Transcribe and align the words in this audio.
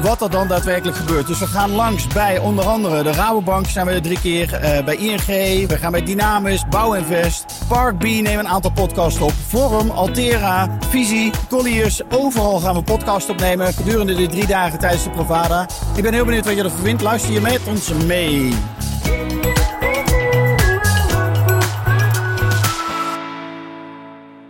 wat 0.00 0.22
er 0.22 0.30
dan 0.30 0.48
daadwerkelijk 0.48 0.96
gebeurt. 0.96 1.26
Dus 1.26 1.38
we 1.38 1.46
gaan 1.46 1.70
langs 1.70 2.06
bij 2.06 2.38
onder 2.38 2.64
andere 2.64 3.02
de 3.02 3.12
Rabobank 3.12 3.66
zijn 3.66 3.86
we 3.86 4.00
drie 4.00 4.20
keer. 4.20 4.54
eh, 4.54 4.84
bij 4.84 4.96
ING, 4.96 5.68
we 5.68 5.78
gaan 5.78 5.92
bij 5.92 6.02
Dynamis, 6.02 6.64
Bouwinvest, 6.70 7.44
Park 7.68 7.98
B 7.98 8.02
nemen 8.02 8.38
een 8.38 8.48
aantal 8.48 8.70
podcasts 8.70 9.20
op. 9.20 9.32
Forum, 9.48 9.90
Altera, 9.90 10.68
Visie, 10.88 11.30
Colliers. 11.48 12.00
Overal 12.10 12.60
gaan 12.60 12.74
we 12.74 12.82
podcasts 12.82 13.30
opnemen 13.30 13.74
gedurende 13.74 14.14
de 14.14 14.26
drie 14.26 14.46
dagen 14.46 14.78
tijdens 14.78 15.04
de 15.04 15.10
Provada. 15.10 15.66
Ik 15.96 16.02
ben 16.02 16.12
heel 16.12 16.24
benieuwd 16.24 16.44
wat 16.44 16.56
je 16.56 16.62
ervan 16.62 16.78
vindt. 16.78 17.02
Luister 17.02 17.32
je 17.32 17.40
met 17.40 17.60
ons 17.66 17.88
mee. 18.06 18.52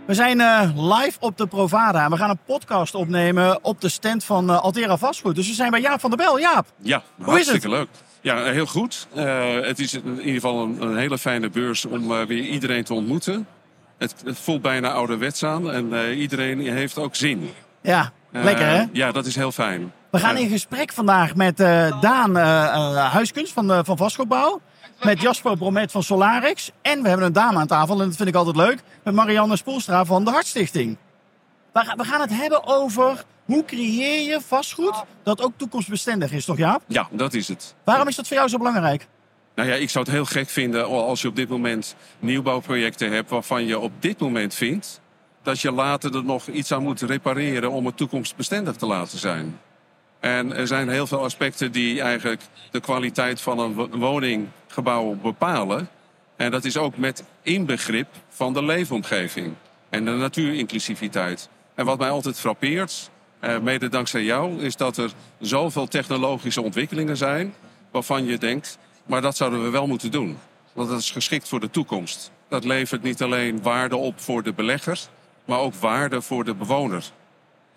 We 0.05 0.13
zijn 0.13 0.41
eh, 0.41 0.69
live 0.75 1.17
op 1.19 1.37
de 1.37 1.47
Provada. 1.47 2.09
We 2.09 2.17
gaan 2.17 2.29
een 2.29 2.39
podcast 2.45 2.95
opnemen 2.95 3.63
op 3.63 3.81
de 3.81 3.89
stand 3.89 4.23
van 4.23 4.49
eh, 4.49 4.61
Altera 4.61 4.97
Vastgoed. 4.97 5.35
Dus 5.35 5.47
we 5.47 5.53
zijn 5.53 5.71
bij 5.71 5.81
Jaap 5.81 5.99
van 5.99 6.09
der 6.09 6.19
Bel. 6.19 6.39
Jaap, 6.39 6.65
Ja, 6.81 6.97
is 7.19 7.25
hartstikke 7.25 7.69
leuk. 7.69 7.87
Ja, 8.21 8.43
heel 8.43 8.65
goed. 8.65 9.07
Eh, 9.13 9.59
het 9.61 9.79
is 9.79 9.93
in 9.93 10.17
ieder 10.19 10.33
geval 10.33 10.63
een, 10.63 10.81
een 10.81 10.97
hele 10.97 11.17
fijne 11.17 11.49
beurs 11.49 11.85
om 11.85 12.11
eh, 12.11 12.25
weer 12.25 12.43
iedereen 12.43 12.83
te 12.83 12.93
ontmoeten. 12.93 13.47
Het, 13.97 14.15
het 14.25 14.37
voelt 14.39 14.61
bijna 14.61 14.91
ouderwets 14.91 15.43
aan 15.43 15.71
en 15.71 15.93
eh, 15.93 16.19
iedereen 16.19 16.59
heeft 16.59 16.97
ook 16.97 17.15
zin. 17.15 17.49
ja, 17.81 18.11
Eh, 18.31 18.43
lekker 18.43 18.67
hè? 18.67 18.83
Ja, 18.91 19.11
dat 19.11 19.25
is 19.25 19.35
heel 19.35 19.51
fijn. 19.51 19.91
We 20.13 20.19
gaan 20.19 20.37
in 20.37 20.49
gesprek 20.49 20.91
vandaag 20.93 21.35
met 21.35 21.59
eh, 21.59 22.01
Daan 22.01 22.37
eh, 22.37 22.63
eh, 22.65 23.11
Huiskunst 23.11 23.53
van, 23.53 23.71
uh, 23.71 23.79
van 23.83 23.97
Vastgoedbouw. 23.97 24.61
Met 25.03 25.21
Jasper 25.21 25.57
Bromet 25.57 25.91
van 25.91 26.03
Solarix. 26.03 26.71
En 26.81 27.01
we 27.01 27.07
hebben 27.07 27.25
een 27.27 27.33
dame 27.33 27.59
aan 27.59 27.67
tafel, 27.67 28.01
en 28.01 28.07
dat 28.07 28.15
vind 28.15 28.29
ik 28.29 28.35
altijd 28.35 28.55
leuk. 28.55 28.79
Met 29.03 29.13
Marianne 29.13 29.55
Spoelstra 29.57 30.05
van 30.05 30.25
de 30.25 30.31
Hartstichting. 30.31 30.97
We, 31.71 31.79
gaan- 31.79 31.97
we 31.97 32.03
gaan 32.03 32.21
het 32.21 32.29
hebben 32.33 32.67
over 32.67 33.23
hoe 33.45 33.65
creëer 33.65 34.29
je 34.29 34.41
vastgoed 34.47 35.03
dat 35.23 35.41
ook 35.41 35.51
toekomstbestendig 35.57 36.31
is, 36.31 36.45
toch 36.45 36.57
Jaap? 36.57 36.81
Ja, 36.87 37.07
dat 37.11 37.33
is 37.33 37.47
het. 37.47 37.75
Waarom 37.83 38.07
is 38.07 38.15
dat 38.15 38.27
voor 38.27 38.37
jou 38.37 38.49
zo 38.49 38.57
belangrijk? 38.57 39.07
Nou 39.55 39.69
ja, 39.69 39.75
ik 39.75 39.89
zou 39.89 40.05
het 40.05 40.13
heel 40.13 40.25
gek 40.25 40.49
vinden 40.49 40.87
als 40.87 41.21
je 41.21 41.27
op 41.27 41.35
dit 41.35 41.49
moment 41.49 41.95
nieuwbouwprojecten 42.19 43.11
hebt 43.11 43.29
waarvan 43.29 43.65
je 43.65 43.79
op 43.79 43.91
dit 43.99 44.19
moment 44.19 44.53
vindt 44.53 45.01
dat 45.43 45.59
je 45.59 45.71
later 45.71 46.15
er 46.15 46.23
nog 46.23 46.47
iets 46.47 46.71
aan 46.71 46.83
moet 46.83 47.01
repareren 47.01 47.71
om 47.71 47.85
het 47.85 47.97
toekomstbestendig 47.97 48.75
te 48.75 48.85
laten 48.85 49.17
zijn. 49.19 49.59
En 50.23 50.55
er 50.55 50.67
zijn 50.67 50.89
heel 50.89 51.07
veel 51.07 51.23
aspecten 51.23 51.71
die 51.71 52.01
eigenlijk 52.01 52.41
de 52.71 52.79
kwaliteit 52.79 53.41
van 53.41 53.59
een 53.59 53.73
wo- 53.73 53.89
woninggebouw 53.89 55.15
bepalen. 55.21 55.89
En 56.35 56.51
dat 56.51 56.65
is 56.65 56.77
ook 56.77 56.97
met 56.97 57.23
inbegrip 57.41 58.07
van 58.29 58.53
de 58.53 58.63
leefomgeving 58.63 59.53
en 59.89 60.05
de 60.05 60.11
natuurinclusiviteit. 60.11 61.49
En 61.75 61.85
wat 61.85 61.97
mij 61.97 62.09
altijd 62.09 62.39
frappeert, 62.39 63.09
eh, 63.39 63.59
mede 63.59 63.89
dankzij 63.89 64.23
jou, 64.23 64.61
is 64.61 64.75
dat 64.75 64.97
er 64.97 65.11
zoveel 65.39 65.87
technologische 65.87 66.61
ontwikkelingen 66.61 67.17
zijn 67.17 67.53
waarvan 67.91 68.25
je 68.25 68.37
denkt, 68.37 68.77
maar 69.05 69.21
dat 69.21 69.37
zouden 69.37 69.63
we 69.63 69.69
wel 69.69 69.87
moeten 69.87 70.11
doen. 70.11 70.37
Want 70.73 70.89
dat 70.89 70.99
is 70.99 71.11
geschikt 71.11 71.47
voor 71.47 71.59
de 71.59 71.69
toekomst. 71.69 72.31
Dat 72.47 72.63
levert 72.63 73.03
niet 73.03 73.21
alleen 73.21 73.61
waarde 73.61 73.95
op 73.95 74.19
voor 74.19 74.43
de 74.43 74.53
belegger, 74.53 74.99
maar 75.45 75.59
ook 75.59 75.73
waarde 75.73 76.21
voor 76.21 76.43
de 76.43 76.53
bewoner. 76.53 77.03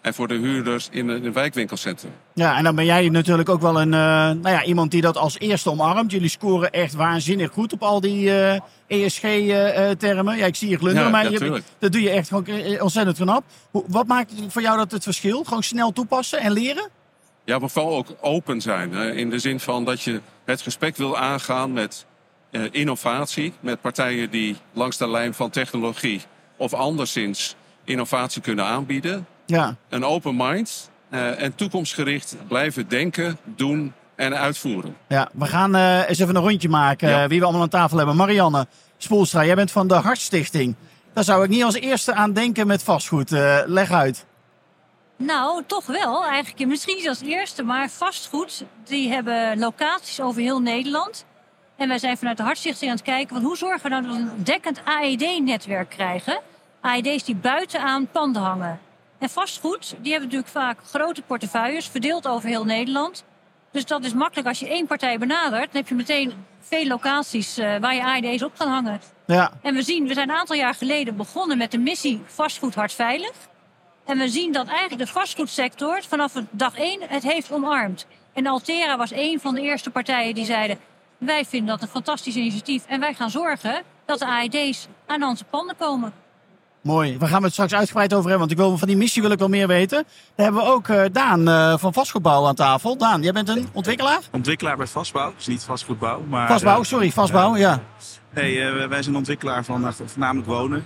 En 0.07 0.15
voor 0.15 0.29
de 0.29 0.35
huurders 0.35 0.89
in 0.91 1.09
een, 1.09 1.17
in 1.17 1.25
een 1.25 1.33
wijkwinkelcentrum. 1.33 2.12
Ja, 2.35 2.57
en 2.57 2.65
dan 2.65 2.75
ben 2.75 2.85
jij 2.85 3.09
natuurlijk 3.09 3.49
ook 3.49 3.61
wel 3.61 3.81
een, 3.81 3.95
eh, 3.95 4.01
nou 4.01 4.49
ja, 4.49 4.65
iemand 4.65 4.91
die 4.91 5.01
dat 5.01 5.17
als 5.17 5.39
eerste 5.39 5.71
omarmt. 5.71 6.11
Jullie 6.11 6.29
scoren 6.29 6.71
echt 6.71 6.94
waanzinnig 6.94 7.50
goed 7.50 7.72
op 7.72 7.83
al 7.83 8.00
die 8.00 8.31
eh, 8.31 8.61
ESG-termen. 8.87 10.37
ja, 10.37 10.47
ik 10.47 10.56
zie 10.56 10.69
je 10.69 10.77
glunderen, 10.77 11.05
Ja, 11.05 11.11
maar 11.11 11.31
je, 11.31 11.62
dat 11.78 11.93
doe 11.93 12.03
je 12.03 12.11
echt 12.11 12.28
gewoon 12.28 12.47
eh, 12.47 12.83
ontzettend 12.83 13.17
knap. 13.17 13.44
Wat 13.71 14.06
maakt 14.06 14.33
voor 14.49 14.62
jou 14.62 14.77
dat 14.77 14.91
het 14.91 15.03
verschil? 15.03 15.44
Gewoon 15.44 15.62
snel 15.62 15.93
toepassen 15.93 16.38
en 16.38 16.53
leren? 16.53 16.88
Ja, 17.44 17.59
maar 17.59 17.71
vooral 17.71 17.97
ook 17.97 18.17
open 18.21 18.61
zijn. 18.61 18.93
Hè? 18.93 19.12
In 19.12 19.31
de 19.31 19.38
zin 19.38 19.61
van 19.61 19.84
dat 19.84 20.03
je 20.03 20.21
het 20.44 20.61
gesprek 20.61 20.97
wil 20.97 21.19
aangaan 21.19 21.73
met 21.73 22.06
eh, 22.50 22.62
innovatie. 22.71 23.53
Met 23.61 23.81
partijen 23.81 24.31
die 24.31 24.56
langs 24.73 24.97
de 24.97 25.09
lijn 25.09 25.34
van 25.34 25.50
technologie 25.50 26.21
of 26.56 26.75
anderszins 26.75 27.56
innovatie 27.84 28.43
kunnen 28.43 28.65
aanbieden. 28.65 29.27
Ja, 29.47 29.77
Een 29.89 30.05
open 30.05 30.37
mind 30.37 30.91
eh, 31.11 31.43
en 31.43 31.55
toekomstgericht 31.55 32.37
blijven 32.49 32.89
denken, 32.89 33.39
doen 33.45 33.93
en 34.15 34.37
uitvoeren. 34.37 34.97
ja. 35.09 35.29
we 35.33 35.47
gaan 35.47 35.75
eh, 35.75 36.09
eens 36.09 36.19
even 36.19 36.37
een 36.37 36.43
rondje 36.43 36.69
maken 36.69 37.09
Ja. 37.09 37.23
eh, 37.23 37.29
wie 37.29 37.39
we 37.39 37.45
allemaal 37.45 37.62
aan 37.62 37.69
tafel 37.69 37.97
hebben. 37.97 38.17
Marianne 38.17 38.67
Spoelstra, 38.97 39.45
jij 39.45 39.55
bent 39.55 39.71
van 39.71 39.87
de 39.89 39.95
Hartstichting. 39.95 40.75
Daar 41.12 41.25
zou 41.25 41.45
ik 41.45 41.49
niet 41.51 41.65
als 41.65 41.75
eerste 41.75 42.15
aan 42.15 42.33
denken 42.33 42.67
met 42.67 42.83
vastgoed. 42.83 43.33
Eh, 43.33 43.59
leg 43.67 43.91
uit. 43.91 44.25
Nou, 45.17 45.62
toch 45.67 45.87
wel. 45.87 46.25
Eigenlijk 46.25 46.67
misschien 46.69 46.97
niet 46.97 47.09
als 47.09 47.21
eerste, 47.21 47.62
maar 47.62 47.89
vastgoed. 47.91 48.65
Die 48.85 49.09
hebben 49.11 49.59
locaties 49.59 50.21
over 50.21 50.41
heel 50.43 50.61
Nederland. 50.61 51.25
En 51.77 51.89
wij 51.89 51.99
zijn 51.99 52.17
vanuit 52.17 52.37
de 52.37 52.43
Hartstichting 52.43 52.91
aan 52.91 52.97
het 52.97 53.05
kijken... 53.06 53.33
Want 53.35 53.47
hoe 53.47 53.56
zorgen 53.56 53.83
we 53.83 53.89
nou 53.89 54.03
dat 54.03 54.12
we 54.15 54.19
een 54.21 54.45
dekkend 54.45 54.81
AED-netwerk 54.85 55.89
krijgen? 55.91 56.41
AED's 56.81 57.25
die 57.25 57.35
buiten 57.37 57.81
aan 57.81 58.06
panden 58.12 58.43
hangen. 58.43 58.79
En 59.19 59.28
vastgoed, 59.28 59.94
die 59.99 60.10
hebben 60.10 60.28
natuurlijk 60.28 60.50
vaak 60.50 60.78
grote 60.84 61.22
portefeuilles... 61.22 61.88
verdeeld 61.88 62.27
over 62.27 62.49
heel 62.49 62.65
Nederland. 62.65 63.25
Dus 63.71 63.84
dat 63.84 64.04
is 64.04 64.12
makkelijk 64.12 64.49
als 64.49 64.59
je 64.59 64.69
één 64.69 64.87
partij 64.87 65.19
benadert... 65.19 65.72
dan 65.72 65.81
heb 65.81 65.88
je 65.88 65.94
meteen 65.94 66.32
veel 66.60 66.87
locaties 66.87 67.59
eh, 67.59 67.76
waar 67.76 67.94
je 67.94 68.03
AED's 68.03 68.43
op 68.43 68.53
kan 68.59 68.69
hangen. 68.69 69.00
Ja, 69.26 69.53
En 69.62 69.75
we 69.75 69.82
zien, 69.82 70.06
we 70.06 70.15
zijn 70.15 70.28
een 70.28 70.37
aantal 70.37 70.56
jaar 70.56 70.75
geleden 70.75 71.16
begonnen 71.16 71.59
met 71.59 71.71
de 71.71 71.78
missie 71.78 72.22
Vastgoed 72.26 72.75
Hartveilig. 72.75 73.32
En 74.05 74.19
we 74.19 74.28
zien 74.28 74.53
dat 74.53 74.66
eigenlijk 74.66 74.99
de 74.99 75.12
vastgoedsector 75.12 76.03
vanaf 76.09 76.32
dag 76.50 76.78
één 76.78 77.00
het 77.06 77.22
heeft 77.22 77.53
omarmd. 77.53 78.06
En 78.32 78.47
Altera 78.47 78.97
was 78.97 79.12
een 79.12 79.41
van 79.41 79.55
de 79.55 79.60
eerste 79.60 79.91
partijen 79.91 80.34
die 80.34 80.44
zeiden... 80.44 80.78
wij 81.19 81.44
vinden 81.44 81.69
dat 81.69 81.82
een 81.82 81.88
fantastisch 81.88 82.37
initiatief 82.37 82.87
en 82.87 83.00
wij 83.00 83.15
gaan 83.15 83.31
zorgen 83.31 83.82
dat 84.05 84.19
de 84.19 84.26
AED's 84.26 84.87
aan 85.06 85.22
onze 85.22 85.44
panden 85.44 85.76
komen. 85.76 86.12
Mooi. 86.87 87.19
We 87.19 87.27
gaan 87.27 87.43
het 87.43 87.53
straks 87.53 87.75
uitgebreid 87.75 88.13
over 88.13 88.29
hebben, 88.31 88.49
want 88.49 88.51
ik 88.51 88.57
wil, 88.57 88.79
van 88.79 88.89
die 88.89 88.97
missie 88.97 89.23
wil 89.23 89.31
ik 89.31 89.39
wel 89.39 89.49
meer 89.49 89.67
weten. 89.67 90.05
Daar 90.35 90.47
hebben 90.47 90.63
we 90.65 90.69
ook 90.69 90.89
eh, 90.89 91.03
Daan 91.13 91.49
eh, 91.49 91.79
van 91.79 91.93
Vastgoedbouw 91.93 92.47
aan 92.47 92.55
tafel. 92.55 92.97
Daan, 92.97 93.23
jij 93.23 93.33
bent 93.33 93.49
een 93.49 93.69
ontwikkelaar? 93.73 94.21
ontwikkelaar 94.33 94.77
bij 94.77 94.87
Vastbouw. 94.87 95.33
Dus 95.37 95.47
niet 95.47 95.65
vastgoedbouw. 95.65 96.23
Maar, 96.29 96.49
Vastbouw, 96.49 96.79
eh, 96.79 96.85
sorry, 96.85 97.11
vastbouw, 97.11 97.57
ja. 97.57 97.83
nee, 98.35 98.89
wij 98.89 99.03
zijn 99.03 99.17
ontwikkelaar 99.17 99.65
van 99.65 99.95
voornamelijk 100.07 100.47
wonen. 100.47 100.85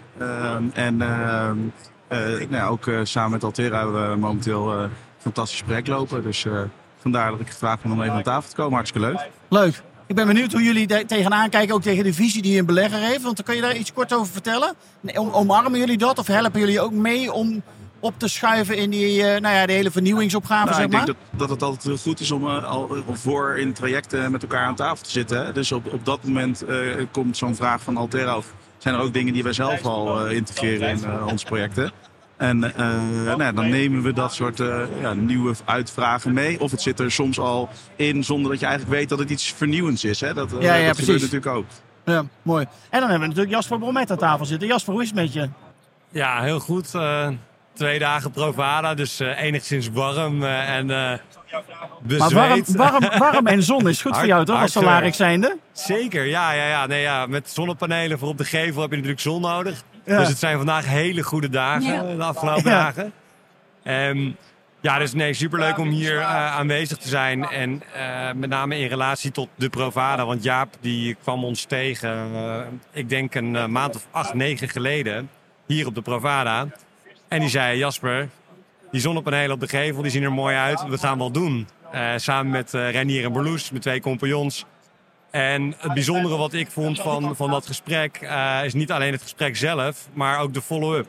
En 0.72 0.96
nou, 0.96 1.72
ja, 2.50 2.66
ook 2.66 2.90
samen 3.02 3.30
met 3.30 3.44
Altera 3.44 3.78
hebben 3.78 4.10
we 4.10 4.16
momenteel 4.16 4.72
een 4.72 4.90
fantastisch 5.18 5.62
project 5.62 5.88
lopen. 5.88 6.22
Dus 6.22 6.46
vandaar 6.98 7.30
dat 7.30 7.40
ik 7.40 7.50
gevraagd 7.50 7.82
ben 7.82 7.92
om 7.92 8.02
even 8.02 8.14
aan 8.14 8.22
tafel 8.22 8.50
te 8.50 8.56
komen. 8.56 8.74
Hartstikke 8.74 9.06
leuk. 9.06 9.28
Leuk. 9.48 9.82
Ik 10.10 10.16
ben 10.16 10.26
benieuwd 10.26 10.52
hoe 10.52 10.62
jullie 10.62 10.86
daar 10.86 11.06
tegenaan 11.06 11.48
kijken, 11.50 11.74
ook 11.74 11.82
tegen 11.82 12.04
de 12.04 12.14
visie 12.14 12.42
die 12.42 12.58
een 12.58 12.66
belegger 12.66 12.98
heeft. 12.98 13.22
Want 13.22 13.36
dan 13.36 13.44
kun 13.44 13.54
je 13.54 13.60
daar 13.60 13.76
iets 13.76 13.92
kort 13.92 14.14
over 14.14 14.32
vertellen. 14.32 14.74
Omarmen 15.14 15.78
jullie 15.78 15.98
dat 15.98 16.18
of 16.18 16.26
helpen 16.26 16.60
jullie 16.60 16.80
ook 16.80 16.92
mee 16.92 17.32
om 17.32 17.62
op 18.00 18.14
te 18.16 18.28
schuiven 18.28 18.76
in 18.76 18.90
die, 18.90 19.22
eh, 19.22 19.40
nou 19.40 19.54
ja, 19.54 19.66
de 19.66 19.72
hele 19.72 19.90
vernieuwingsopgave, 19.90 20.64
Nou, 20.64 20.76
zeg 20.76 20.84
ik 20.84 20.92
maar? 20.92 21.04
denk 21.04 21.18
dat, 21.30 21.38
dat 21.40 21.50
het 21.50 21.62
altijd 21.62 21.84
heel 21.84 21.96
goed 21.96 22.20
is 22.20 22.30
om 22.30 22.46
eh, 22.46 22.64
al 22.64 22.96
voor 23.12 23.58
in 23.58 23.72
trajecten 23.72 24.30
met 24.30 24.42
elkaar 24.42 24.66
aan 24.66 24.74
tafel 24.74 25.04
te 25.04 25.10
zitten. 25.10 25.46
Hè. 25.46 25.52
Dus 25.52 25.72
op, 25.72 25.92
op 25.92 26.04
dat 26.04 26.24
moment 26.24 26.64
eh, 26.64 26.76
komt 27.10 27.36
zo'n 27.36 27.54
vraag 27.54 27.82
van 27.82 27.96
Altera. 27.96 28.36
Of 28.36 28.54
zijn 28.78 28.94
er 28.94 29.00
ook 29.00 29.12
dingen 29.12 29.32
die 29.32 29.42
wij 29.42 29.52
zelf 29.52 29.84
al 29.84 30.26
eh, 30.26 30.36
integreren 30.36 30.88
in 30.88 31.22
onze 31.24 31.44
projecten? 31.46 31.92
En 32.40 32.74
eh, 32.74 32.86
nou, 33.24 33.42
ja, 33.42 33.52
dan 33.52 33.68
nemen 33.68 34.02
we 34.02 34.12
dat 34.12 34.34
soort 34.34 34.60
eh, 34.60 34.82
ja, 35.00 35.12
nieuwe 35.12 35.54
uitvragen 35.64 36.32
mee. 36.32 36.60
Of 36.60 36.70
het 36.70 36.82
zit 36.82 37.00
er 37.00 37.10
soms 37.12 37.38
al 37.38 37.68
in 37.96 38.24
zonder 38.24 38.50
dat 38.50 38.60
je 38.60 38.66
eigenlijk 38.66 38.96
weet 38.96 39.08
dat 39.08 39.18
het 39.18 39.30
iets 39.30 39.52
vernieuwends 39.56 40.04
is. 40.04 40.20
Hè? 40.20 40.34
Dat, 40.34 40.52
eh, 40.52 40.60
Ja, 40.60 40.74
ja, 40.74 40.86
dat 40.86 40.98
gebeurt 40.98 41.18
precies. 41.18 41.22
natuurlijk 41.32 41.56
ook. 41.56 41.66
Ja, 42.04 42.24
mooi. 42.42 42.64
En 42.64 43.00
dan 43.00 43.10
hebben 43.10 43.20
we 43.20 43.26
natuurlijk 43.26 43.54
Jasper 43.54 43.78
Bromet 43.78 44.10
aan 44.10 44.16
tafel 44.16 44.44
zitten. 44.46 44.68
Jasper, 44.68 44.92
hoe 44.92 45.02
is 45.02 45.08
het 45.08 45.16
met 45.18 45.32
je? 45.32 45.48
Ja, 46.10 46.42
heel 46.42 46.60
goed. 46.60 46.94
Eh, 46.94 47.28
twee 47.72 47.98
dagen 47.98 48.30
Provada, 48.30 48.94
dus 48.94 49.20
eh, 49.20 49.42
enigszins 49.42 49.88
warm 49.92 50.44
en 50.44 50.90
eh 50.90 50.96
Maar 50.96 52.30
warm, 52.30 52.58
bezweet. 52.60 52.76
warm, 52.76 53.18
warm 53.18 53.46
en 53.46 53.62
zon 53.62 53.88
is 53.88 54.02
goed 54.02 54.16
voor 54.16 54.26
jou, 54.26 54.44
toch? 54.44 54.60
Als 54.60 54.72
salaris 54.72 55.16
zijnde? 55.16 55.56
Zeker, 55.72 56.26
ja, 56.26 56.52
ja, 56.52 56.66
ja. 56.66 56.86
Nee, 56.86 57.02
ja. 57.02 57.26
Met 57.26 57.50
zonnepanelen 57.50 58.18
voor 58.18 58.28
op 58.28 58.38
de 58.38 58.44
gevel 58.44 58.80
heb 58.80 58.90
je 58.90 58.96
natuurlijk 58.96 59.22
zon 59.22 59.40
nodig. 59.40 59.82
Ja. 60.04 60.18
Dus 60.18 60.28
het 60.28 60.38
zijn 60.38 60.56
vandaag 60.56 60.86
hele 60.86 61.22
goede 61.22 61.48
dagen, 61.48 61.92
Ja. 61.92 62.14
de 62.16 62.22
afgelopen 62.22 62.70
Ja. 62.70 62.78
dagen. 62.82 63.12
Ehm, 63.82 64.30
ja, 64.80 64.98
dus 64.98 65.12
nee, 65.12 65.32
superleuk 65.34 65.78
om 65.78 65.88
hier 65.88 66.18
eh, 66.18 66.56
aanwezig 66.56 66.98
te 66.98 67.08
zijn. 67.08 67.44
En 67.48 67.82
eh, 67.94 68.32
met 68.34 68.50
name 68.50 68.78
in 68.78 68.86
relatie 68.88 69.30
tot 69.30 69.48
de 69.54 69.68
Provada. 69.68 70.26
Want 70.26 70.42
Jaap 70.42 70.74
die 70.80 71.14
kwam 71.22 71.44
ons 71.44 71.64
tegen, 71.64 72.10
eh, 72.34 72.60
ik 72.92 73.08
denk 73.08 73.34
een 73.34 73.72
maand 73.72 73.96
of 73.96 74.06
acht, 74.10 74.34
negen 74.34 74.68
geleden, 74.68 75.30
hier 75.66 75.86
op 75.86 75.94
de 75.94 76.02
Provada. 76.02 76.66
En 77.28 77.40
die 77.40 77.48
zei, 77.48 77.78
Jasper, 77.78 78.28
die 78.90 79.00
zonnepanelen 79.00 79.50
op 79.54 79.60
de 79.60 79.68
gevel, 79.68 80.02
die 80.02 80.10
zien 80.10 80.22
er 80.22 80.32
mooi 80.32 80.56
uit. 80.56 80.84
We 80.88 80.98
gaan 80.98 81.18
wel 81.18 81.30
doen. 81.30 81.68
Uh, 81.94 82.12
samen 82.16 82.52
met 82.52 82.74
uh, 82.74 82.90
Renier 82.90 83.24
en 83.24 83.32
Berloes, 83.32 83.70
met 83.70 83.82
twee 83.82 84.00
compagnons. 84.00 84.64
En 85.30 85.74
het 85.78 85.94
bijzondere 85.94 86.36
wat 86.36 86.52
ik 86.52 86.70
vond 86.70 87.00
van, 87.00 87.36
van 87.36 87.50
dat 87.50 87.66
gesprek 87.66 88.20
uh, 88.22 88.60
is 88.64 88.74
niet 88.74 88.92
alleen 88.92 89.12
het 89.12 89.22
gesprek 89.22 89.56
zelf, 89.56 90.08
maar 90.12 90.38
ook 90.38 90.54
de 90.54 90.62
follow-up. 90.62 91.06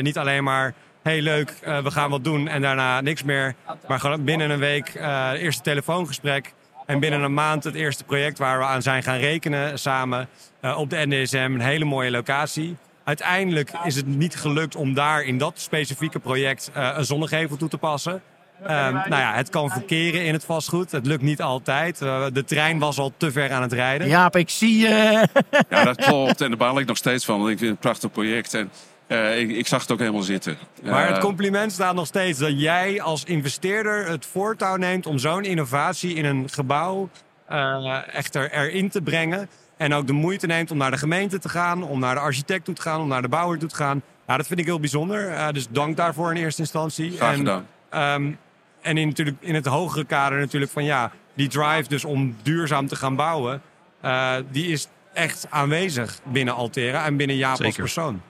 niet 0.00 0.18
alleen 0.18 0.44
maar, 0.44 0.74
hey 1.02 1.20
leuk, 1.20 1.54
we 1.82 1.90
gaan 1.90 2.10
wat 2.10 2.24
doen 2.24 2.48
en 2.48 2.62
daarna 2.62 3.00
niks 3.00 3.22
meer. 3.22 3.54
Maar 3.88 4.00
gewoon 4.00 4.24
binnen 4.24 4.50
een 4.50 4.58
week 4.58 4.92
het 4.98 5.40
eerste 5.40 5.62
telefoongesprek. 5.62 6.52
En 6.86 7.00
binnen 7.00 7.22
een 7.22 7.34
maand 7.34 7.64
het 7.64 7.74
eerste 7.74 8.04
project 8.04 8.38
waar 8.38 8.58
we 8.58 8.64
aan 8.64 8.82
zijn 8.82 9.02
gaan 9.02 9.18
rekenen 9.18 9.78
samen 9.78 10.28
op 10.76 10.90
de 10.90 11.06
NDSM. 11.06 11.36
Een 11.36 11.60
hele 11.60 11.84
mooie 11.84 12.10
locatie. 12.10 12.76
Uiteindelijk 13.04 13.70
is 13.84 13.96
het 13.96 14.06
niet 14.06 14.36
gelukt 14.36 14.76
om 14.76 14.94
daar 14.94 15.22
in 15.22 15.38
dat 15.38 15.58
specifieke 15.60 16.18
project 16.18 16.70
een 16.74 17.04
zonnegevel 17.04 17.56
toe 17.56 17.68
te 17.68 17.78
passen. 17.78 18.22
Um, 18.62 18.68
nou 18.92 19.16
ja, 19.16 19.34
het 19.34 19.48
kan 19.48 19.70
verkeren 19.70 20.24
in 20.24 20.32
het 20.32 20.44
vastgoed. 20.44 20.92
Het 20.92 21.06
lukt 21.06 21.22
niet 21.22 21.42
altijd. 21.42 22.00
Uh, 22.00 22.24
de 22.32 22.44
trein 22.44 22.78
was 22.78 22.98
al 22.98 23.12
te 23.16 23.32
ver 23.32 23.52
aan 23.52 23.62
het 23.62 23.72
rijden. 23.72 24.08
Jaap, 24.08 24.36
ik 24.36 24.50
zie 24.50 24.78
je. 24.78 25.26
ja, 25.70 25.84
dat 25.84 25.96
klopt. 25.96 26.40
En 26.40 26.48
daar 26.48 26.58
baal 26.58 26.78
ik 26.78 26.86
nog 26.86 26.96
steeds 26.96 27.24
van. 27.24 27.38
Want 27.38 27.50
ik 27.50 27.58
vind 27.58 27.70
het 27.70 27.78
een 27.84 27.90
prachtig 27.90 28.12
project. 28.12 28.54
En 28.54 28.70
uh, 29.08 29.38
ik, 29.38 29.50
ik, 29.50 29.66
zag 29.66 29.80
het 29.80 29.92
ook 29.92 29.98
helemaal 29.98 30.22
zitten. 30.22 30.56
Maar 30.82 31.08
het 31.08 31.18
compliment 31.18 31.72
staat 31.72 31.94
nog 31.94 32.06
steeds 32.06 32.38
dat 32.38 32.60
jij 32.60 33.02
als 33.02 33.24
investeerder 33.24 34.06
het 34.06 34.26
voortouw 34.26 34.76
neemt 34.76 35.06
om 35.06 35.18
zo'n 35.18 35.44
innovatie 35.44 36.14
in 36.14 36.24
een 36.24 36.48
gebouw 36.50 37.08
uh, 37.50 38.14
echter 38.14 38.52
erin 38.52 38.88
te 38.88 39.02
brengen. 39.02 39.48
En 39.76 39.94
ook 39.94 40.06
de 40.06 40.12
moeite 40.12 40.46
neemt 40.46 40.70
om 40.70 40.76
naar 40.76 40.90
de 40.90 40.98
gemeente 40.98 41.38
te 41.38 41.48
gaan, 41.48 41.82
om 41.82 41.98
naar 41.98 42.14
de 42.14 42.20
architect 42.20 42.64
toe 42.64 42.74
te 42.74 42.82
gaan, 42.82 43.00
om 43.00 43.08
naar 43.08 43.22
de 43.22 43.28
bouwer 43.28 43.58
toe 43.58 43.68
te 43.68 43.76
gaan. 43.76 44.02
Ja, 44.26 44.36
dat 44.36 44.46
vind 44.46 44.60
ik 44.60 44.66
heel 44.66 44.80
bijzonder. 44.80 45.52
dus 45.52 45.66
dank 45.70 45.96
daarvoor 45.96 46.30
in 46.30 46.42
eerste 46.42 46.60
instantie. 46.60 47.10
Graag 47.10 47.36
gedaan. 47.36 47.66
En, 47.90 48.02
um, 48.02 48.38
en 48.84 48.96
in, 48.96 49.08
natuurlijk, 49.08 49.36
in 49.40 49.54
het 49.54 49.66
hogere 49.66 50.04
kader 50.04 50.38
natuurlijk 50.38 50.72
van 50.72 50.84
ja, 50.84 51.12
die 51.34 51.48
drive 51.48 51.88
dus 51.88 52.04
om 52.04 52.36
duurzaam 52.42 52.86
te 52.86 52.96
gaan 52.96 53.16
bouwen, 53.16 53.62
uh, 54.04 54.34
die 54.50 54.66
is 54.66 54.88
echt 55.12 55.46
aanwezig 55.50 56.20
binnen 56.24 56.54
Altera 56.54 57.04
en 57.04 57.16
binnen 57.16 57.36
Jaap 57.36 57.64
als 57.64 57.76
persoon. 57.76 58.20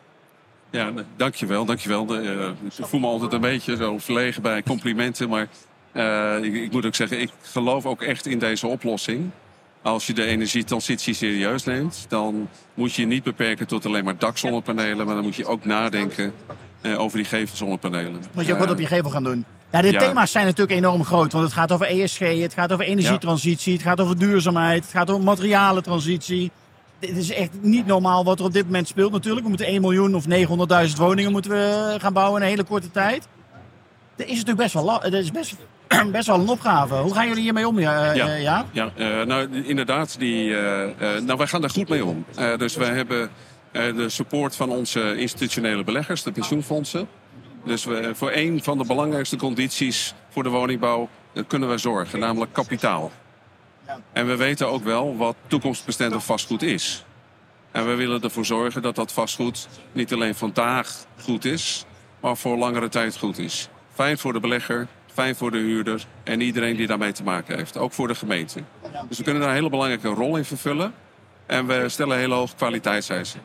Ja, 0.71 0.93
dankjewel, 1.17 1.65
dankjewel. 1.65 2.06
De, 2.06 2.23
uh, 2.23 2.69
ik 2.79 2.87
voel 2.87 3.01
me 3.01 3.06
altijd 3.06 3.33
een 3.33 3.41
beetje 3.41 3.77
zo 3.77 3.99
verlegen 3.99 4.43
bij 4.43 4.62
complimenten, 4.62 5.29
maar 5.29 5.49
uh, 5.93 6.45
ik, 6.45 6.55
ik, 6.55 6.73
moet 6.73 6.87
ook 6.87 6.95
zeggen, 6.95 7.21
ik 7.21 7.31
geloof 7.43 7.87
ook 7.87 8.03
echt 8.03 8.27
in 8.27 8.39
deze 8.39 8.67
oplossing. 8.67 9.31
Als 9.83 10.07
je 10.07 10.12
de 10.12 10.25
energietransitie 10.25 11.15
serieus 11.15 11.65
neemt, 11.65 12.07
dan 12.09 12.49
moet 12.75 12.95
je 12.95 13.03
je 13.03 13.09
niet 13.09 13.23
beperken 13.23 13.67
tot 13.67 13.87
alleen 13.87 14.05
maar 14.05 14.19
dakzonnepanelen, 14.19 15.07
maar 15.07 15.15
dan 15.15 15.25
moet 15.25 15.37
je 15.37 15.47
ook 15.47 15.65
nadenken 15.65 16.35
uh, 16.83 17.00
over 17.00 17.17
die 17.17 17.27
gevelzonnepanelen. 17.27 18.23
Moet 18.33 18.47
je 18.47 18.53
ook 18.53 18.59
wat 18.59 18.71
op 18.71 18.79
je 18.79 18.87
gevel 18.87 19.11
gaan 19.11 19.25
doen? 19.25 19.45
Ja, 19.75 19.82
de 19.82 19.97
thema's 19.97 20.31
zijn 20.31 20.47
natuurlijk 20.47 20.79
enorm 20.79 21.05
groot. 21.05 21.32
Want 21.32 21.44
het 21.44 21.53
gaat 21.53 21.73
over 21.73 21.87
ESG, 21.87 22.19
het 22.19 22.55
gaat 22.55 22.73
over 22.73 22.85
energietransitie, 22.85 23.73
het 23.73 23.82
gaat 23.82 24.00
over 24.00 24.19
duurzaamheid, 24.19 24.82
het 24.82 24.93
gaat 24.93 25.11
over 25.11 25.25
materialentransitie. 25.25 26.50
Dit 26.99 27.17
is 27.17 27.31
echt 27.31 27.50
niet 27.61 27.87
normaal 27.87 28.25
wat 28.25 28.38
er 28.38 28.44
op 28.44 28.53
dit 28.53 28.65
moment 28.65 28.88
speelt 28.88 29.12
natuurlijk. 29.12 29.43
We 29.43 29.49
moeten 29.49 29.67
1 29.67 29.81
miljoen 29.81 30.15
of 30.15 30.25
900.000 30.88 30.97
woningen 30.97 31.32
moeten 31.32 31.50
we 31.50 31.94
gaan 31.99 32.12
bouwen 32.12 32.37
in 32.37 32.43
een 32.43 32.50
hele 32.50 32.65
korte 32.65 32.91
tijd. 32.91 33.29
Dat 34.17 34.26
is 34.26 34.32
natuurlijk 34.32 34.59
best 34.59 34.75
wel, 34.75 34.85
dat 34.85 35.12
is 35.12 35.31
best, 35.31 35.56
best 36.12 36.26
wel 36.26 36.41
een 36.41 36.49
opgave. 36.49 36.94
Hoe 36.94 37.15
gaan 37.15 37.29
jullie 37.29 37.43
hiermee 37.43 37.69
om, 37.69 37.81
ja? 37.81 38.12
Ja, 38.12 38.35
ja? 38.35 38.67
ja 38.73 38.91
uh, 38.97 39.26
nou 39.26 39.65
inderdaad, 39.65 40.19
die, 40.19 40.49
uh, 40.49 40.82
uh, 40.82 41.21
nou, 41.21 41.38
wij 41.38 41.47
gaan 41.47 41.61
daar 41.61 41.71
goed 41.71 41.88
mee 41.88 42.05
om. 42.05 42.25
dus 42.56 42.76
wij 42.76 42.94
hebben 42.94 43.31
de 43.73 44.09
support 44.09 44.56
van 44.56 44.71
onze 44.71 45.17
institutionele 45.17 45.85
beleggers, 45.85 46.23
de 46.23 46.32
pensioenfondsen. 46.32 47.09
Dus 47.64 47.84
we, 47.84 48.11
voor 48.14 48.31
een 48.32 48.62
van 48.62 48.78
de 48.78 48.84
belangrijkste 48.84 49.37
condities 49.37 50.14
voor 50.28 50.43
de 50.43 50.49
woningbouw 50.49 51.08
kunnen 51.46 51.69
we 51.69 51.78
zorgen, 51.78 52.19
namelijk 52.19 52.52
kapitaal. 52.52 53.12
En 54.12 54.26
we 54.26 54.37
weten 54.37 54.69
ook 54.69 54.84
wel 54.84 55.16
wat 55.16 55.37
toekomstbestendig 55.46 56.25
vastgoed 56.25 56.62
is. 56.62 57.05
En 57.70 57.87
we 57.87 57.94
willen 57.94 58.22
ervoor 58.22 58.44
zorgen 58.44 58.82
dat 58.82 58.94
dat 58.94 59.12
vastgoed 59.12 59.69
niet 59.93 60.12
alleen 60.12 60.34
vandaag 60.34 61.05
goed 61.22 61.44
is, 61.44 61.84
maar 62.20 62.37
voor 62.37 62.56
langere 62.56 62.88
tijd 62.88 63.16
goed 63.16 63.38
is. 63.38 63.69
Fijn 63.93 64.19
voor 64.19 64.32
de 64.32 64.40
belegger, 64.40 64.87
fijn 65.12 65.37
voor 65.37 65.50
de 65.50 65.58
huurder 65.58 66.06
en 66.25 66.40
iedereen 66.40 66.76
die 66.76 66.87
daarmee 66.87 67.12
te 67.12 67.22
maken 67.22 67.56
heeft. 67.56 67.76
Ook 67.76 67.93
voor 67.93 68.08
de 68.08 68.14
gemeente. 68.14 68.61
Dus 69.08 69.19
we 69.19 69.25
kunnen 69.25 69.43
daar 69.43 69.50
een 69.50 69.56
hele 69.56 69.70
belangrijke 69.70 70.08
rol 70.08 70.37
in 70.37 70.44
vervullen. 70.44 70.94
En 71.46 71.66
we 71.66 71.88
stellen 71.88 72.19
hele 72.19 72.34
hoge 72.34 72.55
kwaliteitseisen. 72.56 73.40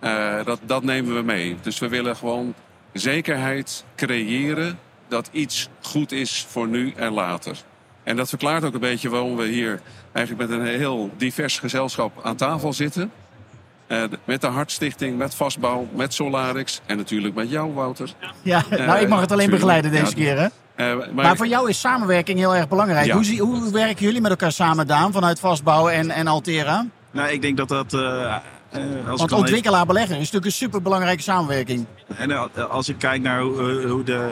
Uh, 0.00 0.44
dat, 0.44 0.60
dat 0.62 0.82
nemen 0.82 1.14
we 1.14 1.22
mee. 1.22 1.56
Dus 1.62 1.78
we 1.78 1.88
willen 1.88 2.16
gewoon 2.16 2.54
zekerheid 2.92 3.84
creëren 3.96 4.78
dat 5.08 5.28
iets 5.32 5.68
goed 5.80 6.12
is 6.12 6.46
voor 6.48 6.68
nu 6.68 6.92
en 6.96 7.12
later. 7.12 7.56
En 8.02 8.16
dat 8.16 8.28
verklaart 8.28 8.64
ook 8.64 8.74
een 8.74 8.80
beetje 8.80 9.08
waarom 9.08 9.36
we 9.36 9.46
hier 9.46 9.80
eigenlijk 10.12 10.50
met 10.50 10.60
een 10.60 10.66
heel 10.66 11.10
divers 11.16 11.58
gezelschap 11.58 12.12
aan 12.22 12.36
tafel 12.36 12.72
zitten. 12.72 13.12
Uh, 13.88 14.02
met 14.24 14.40
de 14.40 14.46
Hartstichting, 14.46 15.18
met 15.18 15.34
Vastbouw, 15.34 15.88
met 15.94 16.14
Solarix 16.14 16.80
en 16.86 16.96
natuurlijk 16.96 17.34
met 17.34 17.50
jou, 17.50 17.72
Wouter. 17.72 18.10
Ja, 18.42 18.62
uh, 18.72 18.86
nou 18.86 19.00
ik 19.00 19.08
mag 19.08 19.20
het 19.20 19.32
alleen 19.32 19.50
begeleiden 19.50 19.90
deze 19.90 20.06
ja, 20.06 20.12
keer 20.12 20.38
hè. 20.38 20.44
Uh, 20.44 20.98
maar, 20.98 21.24
maar, 21.24 21.36
voor 21.36 21.46
jou 21.46 21.68
is 21.68 21.80
samenwerking 21.80 22.38
heel 22.38 22.54
erg 22.54 22.68
belangrijk. 22.68 23.06
Ja. 23.06 23.14
Hoe, 23.14 23.38
hoe, 23.38 23.72
werken 23.72 24.04
jullie 24.04 24.20
met 24.20 24.30
elkaar 24.30 24.52
samen, 24.52 24.86
Daan, 24.86 25.12
vanuit 25.12 25.40
Vastbouw 25.40 25.88
en, 25.88 26.10
en 26.10 26.26
Altera? 26.26 26.86
Nou, 27.10 27.30
ik 27.30 27.42
denk 27.42 27.56
dat 27.56 27.68
dat 27.68 27.92
uh, 28.76 29.16
Want 29.16 29.32
ontwikkelaar 29.32 29.86
belegger 29.86 30.12
is 30.12 30.18
natuurlijk 30.18 30.44
een 30.44 30.52
superbelangrijke 30.52 31.22
samenwerking. 31.22 31.86
En 32.16 32.30
uh, 32.30 32.44
als 32.70 32.88
ik 32.88 32.98
kijk 32.98 33.22
naar 33.22 33.40
hoe, 33.40 33.86
hoe 33.86 34.02
de, 34.02 34.30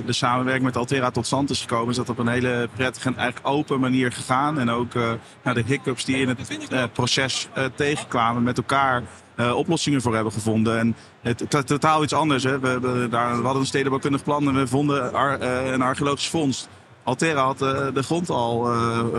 uh, 0.00 0.06
de 0.06 0.12
samenwerking 0.12 0.64
met 0.64 0.76
Altera 0.76 1.10
tot 1.10 1.26
stand 1.26 1.50
is 1.50 1.60
gekomen, 1.60 1.90
is 1.90 1.96
dat 1.96 2.08
op 2.08 2.18
een 2.18 2.28
hele 2.28 2.68
prettige 2.74 3.08
en 3.08 3.16
eigenlijk 3.16 3.48
open 3.48 3.80
manier 3.80 4.12
gegaan. 4.12 4.58
En 4.58 4.70
ook 4.70 4.94
nou, 4.94 5.54
de 5.54 5.62
hiccups 5.66 6.04
die 6.04 6.16
in 6.16 6.28
het 6.28 6.92
proces 6.92 7.48
tegenkwamen 7.74 8.42
met 8.42 8.56
elkaar 8.56 9.02
oplossingen 9.54 10.00
voor 10.00 10.14
hebben 10.14 10.32
gevonden. 10.32 10.78
En 10.78 10.96
het, 11.22 11.52
het 11.52 11.66
totaal 11.66 12.02
iets 12.02 12.12
anders. 12.12 12.42
Hè. 12.42 12.58
We, 12.58 12.80
we, 12.80 13.08
daar, 13.10 13.36
we 13.36 13.42
hadden 13.42 13.60
een 13.60 13.66
stedenbouwkundig 13.66 14.22
plan 14.22 14.48
en 14.48 14.54
we 14.54 14.66
vonden 14.66 15.12
ar, 15.12 15.40
een 15.72 15.82
archeologisch 15.82 16.28
fonds. 16.28 16.68
Altera 17.08 17.44
had 17.44 17.58
de 17.58 18.02
grond 18.02 18.30
al 18.30 18.68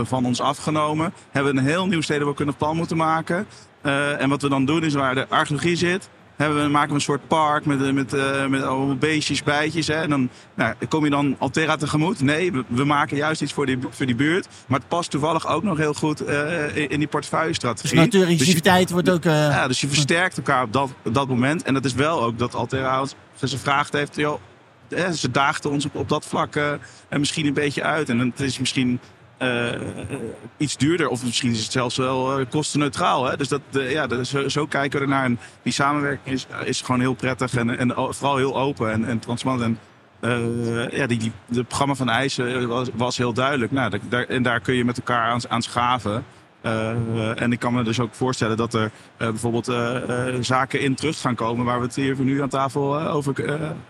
van 0.04 0.26
ons 0.26 0.42
afgenomen. 0.42 1.14
Hebben 1.32 1.58
een 1.58 1.64
heel 1.64 1.88
nieuw 1.88 2.02
stedenbouwkundig 2.02 2.58
plan 2.58 2.76
moeten 2.76 2.98
maken. 2.98 3.48
Uh, 3.84 4.22
en 4.22 4.30
wat 4.30 4.42
we 4.42 4.50
dan 4.50 4.66
doen 4.66 4.84
is 4.84 4.94
waar 4.94 5.16
de 5.16 5.28
archeologie 5.30 5.76
zit, 5.76 6.10
hebben 6.36 6.64
we, 6.64 6.70
maken 6.70 6.90
we 6.90 6.96
een 6.96 7.02
soort 7.02 7.28
park 7.28 7.66
met, 7.66 7.94
met, 7.94 8.14
uh, 8.14 8.46
met 8.46 8.64
allemaal 8.64 8.96
beestjes, 8.96 9.44
bijtjes. 9.44 9.88
Hè? 9.88 9.94
En 9.94 10.10
dan 10.10 10.30
nou, 10.54 10.74
kom 10.90 11.04
je 11.04 11.10
dan 11.10 11.36
Altera 11.38 11.76
tegemoet. 11.76 12.22
Nee, 12.22 12.52
we, 12.52 12.64
we, 12.68 12.84
maken 12.84 13.18
juist 13.18 13.42
iets 13.42 13.54
voor 13.54 13.66
die, 13.66 13.78
voor 13.90 14.06
die 14.06 14.16
buurt. 14.16 14.48
Maar 14.68 14.80
het 14.80 14.88
past 14.88 15.12
toevallig 15.12 15.48
ook 15.48 15.64
nog 15.64 15.78
heel 15.78 15.94
goed 15.94 16.28
uh, 16.28 16.76
in, 16.76 16.90
in 16.90 17.00
die 17.00 17.08
portefeuille-strategie. 17.08 17.96
Dus 17.96 18.06
natuuriciviteit 18.06 18.84
dus 18.84 18.92
wordt 18.92 19.10
ook... 19.10 19.24
Ja, 19.24 19.68
dus 19.68 19.82
je 19.82 19.88
versterkt 19.88 20.38
elkaar 20.38 20.64
op 20.64 20.74
dat, 20.74 20.90
op 21.04 21.14
dat 21.14 21.28
moment. 21.28 21.64
En 21.64 21.74
dat 21.74 21.86
is 21.86 21.94
wel 21.94 22.24
ook 22.24 22.38
dat 22.38 22.56
Altera 22.56 23.02
ons 23.02 23.16
gevraagd 23.40 23.94
heeft... 23.94 24.16
Joh, 24.16 24.40
ze 25.14 25.32
daagden 25.32 25.72
ons 25.72 25.86
op, 25.86 25.96
op 25.96 26.10
dat 26.10 26.26
vlak 26.26 26.56
en 26.56 27.20
misschien 27.20 27.46
een 27.46 27.54
beetje 27.54 27.84
uit. 27.84 28.10
En 28.10 28.20
het 28.20 28.40
is 28.40 28.60
misschien 28.60 29.00
uh, 29.42 29.70
iets 30.58 30.78
duurder. 30.78 31.08
Of 31.08 31.24
misschien 31.24 31.52
is 31.52 31.64
het 31.64 31.72
zelfs 31.72 31.98
wel 31.98 32.40
uh, 32.40 32.46
kostenneutraal. 32.50 33.26
Hè? 33.26 33.38
Dus 33.38 33.48
dat, 33.48 33.62
uh, 33.72 33.92
ja, 33.92 34.24
zo, 34.48 34.66
kijken 34.66 35.00
we 35.00 35.06
ernaar. 35.06 35.26
En 35.26 35.40
die 35.62 35.74
samenwerking 35.74 36.36
is, 36.36 36.48
is 36.64 36.82
gewoon 36.82 37.02
heel 37.02 37.14
prettig 37.14 37.56
en, 37.56 37.78
en 37.78 37.94
vooral 37.96 38.38
heel 38.38 38.58
open 38.58 38.92
en, 38.92 39.06
en 39.06 39.20
transparant. 39.20 39.62
En 39.62 39.80
ja, 40.92 41.08
die, 41.08 41.20
die, 41.20 41.32
de 41.46 41.64
programma 41.64 41.96
van 41.96 42.10
eisen 42.10 42.68
was, 42.98 43.18
heel 43.18 43.34
duidelijk. 43.34 43.72
Nou, 43.72 44.00
daar, 44.10 44.24
en 44.24 44.44
daar 44.44 44.60
kun 44.60 44.74
je 44.74 44.86
met 44.86 44.98
elkaar 44.98 45.46
aan 45.48 45.62
schaven. 45.62 46.26
Uh, 46.62 47.42
en 47.42 47.52
ik 47.52 47.60
kan 47.60 47.74
me 47.74 47.84
dus 47.84 48.00
ook 48.00 48.14
voorstellen 48.14 48.58
dat 48.58 48.74
er 48.74 48.84
uh, 48.84 48.90
bijvoorbeeld 49.18 49.70
uh, 49.70 50.36
zaken 50.40 50.82
in 50.82 50.96
terug 50.96 51.22
gaan 51.22 51.36
komen 51.36 51.66
waar 51.66 51.80
we 51.80 51.86
het 51.86 51.96
hier 51.96 52.16
voor 52.16 52.26
nu 52.26 52.42
aan 52.42 52.50
tafel 52.50 53.00
over 53.02 53.34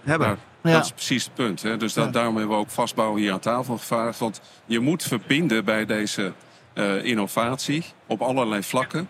hebben. 0.03 0.27
Ja. 0.27 0.37
Ja. 0.63 0.71
Dat 0.71 0.83
is 0.83 0.91
precies 0.91 1.23
het 1.23 1.33
punt. 1.33 1.61
Hè? 1.61 1.77
Dus 1.77 1.93
dat, 1.93 2.05
ja. 2.05 2.11
daarom 2.11 2.37
hebben 2.37 2.55
we 2.55 2.61
ook 2.61 2.69
vastbouwen 2.69 3.21
hier 3.21 3.31
aan 3.31 3.39
tafel 3.39 3.77
gevraagd. 3.77 4.19
Want 4.19 4.41
je 4.65 4.79
moet 4.79 5.03
verbinden 5.03 5.65
bij 5.65 5.85
deze 5.85 6.33
uh, 6.73 7.03
innovatie 7.03 7.85
op 8.05 8.21
allerlei 8.21 8.63
vlakken. 8.63 9.07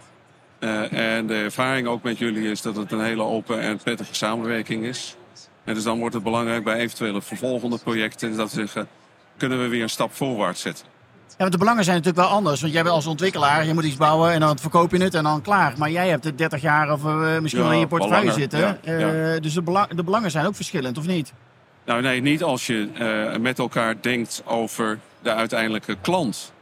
Uh, 0.59 1.17
en 1.17 1.27
de 1.27 1.33
ervaring 1.33 1.87
ook 1.87 2.03
met 2.03 2.17
jullie 2.17 2.51
is 2.51 2.61
dat 2.61 2.75
het 2.75 2.91
een 2.91 3.03
hele 3.03 3.23
open 3.23 3.61
en 3.61 3.77
prettige 3.77 4.15
samenwerking 4.15 4.83
is. 4.83 5.15
En 5.63 5.73
dus 5.73 5.83
dan 5.83 5.99
wordt 5.99 6.13
het 6.13 6.23
belangrijk 6.23 6.63
bij 6.63 6.75
eventuele 6.75 7.21
vervolgende 7.21 7.77
projecten 7.77 8.37
dat 8.37 8.51
we 8.51 8.59
zeggen, 8.59 8.87
kunnen 9.37 9.61
we 9.61 9.67
weer 9.67 9.81
een 9.81 9.89
stap 9.89 10.13
voorwaarts 10.13 10.61
zetten. 10.61 10.85
Ja, 11.29 11.35
want 11.37 11.51
de 11.51 11.57
belangen 11.57 11.83
zijn 11.83 11.97
natuurlijk 11.97 12.27
wel 12.27 12.35
anders. 12.35 12.61
Want 12.61 12.73
jij 12.73 12.83
bent 12.83 12.95
als 12.95 13.05
ontwikkelaar, 13.05 13.65
je 13.65 13.73
moet 13.73 13.83
iets 13.83 13.95
bouwen 13.95 14.31
en 14.31 14.39
dan 14.39 14.57
verkoop 14.57 14.91
je 14.91 15.03
het 15.03 15.13
en 15.13 15.23
dan 15.23 15.41
klaar. 15.41 15.73
Maar 15.77 15.91
jij 15.91 16.09
hebt 16.09 16.23
het 16.23 16.37
30 16.37 16.61
jaar 16.61 16.91
of 16.91 17.03
uh, 17.03 17.39
misschien 17.39 17.63
ja, 17.63 17.67
wel 17.67 17.73
in 17.73 17.79
je 17.79 17.87
portefeuille 17.87 18.31
zitten. 18.31 18.59
Ja, 18.59 18.77
uh, 18.83 18.99
ja. 18.99 19.39
Dus 19.39 19.53
de, 19.53 19.87
de, 19.95 20.03
belangen 20.03 20.31
zijn 20.31 20.45
ook 20.45 20.55
verschillend, 20.55 20.97
of 20.97 21.07
niet? 21.07 21.33
Nou 21.85 22.01
nee, 22.01 22.21
niet 22.21 22.43
als 22.43 22.67
je 22.67 22.89
uh, 22.99 23.41
met 23.41 23.59
elkaar 23.59 23.95
denkt 24.01 24.41
over 24.45 24.99
de 25.21 25.33
uiteindelijke 25.33 25.97
klant. 26.01 26.53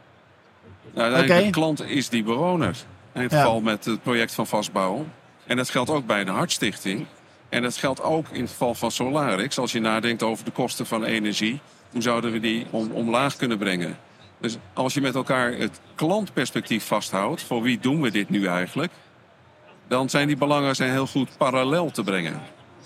De 0.94 1.00
uiteindelijke 1.00 1.38
okay. 1.38 1.50
klant 1.50 1.84
is 1.84 2.08
die 2.08 2.22
bewoner. 2.22 2.76
In 3.14 3.22
het 3.22 3.32
geval 3.32 3.60
met 3.60 3.84
het 3.84 4.02
project 4.02 4.34
van 4.34 4.46
vastbouwen. 4.46 5.12
En 5.46 5.56
dat 5.56 5.70
geldt 5.70 5.90
ook 5.90 6.06
bij 6.06 6.24
de 6.24 6.30
Hartstichting. 6.30 7.06
En 7.48 7.62
dat 7.62 7.76
geldt 7.76 8.02
ook 8.02 8.26
in 8.32 8.40
het 8.40 8.50
geval 8.50 8.74
van 8.74 8.90
Solarix. 8.90 9.58
Als 9.58 9.72
je 9.72 9.80
nadenkt 9.80 10.22
over 10.22 10.44
de 10.44 10.50
kosten 10.50 10.86
van 10.86 11.04
energie, 11.04 11.60
hoe 11.90 12.02
zouden 12.02 12.32
we 12.32 12.40
die 12.40 12.66
om, 12.70 12.90
omlaag 12.92 13.36
kunnen 13.36 13.58
brengen? 13.58 13.96
Dus 14.40 14.56
als 14.72 14.94
je 14.94 15.00
met 15.00 15.14
elkaar 15.14 15.52
het 15.52 15.80
klantperspectief 15.94 16.84
vasthoudt, 16.84 17.42
voor 17.42 17.62
wie 17.62 17.78
doen 17.78 18.00
we 18.00 18.10
dit 18.10 18.30
nu 18.30 18.46
eigenlijk? 18.46 18.92
Dan 19.88 20.08
zijn 20.08 20.26
die 20.26 20.36
belangen 20.36 20.76
zijn 20.76 20.90
heel 20.90 21.06
goed 21.06 21.36
parallel 21.36 21.90
te 21.90 22.02
brengen. 22.02 22.42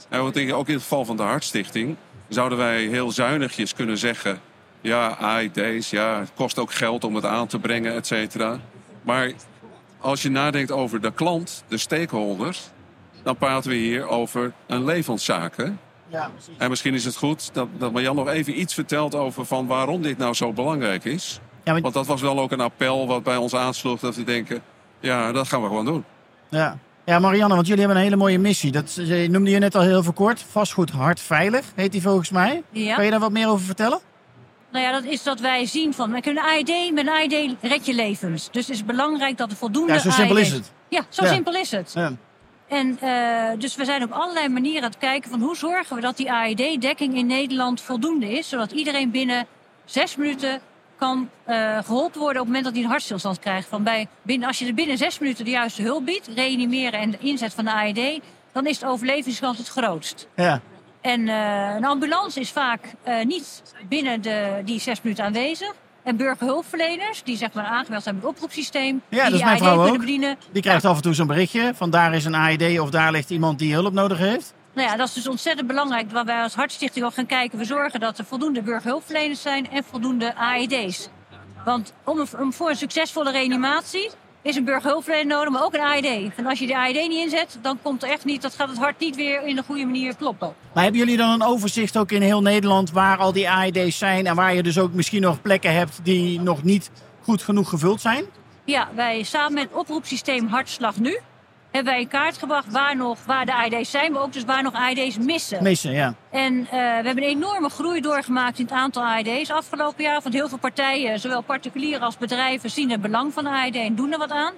En 0.08 0.22
wat 0.22 0.36
ik, 0.36 0.52
ook 0.52 0.68
in 0.68 0.74
het 0.74 0.82
geval 0.82 1.04
van 1.04 1.16
de 1.16 1.22
Hartstichting 1.22 1.96
zouden 2.28 2.58
wij 2.58 2.82
heel 2.82 3.10
zuinigjes 3.10 3.74
kunnen 3.74 3.98
zeggen: 3.98 4.40
ja, 4.80 5.08
AID's, 5.08 5.90
ja, 5.90 6.18
het 6.20 6.32
kost 6.34 6.58
ook 6.58 6.72
geld 6.72 7.04
om 7.04 7.14
het 7.14 7.24
aan 7.24 7.46
te 7.46 7.58
brengen, 7.58 7.94
et 7.94 8.06
cetera. 8.06 8.60
Maar 9.02 9.32
als 9.98 10.22
je 10.22 10.30
nadenkt 10.30 10.70
over 10.70 11.00
de 11.00 11.12
klant, 11.12 11.64
de 11.68 11.78
stakeholders, 11.78 12.70
dan 13.22 13.36
praten 13.36 13.70
we 13.70 13.76
hier 13.76 14.08
over 14.08 14.52
een 14.66 14.84
levenszaak. 14.84 15.70
Hè? 16.12 16.18
Ja, 16.18 16.28
precies. 16.34 16.54
En 16.58 16.70
misschien 16.70 16.94
is 16.94 17.04
het 17.04 17.16
goed 17.16 17.54
dat, 17.54 17.68
dat 17.78 17.92
Marjan 17.92 18.16
nog 18.16 18.28
even 18.28 18.60
iets 18.60 18.74
vertelt 18.74 19.14
over 19.14 19.44
van 19.46 19.66
waarom 19.66 20.02
dit 20.02 20.18
nou 20.18 20.34
zo 20.34 20.52
belangrijk 20.52 21.04
is. 21.04 21.40
Ja, 21.64 21.70
want- 21.70 21.82
Want 21.82 21.94
dat 21.94 22.06
was 22.06 22.20
wel 22.20 22.40
ook 22.40 22.50
een 22.52 22.60
appel 22.60 23.06
wat 23.06 23.22
bij 23.22 23.36
ons 23.36 23.54
aansloeg 23.54 24.00
dat 24.00 24.16
we 24.16 24.24
denken, 24.24 24.62
ja, 25.00 25.32
dat 25.32 25.48
gaan 25.48 25.60
we 25.62 25.66
gewoon 25.68 25.84
doen. 25.84 26.04
Ja. 26.48 26.78
ja, 27.04 27.18
Marianne, 27.18 27.54
want 27.54 27.66
jullie 27.66 27.80
hebben 27.82 27.98
een 27.98 28.04
hele 28.08 28.16
mooie 28.22 28.38
missie. 28.38 28.72
Dat 28.72 28.96
eh, 28.98 29.28
noemde 29.28 29.50
je 29.50 29.58
net 29.58 29.74
al 29.74 29.82
heel 29.82 30.02
veel 30.02 30.12
kort. 30.12 30.44
Vastgoed 30.50 30.90
hard 30.90 31.20
veilig, 31.20 31.64
heet 31.74 31.92
die 31.92 32.02
volgens 32.02 32.30
mij. 32.30 32.62
Ja. 32.70 32.94
Kan 32.94 33.04
je 33.04 33.10
daar 33.10 33.20
wat 33.20 33.32
meer 33.32 33.48
over 33.48 33.64
vertellen? 33.64 34.00
Nou 34.72 34.84
ja, 34.84 34.92
dat 34.92 35.04
is 35.04 35.22
dat 35.22 35.40
wij 35.40 35.66
zien 35.66 35.94
van, 35.94 36.10
met 36.10 36.26
een 36.26 36.38
AED, 36.38 36.90
met 36.92 37.06
een 37.06 37.12
AED 37.12 37.54
red 37.60 37.86
je 37.86 37.94
levens. 37.94 38.48
Dus 38.50 38.66
het 38.66 38.74
is 38.76 38.84
belangrijk 38.84 39.36
dat 39.38 39.50
er 39.50 39.56
voldoende 39.56 39.92
Ja, 39.92 39.98
zo 39.98 40.10
simpel 40.10 40.36
is 40.36 40.52
het. 40.52 40.72
Ja, 40.88 41.02
zo 41.08 41.24
Ja. 41.24 41.32
simpel 41.32 41.54
is 41.54 41.70
het. 41.70 41.92
Ja. 41.94 42.12
En 42.72 42.98
eh, 43.00 43.58
dus 43.58 43.74
we 43.74 43.84
zijn 43.84 44.02
op 44.02 44.12
allerlei 44.12 44.48
manieren 44.48 44.82
aan 44.82 44.90
het 44.90 44.98
kijken 44.98 45.30
van 45.30 45.40
hoe 45.40 45.56
zorgen 45.56 45.96
we 45.96 46.02
dat 46.02 46.16
die 46.16 46.32
AED-dekking 46.32 47.14
in 47.14 47.26
Nederland 47.26 47.80
voldoende 47.80 48.32
is. 48.38 48.48
Zodat 48.48 48.72
iedereen 48.72 49.10
binnen 49.10 49.46
zes 49.84 50.16
minuten 50.16 50.60
kan 50.96 51.30
eh, 51.44 51.78
geholpen 51.84 52.20
worden 52.20 52.42
op 52.42 52.46
het 52.46 52.54
moment 52.56 52.64
dat 52.64 52.72
hij 52.72 52.82
een 52.82 52.88
hartstilstand 52.88 53.38
krijgt. 53.38 53.68
Van 53.68 53.82
bij, 53.82 54.08
binnen, 54.22 54.48
als 54.48 54.58
je 54.58 54.66
er 54.66 54.74
binnen 54.74 54.96
zes 54.96 55.18
minuten 55.18 55.44
de 55.44 55.50
juiste 55.50 55.82
hulp 55.82 56.04
biedt, 56.04 56.26
reanimeren 56.26 57.00
en 57.00 57.10
de 57.10 57.18
inzet 57.18 57.54
van 57.54 57.64
de 57.64 57.72
AED, 57.72 58.20
dan 58.52 58.66
is 58.66 58.78
de 58.78 58.86
overlevingskans 58.86 59.58
het 59.58 59.68
grootst. 59.68 60.28
Ja. 60.36 60.60
En 61.00 61.28
eh, 61.28 61.74
een 61.74 61.84
ambulance 61.84 62.40
is 62.40 62.50
vaak 62.50 62.80
niet 63.24 63.62
binnen 63.88 64.22
de, 64.22 64.62
die 64.64 64.80
zes 64.80 65.02
minuten 65.02 65.24
aanwezig. 65.24 65.74
En 66.02 66.16
burgerhulpverleners, 66.16 67.22
die 67.22 67.36
zeg 67.36 67.52
maar 67.52 67.64
aangemeld 67.64 68.02
zijn 68.02 68.14
met 68.14 68.24
het 68.24 68.32
oproepsysteem, 68.34 69.02
Ja, 69.08 69.16
dat 69.18 69.26
die 69.26 69.34
is 69.34 69.40
mijn 69.40 69.50
AED 69.52 69.58
vrouw 69.62 69.74
kunnen 69.74 69.92
ook. 69.92 69.98
bedienen. 70.00 70.36
Die 70.52 70.62
krijgt 70.62 70.84
af 70.84 70.96
en 70.96 71.02
toe 71.02 71.14
zo'n 71.14 71.26
berichtje 71.26 71.72
van 71.74 71.90
daar 71.90 72.14
is 72.14 72.24
een 72.24 72.34
AED 72.34 72.78
of 72.80 72.90
daar 72.90 73.12
ligt 73.12 73.30
iemand 73.30 73.58
die 73.58 73.72
hulp 73.74 73.92
nodig 73.92 74.18
heeft. 74.18 74.54
Nou 74.74 74.88
ja, 74.88 74.96
dat 74.96 75.08
is 75.08 75.14
dus 75.14 75.28
ontzettend 75.28 75.66
belangrijk. 75.66 76.10
Waar 76.10 76.24
wij 76.24 76.42
als 76.42 76.54
Hartstichting 76.54 77.04
ook 77.04 77.14
gaan 77.14 77.26
kijken. 77.26 77.58
We 77.58 77.64
zorgen 77.64 78.00
dat 78.00 78.18
er 78.18 78.24
voldoende 78.24 78.62
burgerhulpverleners 78.62 79.42
zijn 79.42 79.70
en 79.70 79.84
voldoende 79.84 80.34
AED's. 80.36 81.08
Want 81.64 81.92
om, 82.04 82.18
een- 82.18 82.38
om 82.40 82.52
voor 82.52 82.68
een 82.70 82.76
succesvolle 82.76 83.30
reanimatie 83.30 84.10
is 84.42 84.56
een 84.56 84.64
burgerhulpverlener 84.64 85.36
nodig, 85.36 85.52
maar 85.52 85.62
ook 85.62 85.74
een 85.74 85.80
AED. 85.80 86.30
En 86.36 86.46
als 86.46 86.58
je 86.58 86.66
de 86.66 86.76
AED 86.76 86.94
niet 86.94 87.24
inzet, 87.24 87.58
dan 87.62 87.78
komt 87.82 88.02
er 88.02 88.08
echt 88.08 88.24
niet, 88.24 88.42
dat 88.42 88.54
gaat 88.54 88.68
het 88.68 88.78
hart 88.78 88.98
niet 88.98 89.16
weer 89.16 89.46
in 89.46 89.56
de 89.56 89.62
goede 89.62 89.84
manier 89.84 90.16
kloppen. 90.16 90.54
Maar 90.72 90.82
hebben 90.82 91.00
jullie 91.00 91.16
dan 91.16 91.30
een 91.30 91.42
overzicht 91.42 91.96
ook 91.96 92.12
in 92.12 92.22
heel 92.22 92.42
Nederland 92.42 92.90
waar 92.90 93.16
al 93.16 93.32
die 93.32 93.50
AED's 93.50 93.98
zijn 93.98 94.26
en 94.26 94.34
waar 94.34 94.54
je 94.54 94.62
dus 94.62 94.78
ook 94.78 94.92
misschien 94.92 95.22
nog 95.22 95.42
plekken 95.42 95.74
hebt 95.74 96.00
die 96.02 96.40
nog 96.40 96.62
niet 96.62 96.90
goed 97.22 97.42
genoeg 97.42 97.68
gevuld 97.68 98.00
zijn? 98.00 98.24
Ja, 98.64 98.88
wij 98.94 99.22
samen 99.22 99.54
met 99.54 99.72
oproepsysteem 99.72 100.46
Hartslag 100.46 100.96
Nu 100.96 101.18
hebben 101.72 101.92
wij 101.92 102.00
in 102.00 102.08
kaart 102.08 102.38
gebracht 102.38 102.70
waar, 102.70 102.96
nog, 102.96 103.18
waar 103.26 103.46
de 103.46 103.54
AED's 103.54 103.90
zijn, 103.90 104.12
maar 104.12 104.22
ook 104.22 104.32
dus 104.32 104.44
waar 104.44 104.62
nog 104.62 104.74
AED's 104.74 105.18
missen. 105.18 105.62
Missen, 105.62 105.92
ja. 105.92 106.14
En 106.30 106.58
eh, 106.58 106.70
we 106.70 106.76
hebben 106.76 107.16
een 107.16 107.30
enorme 107.30 107.68
groei 107.68 108.00
doorgemaakt 108.00 108.58
in 108.58 108.64
het 108.64 108.74
aantal 108.74 109.04
AED's 109.04 109.50
afgelopen 109.50 110.04
jaar. 110.04 110.20
Want 110.22 110.34
heel 110.34 110.48
veel 110.48 110.58
partijen, 110.58 111.20
zowel 111.20 111.40
particulieren 111.40 112.00
als 112.00 112.18
bedrijven, 112.18 112.70
zien 112.70 112.90
het 112.90 113.00
belang 113.00 113.32
van 113.32 113.44
de 113.44 113.50
AED 113.50 113.74
en 113.74 113.94
doen 113.94 114.12
er 114.12 114.18
wat 114.18 114.30
aan. 114.30 114.52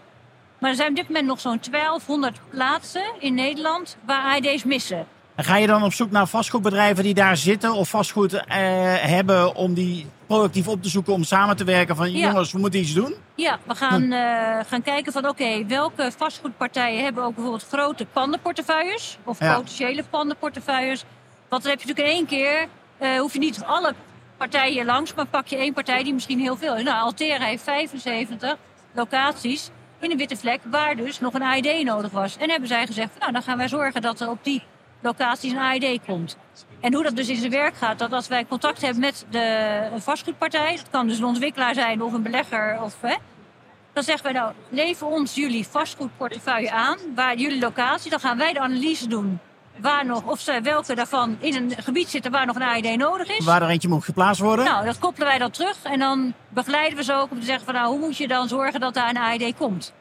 Maar 0.59 0.71
er 0.71 0.77
zijn 0.77 0.91
op 0.91 0.97
dit 0.97 1.07
moment 1.07 1.27
nog 1.27 1.41
zo'n 1.41 1.61
1200 1.71 2.41
plaatsen 2.51 3.05
in 3.19 3.35
Nederland 3.35 3.97
waar 4.05 4.23
AED's 4.23 4.65
missen. 4.65 5.07
Ga 5.37 5.57
je 5.57 5.67
dan 5.67 5.83
op 5.83 5.93
zoek 5.93 6.11
naar 6.11 6.27
vastgoedbedrijven 6.27 7.05
die 7.05 7.15
daar 7.15 7.37
zitten 7.37 7.73
of 7.73 7.89
vastgoed 7.89 8.33
eh, 8.33 8.45
hebben 9.01 9.55
om 9.55 9.75
die 9.75 10.07
proactief 10.27 10.69
op 10.69 10.83
te 10.83 10.89
zoeken 10.89 11.13
om 11.13 11.25
samen 11.25 11.57
te 11.57 11.65
werken 11.65 11.97
van 11.97 12.13
Ja. 12.13 12.27
jongens, 12.29 12.53
we 12.53 12.59
moeten 12.59 12.81
iets 12.81 12.93
doen? 12.93 13.15
Ja, 13.35 13.59
we 13.65 13.75
gaan, 13.75 14.13
eh, 14.13 14.19
gaan 14.69 14.83
kijken 14.83 15.13
van 15.13 15.29
oké, 15.29 15.67
welke 15.67 16.13
vastgoedpartijen 16.17 17.05
hebben 17.05 17.25
ook 17.25 17.35
bijvoorbeeld 17.35 17.67
grote 17.71 18.07
pandenportefeuilles 18.13 19.19
of 19.25 19.39
Ja. 19.41 19.55
potentiële 19.55 20.05
pandenportefeuilles. 20.11 21.05
Want 21.49 21.63
dan 21.63 21.71
heb 21.71 21.81
je 21.81 21.87
natuurlijk 21.87 22.09
in 22.17 22.27
één 22.27 22.27
keer, 22.27 22.67
eh, 22.99 23.19
hoef 23.19 23.33
je 23.33 23.39
niet 23.39 23.63
alle 23.67 23.95
partijen 24.37 24.85
langs, 24.87 25.15
maar 25.15 25.27
pak 25.27 25.47
je 25.47 25.57
één 25.57 25.73
partij 25.73 26.03
die 26.03 26.15
misschien 26.15 26.41
heel 26.41 26.57
veel. 26.57 26.75
Nou, 26.75 27.03
Altera 27.03 27.45
heeft 27.45 27.63
75 27.63 28.57
locaties 28.95 29.71
in 30.01 30.11
een 30.11 30.17
witte 30.17 30.37
vlek 30.37 30.61
waar 30.71 30.97
dus 30.97 31.21
nog 31.21 31.35
een 31.35 31.43
AED 31.43 31.85
nodig 31.85 32.11
was. 32.11 32.37
En 32.37 32.51
hebben 32.51 32.69
zij 32.69 32.87
gezegd, 32.87 33.09
van, 33.11 33.21
nou 33.21 33.33
dan 33.33 33.43
gaan 33.43 33.57
wij 33.57 33.69
zorgen 33.69 34.03
dat 34.03 34.21
er 34.21 34.29
op 34.31 34.39
die 34.43 34.63
locaties 35.05 35.53
een 35.53 35.59
AED 35.59 36.01
komt. 36.07 36.37
En 36.81 36.95
hoe 36.95 37.03
dat 37.03 37.17
dus 37.17 37.29
in 37.29 37.37
zijn 37.37 37.51
werk 37.51 37.77
gaat, 37.77 37.99
dat 37.99 38.13
als 38.13 38.29
wij 38.29 38.47
contact 38.47 38.81
hebben 38.81 39.01
met 39.01 39.27
de 39.31 39.89
vastgoedpartij, 39.97 40.77
dat 40.77 40.91
kan 40.91 41.07
dus 41.07 41.19
een 41.19 41.25
ontwikkelaar 41.25 41.75
zijn 41.75 42.03
of 42.03 42.13
een 42.13 42.23
belegger, 42.23 42.79
of, 42.83 42.95
hè, 43.01 43.15
dan 43.93 44.03
zeggen 44.03 44.25
wij 44.25 44.33
nou, 44.33 44.53
lever 44.69 45.07
ons 45.07 45.35
jullie 45.35 45.67
vastgoedportefeuille 45.67 46.71
aan, 46.71 46.99
waar 47.15 47.37
jullie 47.37 47.61
locatie, 47.61 48.11
dan 48.11 48.21
gaan 48.21 48.39
wij 48.39 48.53
de 48.53 48.61
analyse 48.61 49.09
doen. 49.09 49.39
Waar 49.77 50.07
nog, 50.07 50.23
of 50.23 50.41
ze, 50.41 50.61
welke 50.63 50.95
daarvan 50.95 51.37
in 51.41 51.55
een 51.55 51.73
gebied 51.83 52.09
zitten 52.09 52.31
waar 52.31 52.47
nog 52.47 52.57
een 52.57 52.63
AED 52.63 52.97
nodig 52.97 53.29
is. 53.39 53.45
Waar 53.45 53.63
er 53.63 53.69
eentje 53.69 53.89
moet 53.89 54.05
geplaatst 54.05 54.41
worden? 54.41 54.65
Nou, 54.65 54.85
dat 54.85 54.99
koppelen 54.99 55.29
wij 55.29 55.39
dan 55.39 55.51
terug 55.51 55.77
en 55.83 55.99
dan 55.99 56.35
begeleiden 56.49 56.97
we 56.97 57.05
ze 57.05 57.15
ook 57.15 57.31
om 57.31 57.41
te 57.41 57.47
zeggen 57.47 57.65
van 57.65 57.75
nou, 57.75 57.89
hoe 57.89 57.99
moet 57.99 58.17
je 58.17 58.29
dan 58.29 58.49
zorgen 58.49 58.81
dat 58.81 58.95
daar 58.95 59.09
een 59.09 59.19
AED 59.19 59.55
komt. 59.57 59.93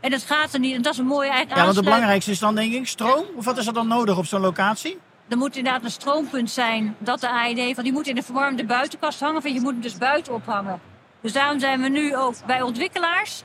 En 0.00 0.10
dat 0.10 0.22
gaat 0.22 0.52
er 0.52 0.60
niet, 0.60 0.74
en 0.74 0.82
dat 0.82 0.92
is 0.92 0.98
een 0.98 1.06
mooie 1.06 1.30
eigen 1.30 1.56
ja, 1.56 1.62
want 1.62 1.76
het 1.76 1.84
belangrijkste 1.84 2.30
is 2.30 2.38
dan 2.38 2.54
denk 2.54 2.72
ik 2.72 2.86
stroom. 2.86 3.24
Of 3.36 3.44
wat 3.44 3.58
is 3.58 3.66
er 3.66 3.72
dan 3.72 3.88
nodig 3.88 4.18
op 4.18 4.26
zo'n 4.26 4.40
locatie? 4.40 4.98
Er 5.28 5.36
moet 5.36 5.56
inderdaad 5.56 5.84
een 5.84 5.90
stroompunt 5.90 6.50
zijn 6.50 6.96
dat 6.98 7.20
de 7.20 7.28
AED, 7.30 7.56
want 7.56 7.82
die 7.82 7.92
moet 7.92 8.06
in 8.06 8.14
de 8.14 8.22
verwarmde 8.22 8.64
buitenkast 8.64 9.20
hangen, 9.20 9.42
want 9.42 9.54
je 9.54 9.60
moet 9.60 9.72
hem 9.72 9.80
dus 9.80 9.98
buiten 9.98 10.34
ophangen. 10.34 10.80
Dus 11.20 11.32
daarom 11.32 11.60
zijn 11.60 11.80
we 11.80 11.88
nu 11.88 12.16
ook 12.16 12.34
bij 12.46 12.62
ontwikkelaars 12.62 13.42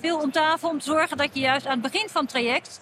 veel 0.00 0.18
om 0.18 0.30
tafel 0.30 0.68
om 0.68 0.78
te 0.78 0.84
zorgen 0.84 1.16
dat 1.16 1.30
je 1.32 1.40
juist 1.40 1.66
aan 1.66 1.82
het 1.82 1.92
begin 1.92 2.08
van 2.08 2.22
het 2.22 2.30
traject 2.30 2.80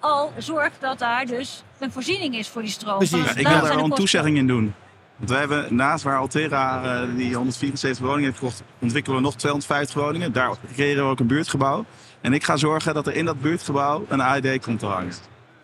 al 0.00 0.32
zorgt 0.38 0.80
dat 0.80 0.98
daar 0.98 1.26
dus 1.26 1.62
een 1.78 1.92
voorziening 1.92 2.34
is 2.34 2.48
voor 2.48 2.62
die 2.62 2.70
stroom. 2.70 2.96
Precies. 2.96 3.24
Ja, 3.24 3.30
ik 3.34 3.46
wil 3.48 3.60
daar 3.60 3.76
een 3.76 3.90
toezegging 3.90 4.36
in 4.36 4.46
doen. 4.46 4.74
Want 5.22 5.34
wij 5.34 5.40
hebben 5.40 5.74
naast 5.76 6.04
waar 6.04 6.18
Altera 6.18 6.82
eh, 7.02 7.16
die 7.16 7.34
174 7.34 8.04
woningen 8.06 8.24
heeft 8.24 8.38
gekocht, 8.38 8.62
ontwikkelen 8.78 9.16
we 9.18 9.22
nog 9.24 9.34
250 9.36 10.02
woningen. 10.02 10.32
Daar 10.32 10.50
creëren 10.74 11.04
we 11.04 11.10
ook 11.10 11.20
een 11.20 11.26
buurtgebouw. 11.26 11.84
En 12.20 12.32
ik 12.32 12.44
ga 12.44 12.56
zorgen 12.56 12.94
dat 12.94 13.06
er 13.06 13.14
in 13.14 13.24
dat 13.24 13.40
buurtgebouw 13.40 14.04
een 14.08 14.20
AED 14.22 14.60
komt 14.64 14.78
te 14.78 14.86
hangen. 14.86 15.12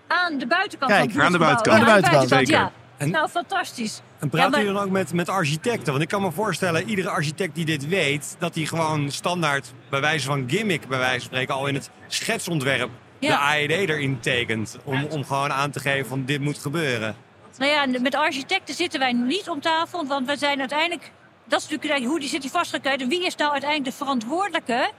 Aan 0.09 0.39
de 0.39 0.47
buitenkant 0.47 0.91
Kijk, 0.91 1.11
van 1.11 1.17
het 1.19 1.27
aan 1.27 1.33
de 1.33 1.39
buitenkant. 1.39 1.77
Ja, 1.81 1.81
Aan 1.81 1.85
de 1.85 1.91
buitenkant, 2.01 2.29
zeker. 2.29 2.53
ja. 2.63 2.73
En- 2.97 3.11
Nou, 3.11 3.29
fantastisch. 3.29 4.03
En 4.19 4.29
praten 4.29 4.51
Ja, 4.59 4.65
maar- 4.65 4.75
dan 4.75 4.83
ook 4.85 4.91
met, 4.91 5.13
met 5.13 5.29
architecten? 5.29 5.91
Want 5.93 6.03
ik 6.03 6.09
kan 6.09 6.23
me 6.23 6.33
voorstellen, 6.33 6.89
iedere 6.89 7.09
architect 7.09 7.55
die 7.55 7.65
dit 7.65 7.89
weet, 7.89 8.37
dat 8.39 8.55
hij 8.55 8.65
gewoon 8.65 9.11
standaard, 9.11 9.73
bij 9.91 10.01
wijze 10.01 10.27
van 10.27 10.45
gimmick, 10.47 10.89
bij 10.89 10.99
wijze 10.99 11.19
van 11.19 11.25
spreken, 11.27 11.55
al 11.55 11.67
in 11.67 11.75
het 11.75 11.91
schetsontwerp 12.07 12.91
de. 13.19 13.37
AED 13.39 13.71
erin 13.71 14.21
tekent. 14.21 14.79
Om, 14.85 15.05
om 15.05 15.25
gewoon 15.25 15.53
aan 15.53 15.71
te 15.71 15.81
geven 15.81 16.07
van 16.09 16.25
dit 16.25 16.41
moet 16.41 16.59
gebeuren. 16.59 17.15
Nou 17.59 17.71
ja, 17.73 18.01
met 18.01 18.15
architecten 18.15 18.75
zitten 18.75 19.01
wij 19.01 19.13
niet 19.13 19.49
om 19.49 19.61
tafel, 19.61 20.07
want 20.07 20.27
wij 20.27 20.37
zijn 20.37 20.61
uiteindelijk. 20.61 21.11
Dat 21.45 21.61
is 21.63 21.69
natuurlijk 21.69 22.05
hoe 22.05 22.21
die 22.21 22.29
zit 22.29 22.43
die 22.43 22.51
vastgekomen. 22.51 23.09
Wie 23.09 23.27
is 23.27 23.37
nou 23.37 23.51
uiteindelijk 23.53 23.91
de 23.91 23.97
verantwoordelijke 23.97 24.91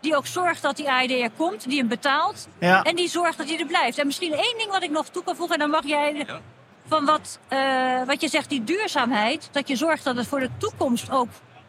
die 0.00 0.16
ook 0.16 0.26
zorgt 0.26 0.62
dat 0.62 0.76
die 0.76 0.90
AED 0.90 1.10
er 1.10 1.30
komt, 1.36 1.68
die 1.68 1.78
hem 1.78 1.88
betaalt 1.88 2.48
Ja. 2.58 2.82
en 2.82 2.96
die 2.96 3.08
zorgt 3.08 3.38
dat 3.38 3.48
hij 3.48 3.58
er 3.58 3.66
blijft. 3.66 3.98
En 3.98 4.06
misschien 4.06 4.32
één 4.32 4.54
ding 4.58 4.70
wat 4.70 4.82
ik 4.82 4.90
nog 4.90 5.08
toe 5.08 5.22
kan 5.24 5.36
voegen, 5.36 5.54
en 5.54 5.60
dan 5.60 5.70
mag 5.70 5.86
jij 5.86 6.26
van 6.86 7.04
wat, 7.04 7.38
eh, 7.48 8.02
wat 8.06 8.20
je 8.20 8.28
zegt, 8.28 8.48
die 8.48 8.64
duurzaamheid, 8.64 9.48
dat 9.52 9.68
je 9.68 9.76
zorgt 9.76 10.04
dat 10.04 10.16
het 10.16 10.26
voor 10.26 10.40
de 10.40 10.50
toekomst 10.58 11.10
ook 11.10 11.28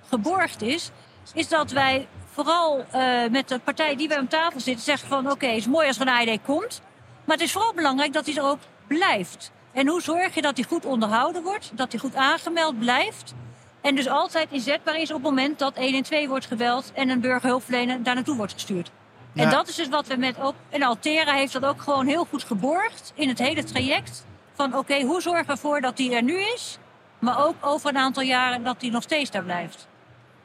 geborgd 0.09 0.61
is, 0.61 0.89
is 1.33 1.47
dat 1.47 1.71
wij 1.71 2.07
vooral 2.33 2.85
eh, 2.91 3.01
met 3.31 3.47
de 3.47 3.59
partij 3.59 3.95
die 3.95 4.07
wij 4.07 4.19
om 4.19 4.27
tafel 4.27 4.59
zitten 4.59 4.83
zeggen 4.83 5.07
van 5.07 5.31
oké, 5.31 5.45
het 5.47 5.57
is 5.57 5.67
mooi 5.67 5.87
als 5.87 5.99
er 5.99 6.07
een 6.07 6.27
AED 6.29 6.39
komt, 6.45 6.81
maar 7.25 7.35
het 7.35 7.45
is 7.45 7.51
vooral 7.51 7.73
belangrijk 7.73 8.13
dat 8.13 8.25
hij 8.25 8.35
er 8.35 8.43
ook 8.43 8.59
blijft. 8.87 9.51
En 9.73 9.87
hoe 9.87 10.01
zorg 10.01 10.35
je 10.35 10.41
dat 10.41 10.57
hij 10.57 10.65
goed 10.65 10.85
onderhouden 10.85 11.43
wordt, 11.43 11.71
dat 11.73 11.91
hij 11.91 11.99
goed 11.99 12.15
aangemeld 12.15 12.79
blijft 12.79 13.33
en 13.81 13.95
dus 13.95 14.07
altijd 14.07 14.47
inzetbaar 14.51 14.95
is 15.01 15.09
op 15.09 15.15
het 15.15 15.23
moment 15.25 15.59
dat 15.59 15.77
112 15.77 16.27
wordt 16.27 16.45
gebeld 16.45 16.91
en 16.93 17.09
een 17.09 17.19
burgerhulpverlener 17.21 18.03
daar 18.03 18.15
naartoe 18.15 18.35
wordt 18.35 18.53
gestuurd. 18.53 18.91
En 19.35 19.43
Ja. 19.43 19.49
dat 19.49 19.67
is 19.67 19.75
dus 19.75 19.89
wat 19.89 20.07
we 20.07 20.15
met 20.15 20.39
ook. 20.39 20.55
En 20.69 20.83
Altera 20.83 21.33
heeft 21.33 21.53
dat 21.53 21.65
ook 21.65 21.81
gewoon 21.81 22.07
heel 22.07 22.25
goed 22.25 22.43
geborgd 22.43 23.11
in 23.15 23.27
het 23.27 23.39
hele 23.39 23.63
traject. 23.63 24.25
Van 24.53 24.75
oké, 24.77 25.01
hoe 25.01 25.21
zorgen 25.21 25.45
we 25.45 25.51
ervoor 25.51 25.81
dat 25.81 25.97
die 25.97 26.15
er 26.15 26.23
nu 26.23 26.39
is, 26.39 26.77
maar 27.19 27.45
ook 27.45 27.55
over 27.61 27.89
een 27.89 27.97
aantal 27.97 28.23
jaren 28.23 28.63
dat 28.63 28.79
die 28.79 28.91
nog 28.91 29.03
steeds 29.03 29.31
daar 29.31 29.43
blijft. 29.43 29.87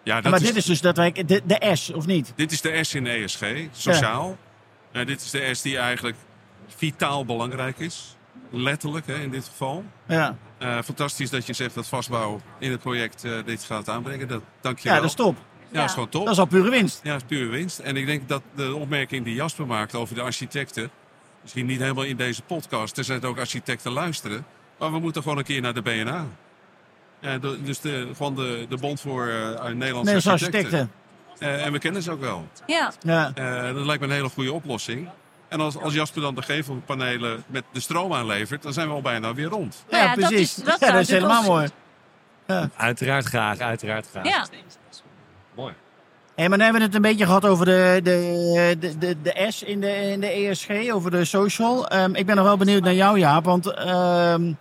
Ja, 0.02 0.20
dat 0.20 0.30
maar 0.30 0.40
is, 0.40 0.46
dit 0.46 0.56
is 0.56 0.64
dus 0.64 0.80
dat 0.80 0.96
wij, 0.96 1.12
de, 1.12 1.42
de 1.44 1.70
S, 1.76 1.90
of 1.90 2.06
niet? 2.06 2.32
dit 2.36 2.52
is 2.52 2.60
de 2.60 2.84
S 2.84 2.94
in 2.94 3.06
ESG, 3.06 3.44
sociaal. 3.72 4.36
En 4.92 5.06
dit 5.06 5.20
is 5.20 5.30
de 5.30 5.54
S 5.54 5.62
die 5.62 5.78
eigenlijk 5.78 6.16
vitaal 6.66 7.24
belangrijk 7.24 7.78
is. 7.78 8.16
Letterlijk 8.50 9.06
hè, 9.06 9.14
in 9.14 9.30
dit 9.30 9.44
geval. 9.44 9.84
Ja, 10.06 10.36
Eh, 10.58 10.78
fantastisch 10.82 11.30
dat 11.30 11.46
je 11.46 11.52
zegt 11.52 11.74
dat 11.74 11.86
vastbouw 11.88 12.40
in 12.58 12.70
het 12.70 12.80
project 12.80 13.24
eh, 13.24 13.32
dit 13.44 13.62
gaat 13.64 13.88
aanbrengen. 13.88 14.28
Dat, 14.28 14.42
dank 14.60 14.78
je 14.78 14.84
ja 14.88 14.92
wel. 14.94 15.00
dat 15.02 15.10
is 15.10 15.16
top. 15.16 15.36
Ja, 15.70 15.80
dat 15.80 15.88
is 15.88 15.92
gewoon 15.94 16.08
top. 16.08 16.24
Dat 16.24 16.32
is 16.32 16.38
al 16.38 16.46
pure 16.46 16.70
winst. 16.70 17.00
Ja, 17.02 17.12
dat 17.12 17.20
is 17.20 17.26
pure 17.26 17.48
winst. 17.50 17.78
En 17.78 17.96
ik 17.96 18.06
denk 18.06 18.28
dat 18.28 18.42
de 18.54 18.74
opmerking 18.74 19.24
die 19.24 19.34
Jasper 19.34 19.66
maakt 19.66 19.94
over 19.94 20.14
de 20.14 20.20
architecten... 20.20 20.90
misschien 21.42 21.66
niet 21.66 21.80
helemaal 21.80 22.04
in 22.04 22.16
deze 22.16 22.42
podcast, 22.42 22.98
er 22.98 23.04
zijn 23.04 23.22
ook 23.24 23.38
architecten 23.38 23.92
luisteren... 23.92 24.46
maar 24.78 24.92
we 24.92 24.98
moeten 24.98 25.22
gewoon 25.22 25.38
een 25.38 25.44
keer 25.44 25.60
naar 25.60 25.74
de 25.74 25.82
BNA. 25.82 26.26
Ja, 27.20 27.38
de- 27.38 27.62
dus 27.62 27.80
de, 27.80 28.08
gewoon 28.16 28.34
de, 28.34 28.66
de 28.68 28.76
Bond 28.76 29.00
voor 29.00 29.26
eh, 29.28 29.34
Nederlandse 29.34 29.74
Nederlandse 29.74 30.30
architecten. 30.30 30.62
architecten. 30.80 30.90
Eh, 31.38 31.66
en 31.66 31.72
we 31.72 31.78
kennen 31.78 32.02
ze 32.02 32.10
ook 32.10 32.20
wel. 32.20 32.48
Ja, 32.66 32.92
Ja. 33.02 33.32
Eh, 33.34 33.74
dat 33.74 33.84
lijkt 33.86 34.00
me 34.02 34.08
een 34.08 34.14
hele 34.14 34.28
goede 34.28 34.52
oplossing. 34.52 35.08
En 35.54 35.60
als, 35.60 35.78
als 35.80 35.94
Jasper 35.94 36.22
dan 36.22 36.34
de 36.34 36.42
gevelpanelen 36.42 37.44
met 37.46 37.64
de 37.72 37.80
stroom 37.80 38.12
aanlevert... 38.14 38.62
dan 38.62 38.72
zijn 38.72 38.88
we 38.88 38.94
al 38.94 39.00
bijna 39.00 39.34
weer 39.34 39.46
rond. 39.48 39.84
Ja, 39.88 39.96
Nou 39.96 40.08
ja, 40.08 40.14
dat 40.16 40.28
precies. 40.28 40.58
is- 40.58 40.64
dat 40.64 40.66
ja, 40.80 40.86
zou 40.86 40.92
dat 40.92 41.00
is 41.00 41.08
helemaal 41.10 41.42
mooi. 41.42 41.68
Uiteraard 42.76 43.24
graag, 43.24 43.58
uiteraard 43.58 44.06
graag. 44.10 44.24
ja. 44.26 44.46
Mooi. 45.54 45.72
Hey, 46.34 46.48
maar 46.48 46.58
nu 46.58 46.64
hebben 46.64 46.80
we 46.80 46.86
het 46.86 46.96
een 46.96 47.02
beetje 47.02 47.24
gehad 47.24 47.44
over 47.46 47.64
de, 47.66 48.00
de, 48.02 48.76
de, 48.80 48.98
de, 48.98 49.16
de 49.22 49.46
S 49.50 49.62
in 49.62 49.80
de, 49.80 49.92
in 50.10 50.20
de 50.20 50.26
ESG, 50.26 50.70
over 50.92 51.10
de 51.10 51.24
social. 51.24 51.88
Ehm, 51.88 52.14
ik 52.14 52.26
ben 52.26 52.36
nog 52.36 52.44
wel 52.44 52.56
benieuwd 52.56 52.82
naar 52.82 52.94
jou, 52.94 53.18
Jaap. 53.18 53.44
Want 53.44 53.66
ehm, 53.74 54.52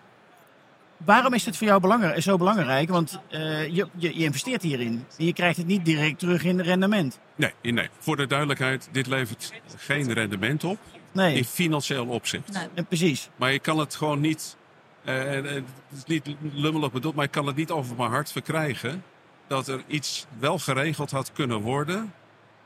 waarom 1.05 1.33
is 1.33 1.43
dit 1.43 1.57
voor 1.57 1.67
jou 1.67 1.81
belangrijk, 1.81 2.21
zo 2.21 2.37
belangrijk? 2.37 2.89
Want 2.89 3.19
eh, 3.29 3.67
je, 3.67 3.87
je, 3.97 4.17
je 4.17 4.23
investeert 4.23 4.61
hierin. 4.61 5.05
En 5.17 5.25
je 5.25 5.33
krijgt 5.33 5.57
het 5.57 5.67
niet 5.67 5.85
direct 5.85 6.19
terug 6.19 6.43
in 6.43 6.59
rendement. 6.59 7.19
Nee, 7.35 7.53
nee, 7.61 7.89
voor 7.99 8.15
de 8.15 8.27
duidelijkheid, 8.27 8.89
dit 8.91 9.07
levert 9.07 9.53
geen 9.77 10.13
rendement 10.13 10.63
op 10.63 10.77
Nee, 11.13 11.35
in 11.35 11.45
financieel 11.45 12.05
opzicht. 12.05 12.51
Nee. 12.53 12.67
eh, 12.73 12.83
precies. 12.87 13.29
Maar 13.35 13.51
je 13.51 13.59
kan 13.59 13.77
het 13.77 13.95
gewoon 13.95 14.19
niet, 14.19 14.57
eh, 15.03 15.37
eh, 15.37 15.43
het 15.43 15.97
is 15.97 16.03
niet 16.05 16.35
lummelig 16.53 16.91
bedoeld, 16.91 17.15
maar 17.15 17.25
ik 17.25 17.31
kan 17.31 17.47
het 17.47 17.55
niet 17.55 17.71
over 17.71 17.95
mijn 17.95 18.09
hart 18.09 18.31
verkrijgen 18.31 19.03
dat 19.47 19.67
er 19.67 19.83
iets 19.87 20.25
wel 20.39 20.59
geregeld 20.59 21.11
had 21.11 21.31
kunnen 21.31 21.61
worden 21.61 22.13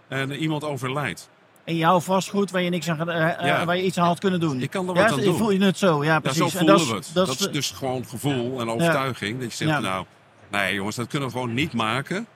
en 0.08 0.32
iemand 0.32 0.64
overlijdt. 0.64 1.30
En 1.68 1.76
jouw 1.76 2.00
vastgoed 2.00 2.52
waar 2.52 2.62
je, 2.62 2.70
niks 2.70 2.90
aan, 2.90 2.98
Ja. 3.08 3.66
waar 3.66 3.78
je 3.78 3.84
iets 3.84 3.98
aan 3.98 4.08
had 4.08 4.20
kunnen 4.20 4.40
doen. 4.40 4.62
Ik 4.62 4.70
kan 4.70 4.90
er 4.90 4.96
ja, 4.96 5.02
wat 5.04 5.12
aan 5.12 5.20
doen. 5.24 5.38
voel 5.38 5.52
je 5.52 5.60
het 5.64 5.78
zo? 5.78 6.04
Ja, 6.04 6.12
Ja, 6.14 6.20
precies. 6.20 6.38
zo 6.40 6.44
En 6.46 6.52
voelen 6.52 6.68
dat 6.78 6.82
is- 6.86 6.90
we 6.90 6.96
het. 6.96 7.10
Dat 7.14 7.28
Dat 7.28 7.40
is, 7.40 7.52
dus 7.52 7.72
gewoon 7.72 8.06
gevoel 8.06 8.60
en 8.60 8.70
overtuiging. 8.70 9.40
Dat 9.40 9.50
je 9.52 9.56
zegt, 9.58 9.72
Ja. 9.72 9.80
nou, 9.80 10.06
nee 10.52 10.74
jongens, 10.74 10.96
dat 10.96 11.08
kunnen 11.08 11.28
we 11.30 11.34
gewoon 11.34 11.54
niet 11.54 11.74
maken. 11.74 12.28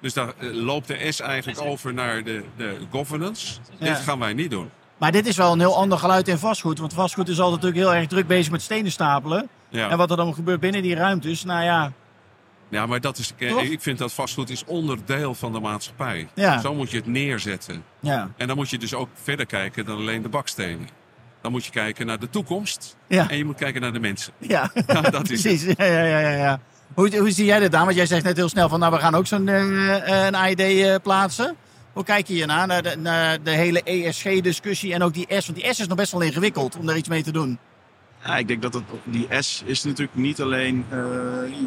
Dus 0.00 0.12
daar 0.14 0.28
eh, 0.38 0.52
loopt 0.52 0.86
de 0.88 1.12
S 1.12 1.20
eigenlijk 1.20 1.60
over 1.60 1.94
naar 1.94 2.24
de, 2.24 2.44
de 2.56 2.76
governance. 2.90 3.54
Ja. 3.78 3.86
Dit 3.86 3.96
gaan 3.96 4.18
wij 4.18 4.32
niet 4.32 4.50
doen. 4.50 4.70
Maar 4.96 5.12
dit 5.12 5.26
is 5.26 5.36
wel 5.36 5.52
een 5.52 5.58
heel 5.60 5.76
ander 5.76 5.98
geluid 5.98 6.28
in 6.28 6.38
vastgoed. 6.38 6.78
Want 6.78 6.92
vastgoed 6.94 7.28
is 7.28 7.40
altijd 7.40 7.62
natuurlijk 7.62 7.90
heel 7.90 8.00
erg 8.00 8.08
druk 8.08 8.26
bezig 8.26 8.52
met 8.52 8.62
stenen 8.62 8.90
stapelen. 8.92 9.48
Ja. 9.68 9.88
En 9.90 9.96
wat 9.98 10.10
er 10.10 10.16
dan 10.16 10.34
gebeurt 10.34 10.60
binnen 10.60 10.82
die 10.82 10.94
ruimtes, 10.94 11.44
nou 11.44 11.64
ja, 11.64 11.92
Ja, 12.68 12.86
maar 12.86 13.00
dat 13.00 13.18
is, 13.18 13.32
eh, 13.38 13.50
Toch? 13.50 13.62
ik 13.62 13.80
vind 13.80 13.98
dat 13.98 14.12
vastgoed 14.12 14.50
is 14.50 14.64
onderdeel 14.64 15.34
van 15.34 15.52
de 15.52 15.60
maatschappij. 15.60 16.28
Ja. 16.34 16.60
Zo 16.60 16.74
moet 16.74 16.90
je 16.90 16.96
het 16.96 17.06
neerzetten. 17.06 17.84
ja, 18.00 18.30
En 18.36 18.46
dan 18.46 18.56
moet 18.56 18.70
je 18.70 18.78
dus 18.78 18.94
ook 18.94 19.08
verder 19.22 19.46
kijken 19.46 19.84
dan 19.84 19.96
alleen 19.96 20.22
de 20.22 20.28
bakstenen. 20.28 20.88
Dan 21.42 21.52
moet 21.52 21.64
je 21.64 21.70
kijken 21.70 22.06
naar 22.06 22.18
de 22.18 22.30
toekomst. 22.30 22.96
Ja. 23.06 23.30
En 23.30 23.36
je 23.36 23.44
moet 23.44 23.56
kijken 23.56 23.80
naar 23.80 23.92
de 23.92 24.00
mensen. 24.00 24.32
ja. 24.54 24.70
Ja, 24.86 25.00
dat 25.00 25.30
is 25.30 25.42
precies. 25.42 25.62
Ja, 25.76 25.84
ja, 25.84 26.02
ja, 26.02 26.18
ja, 26.18 26.30
ja. 26.30 26.60
Hoe, 26.94 27.18
hoe 27.18 27.30
zie 27.30 27.44
jij 27.44 27.58
dit 27.58 27.74
aan? 27.74 27.84
Want 27.84 27.96
jij 27.96 28.06
zegt 28.06 28.24
net 28.24 28.36
heel 28.36 28.48
snel 28.48 28.68
van, 28.68 28.80
nou 28.80 28.92
we 28.92 28.98
gaan 28.98 29.14
ook 29.14 29.26
zo'n 29.26 29.48
eh, 29.48 30.26
een 30.26 30.34
AID 30.34 30.60
eh, 30.60 30.94
plaatsen. 31.02 31.56
Hoe 31.92 32.04
kijk 32.04 32.26
je 32.26 32.34
hiernaar, 32.34 32.66
naar 32.66 32.82
de, 32.82 32.96
naar 32.96 33.42
de 33.42 33.50
hele 33.50 33.82
ESG-discussie 33.82 34.94
en 34.94 35.02
ook 35.02 35.14
die 35.14 35.26
S? 35.28 35.46
Want 35.46 35.58
die 35.58 35.74
S 35.74 35.80
is 35.80 35.86
nog 35.86 35.96
best 35.96 36.12
wel 36.12 36.20
ingewikkeld 36.20 36.76
om 36.76 36.86
daar 36.86 36.96
iets 36.96 37.08
mee 37.08 37.22
te 37.22 37.32
doen. 37.32 37.58
Ja, 38.26 38.36
ik 38.36 38.48
denk 38.48 38.62
dat 38.62 38.74
het, 38.74 38.82
die 39.04 39.26
S 39.38 39.62
is 39.64 39.84
natuurlijk 39.84 40.16
niet 40.16 40.40
alleen 40.40 40.84
eh, 40.90 40.98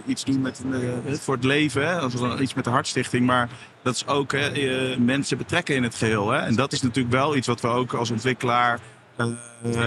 iets 0.06 0.24
doen 0.24 0.42
met, 0.42 0.62
eh, 0.72 1.14
voor 1.14 1.36
het 1.36 1.44
leven, 1.44 1.88
hè, 1.88 2.10
wel 2.10 2.42
iets 2.42 2.54
met 2.54 2.64
de 2.64 2.70
Hartstichting, 2.70 3.26
maar 3.26 3.50
dat 3.82 3.96
is 3.96 4.08
ook 4.08 4.32
hè, 4.32 4.50
eh, 4.50 4.98
mensen 4.98 5.38
betrekken 5.38 5.76
in 5.76 5.84
het 5.84 5.96
geheel. 5.96 6.30
Hè. 6.30 6.40
En 6.40 6.56
dat 6.56 6.72
is 6.72 6.82
natuurlijk 6.82 7.16
wel 7.16 7.36
iets 7.36 7.48
wat 7.48 7.62
we 7.62 7.68
ook 7.68 7.94
als 7.94 8.12
ontwikkelaar 8.12 8.80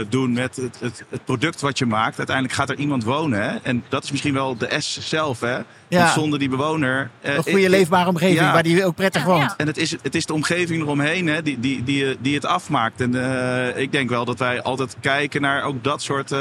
doen 0.09 0.33
met 0.33 0.57
het, 0.57 0.77
het, 0.81 1.05
het 1.09 1.25
product 1.25 1.61
wat 1.61 1.79
je 1.79 1.87
maakt. 1.87 2.17
Uiteindelijk 2.19 2.57
gaat 2.57 2.71
er 2.71 2.77
iemand 2.77 3.05
wonen. 3.05 3.43
Hè. 3.43 3.57
En 3.63 3.85
dat 3.89 4.05
is 4.05 4.11
misschien 4.11 4.35
wel 4.35 4.57
de 4.57 4.75
S 4.79 4.99
zelf. 5.09 5.41
Hè. 5.41 5.59
Want 5.89 6.11
zonder 6.11 6.39
die 6.39 6.49
bewoner... 6.49 7.11
eh, 7.21 7.35
Een 7.35 7.43
goede 7.43 7.61
ik- 7.61 7.69
leefbare 7.69 8.09
omgeving 8.09 8.39
ja. 8.41 8.53
waar 8.53 8.63
die 8.63 8.85
ook 8.85 8.95
prettig 8.95 9.23
Ja, 9.23 9.27
woont. 9.29 9.43
ja. 9.43 9.55
en 9.57 9.67
het 9.67 9.77
is, 9.77 9.91
het 10.03 10.15
is 10.15 10.27
de 10.27 10.33
omgeving 10.33 10.83
eromheen 10.83 11.27
hè, 11.27 11.43
die, 11.43 11.61
die, 11.61 11.83
die, 11.85 12.17
die 12.21 12.35
het 12.35 12.45
afmaakt. 12.45 13.01
En 13.01 13.15
eh, 13.75 13.81
ik 13.83 13.93
denk 13.93 14.11
wel 14.11 14.25
dat 14.25 14.39
wij 14.39 14.63
altijd 14.63 14.97
kijken 15.01 15.41
naar 15.41 15.63
ook 15.63 15.85
dat 15.85 16.03
soort. 16.03 16.33
eh, 16.33 16.39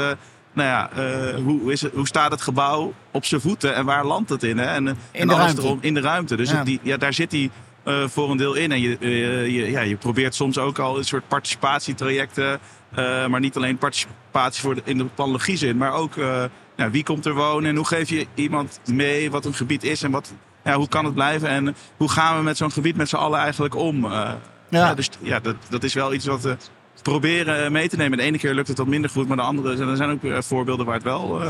nou 0.54 0.68
ja, 0.68 0.90
eh, 0.90 1.34
hoe, 1.44 1.72
is 1.72 1.80
het, 1.82 1.92
hoe 1.94 2.06
staat 2.06 2.30
het 2.30 2.42
gebouw 2.42 2.92
op 3.10 3.24
zijn 3.24 3.40
voeten 3.40 3.74
en 3.74 3.84
waar 3.84 4.04
landt 4.06 4.30
het 4.30 4.42
in? 4.42 4.58
Hè? 4.58 4.64
En, 4.66 4.88
eh, 4.88 4.94
en 5.12 5.28
de 5.28 5.34
ruimte. 5.34 5.62
erom 5.62 5.78
in 5.80 5.94
de 5.94 6.00
ruimte. 6.00 6.36
Dus 6.36 6.50
Ja. 6.50 6.56
het- 6.56 6.66
die, 6.66 6.80
ja, 6.82 6.96
daar 6.96 7.12
zit 7.12 7.32
hij 7.32 7.50
eh, 7.84 8.08
voor 8.08 8.30
een 8.30 8.36
deel 8.36 8.54
in. 8.54 8.72
En 8.72 8.80
je, 8.80 8.96
eh, 9.00 9.46
je, 9.46 9.70
ja, 9.70 9.80
je 9.80 9.96
probeert 9.96 10.34
soms 10.34 10.58
ook 10.58 10.78
al 10.78 10.98
een 10.98 11.04
soort 11.04 11.28
participatietrajecten. 11.28 12.58
Eh, 12.94 13.26
maar 13.26 13.40
niet 13.40 13.56
alleen 13.56 13.78
participatie 13.78 14.62
voor 14.62 14.74
de, 14.74 14.80
in 14.84 14.98
de 14.98 15.04
planologie 15.04 15.56
zin, 15.56 15.76
maar 15.76 15.92
ook 15.92 16.16
eh, 16.16 16.44
ja, 16.76 16.90
wie 16.90 17.04
komt 17.04 17.26
er 17.26 17.34
wonen 17.34 17.70
en 17.70 17.76
hoe 17.76 17.86
geef 17.86 18.08
je 18.08 18.26
iemand 18.34 18.80
mee 18.84 19.30
wat 19.30 19.44
een 19.44 19.54
gebied 19.54 19.84
is 19.84 20.02
en 20.02 20.10
wat, 20.10 20.32
ja, 20.64 20.74
hoe 20.74 20.88
kan 20.88 21.04
het 21.04 21.14
blijven 21.14 21.48
en 21.48 21.74
hoe 21.96 22.10
gaan 22.10 22.36
we 22.36 22.42
met 22.42 22.56
zo'n 22.56 22.72
gebied 22.72 22.96
met 22.96 23.08
z'n 23.08 23.16
allen 23.16 23.38
eigenlijk 23.38 23.74
om. 23.74 24.04
eh. 24.04 24.30
ja. 24.68 24.94
dus 24.94 25.10
ja, 25.20 25.40
dat, 25.40 25.56
dat 25.68 25.82
is 25.82 25.94
wel 25.94 26.14
iets 26.14 26.26
wat 26.26 26.42
we 26.42 26.56
proberen 27.02 27.72
mee 27.72 27.88
te 27.88 27.96
nemen. 27.96 28.18
De 28.18 28.24
ene 28.24 28.38
keer 28.38 28.54
lukt 28.54 28.68
het 28.68 28.78
wat 28.78 28.86
minder 28.86 29.10
goed, 29.10 29.28
maar 29.28 29.36
de 29.36 29.42
andere 29.42 29.86
er 29.90 29.96
zijn 29.96 30.10
ook 30.10 30.42
voorbeelden 30.44 30.86
waar 30.86 30.94
het 30.94 31.04
wel 31.04 31.42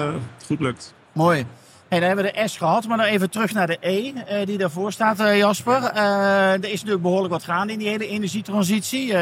goed 0.46 0.60
lukt. 0.60 0.94
Mooi. 1.12 1.46
Hey, 1.88 1.98
dan 2.00 2.08
hebben 2.08 2.24
we 2.26 2.32
de 2.34 2.48
S 2.48 2.56
gehad, 2.56 2.86
maar 2.86 2.96
dan 2.96 3.06
even 3.06 3.30
terug 3.30 3.52
naar 3.52 3.66
de 3.66 3.78
E 3.80 4.12
die 4.44 4.58
daarvoor 4.58 4.92
staat, 4.92 5.18
Jasper. 5.18 5.82
Er 5.84 6.64
is 6.64 6.72
natuurlijk 6.72 7.02
behoorlijk 7.02 7.32
wat 7.32 7.44
gaande 7.44 7.72
in 7.72 7.78
die 7.78 7.88
hele 7.88 8.06
energietransitie. 8.08 9.14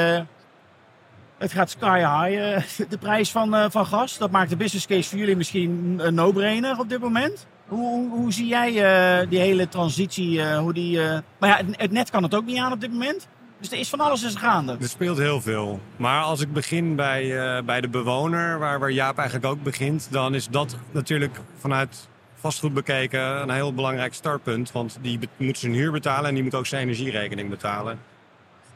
Het 1.40 1.52
gaat 1.52 1.70
sky 1.70 1.98
high, 1.98 2.54
eh, 2.54 2.88
de 2.88 2.98
prijs 2.98 3.30
van, 3.30 3.54
eh, 3.54 3.64
van 3.70 3.86
gas. 3.86 4.18
Dat 4.18 4.30
maakt 4.30 4.50
de 4.50 4.56
business 4.56 4.86
case 4.86 5.08
voor 5.08 5.18
jullie 5.18 5.36
misschien 5.36 5.94
een 6.02 6.14
no-brainer 6.14 6.78
op 6.78 6.88
dit 6.88 7.00
moment. 7.00 7.46
Hoe, 7.66 7.88
hoe, 7.88 8.10
hoe 8.10 8.32
zie 8.32 8.46
jij 8.46 8.68
eh, 8.68 9.28
die 9.28 9.38
hele 9.38 9.68
transitie? 9.68 10.54
hoe 10.54 10.72
die, 10.72 10.98
Maar 11.38 11.48
ja, 11.48 11.60
het, 11.70 11.90
net 11.90 12.10
kan 12.10 12.22
het 12.22 12.34
ook 12.34 12.44
niet 12.44 12.58
aan 12.58 12.72
op 12.72 12.80
dit 12.80 12.92
moment. 12.92 13.28
Dus 13.58 13.70
er 13.70 13.78
is 13.78 13.88
van 13.88 14.00
alles 14.00 14.22
is 14.22 14.34
gaande. 14.34 14.76
Er 14.80 14.88
speelt 14.88 15.18
heel 15.18 15.40
veel. 15.40 15.80
Maar 15.96 16.22
als 16.22 16.40
ik 16.40 16.52
begin 16.52 16.96
bij, 16.96 17.64
bij 17.64 17.80
de 17.80 17.88
bewoner, 17.88 18.58
waar, 18.58 18.78
waar 18.78 18.90
Jaap 18.90 19.18
eigenlijk 19.18 19.48
ook 19.48 19.62
begint, 19.62 20.08
dan 20.10 20.34
is 20.34 20.48
dat 20.48 20.76
natuurlijk 20.90 21.40
vanuit 21.58 22.08
vastgoed 22.34 22.74
bekeken 22.74 23.20
een 23.20 23.50
heel 23.50 23.74
belangrijk 23.74 24.14
startpunt. 24.14 24.72
Want 24.72 24.98
die 25.00 25.18
moet 25.36 25.58
zijn 25.58 25.72
huur 25.72 25.92
betalen 25.92 26.28
en 26.28 26.34
die 26.34 26.42
moet 26.42 26.54
ook 26.54 26.66
zijn 26.66 26.82
energierekening 26.82 27.50
betalen. 27.50 27.98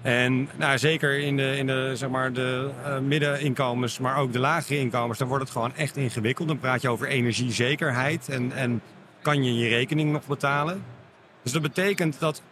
En 0.05 0.49
nou, 0.57 0.79
zeker 0.79 1.19
in 1.19 1.37
de, 1.37 1.57
in 1.57 1.67
de, 1.67 1.93
zeg 1.95 2.09
maar, 2.09 2.33
de 2.33 2.71
eh, 2.85 2.99
middeninkomens, 2.99 3.99
maar 3.99 4.17
ook 4.17 4.33
de 4.33 4.39
lagere 4.39 4.79
inkomens, 4.79 5.19
dan 5.19 5.29
wordt 5.29 5.43
het 5.43 5.53
gewoon 5.53 5.75
echt 5.75 5.97
ingewikkeld. 5.97 6.49
Dan 6.49 6.59
praat 6.59 6.83
je 6.83 6.89
over 6.89 7.07
energiezekerheid 7.07 8.29
en, 8.29 8.53
en 8.53 8.83
kan 9.23 9.45
je 9.45 9.55
je 9.55 9.69
rekening 9.69 10.13
nog 10.13 10.27
betalen. 10.27 10.83
Dus 11.43 11.53
dat 11.53 11.63
betekent 11.63 12.19
dat 12.19 12.43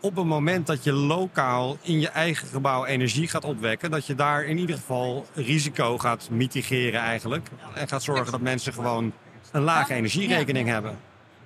op 0.00 0.16
het 0.16 0.24
moment 0.24 0.66
dat 0.66 0.84
je 0.84 0.92
lokaal 0.92 1.76
in 1.82 2.00
je 2.00 2.08
eigen 2.08 2.48
gebouw 2.48 2.84
energie 2.84 3.28
gaat 3.28 3.44
opwekken, 3.44 3.90
dat 3.90 4.06
je 4.06 4.14
daar 4.14 4.44
in 4.44 4.58
ieder 4.58 4.76
geval 4.76 5.26
risico 5.34 5.98
gaat 5.98 6.28
mitigeren 6.30 7.00
eigenlijk. 7.00 7.48
En 7.74 7.88
gaat 7.88 8.02
zorgen 8.02 8.32
dat 8.32 8.40
mensen 8.40 8.72
gewoon 8.72 9.12
een 9.52 9.62
lage 9.62 9.94
energierekening 9.94 10.68
hebben. 10.68 10.98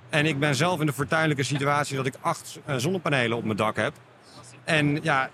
En 0.09 0.27
ik 0.27 0.39
ben 0.39 0.55
zelf 0.55 0.81
in 0.81 0.87
de 0.87 0.93
fortuinlijke 0.93 1.43
situatie 1.43 1.97
dat 1.97 2.07
ik 2.07 2.15
acht 2.21 2.59
eh, 2.65 2.77
zonnepanelen 2.77 3.37
op 3.37 3.45
mijn 3.45 3.57
dak 3.57 3.77
heb. 3.77 3.93
En 4.65 5.03
ja, 5.03 5.31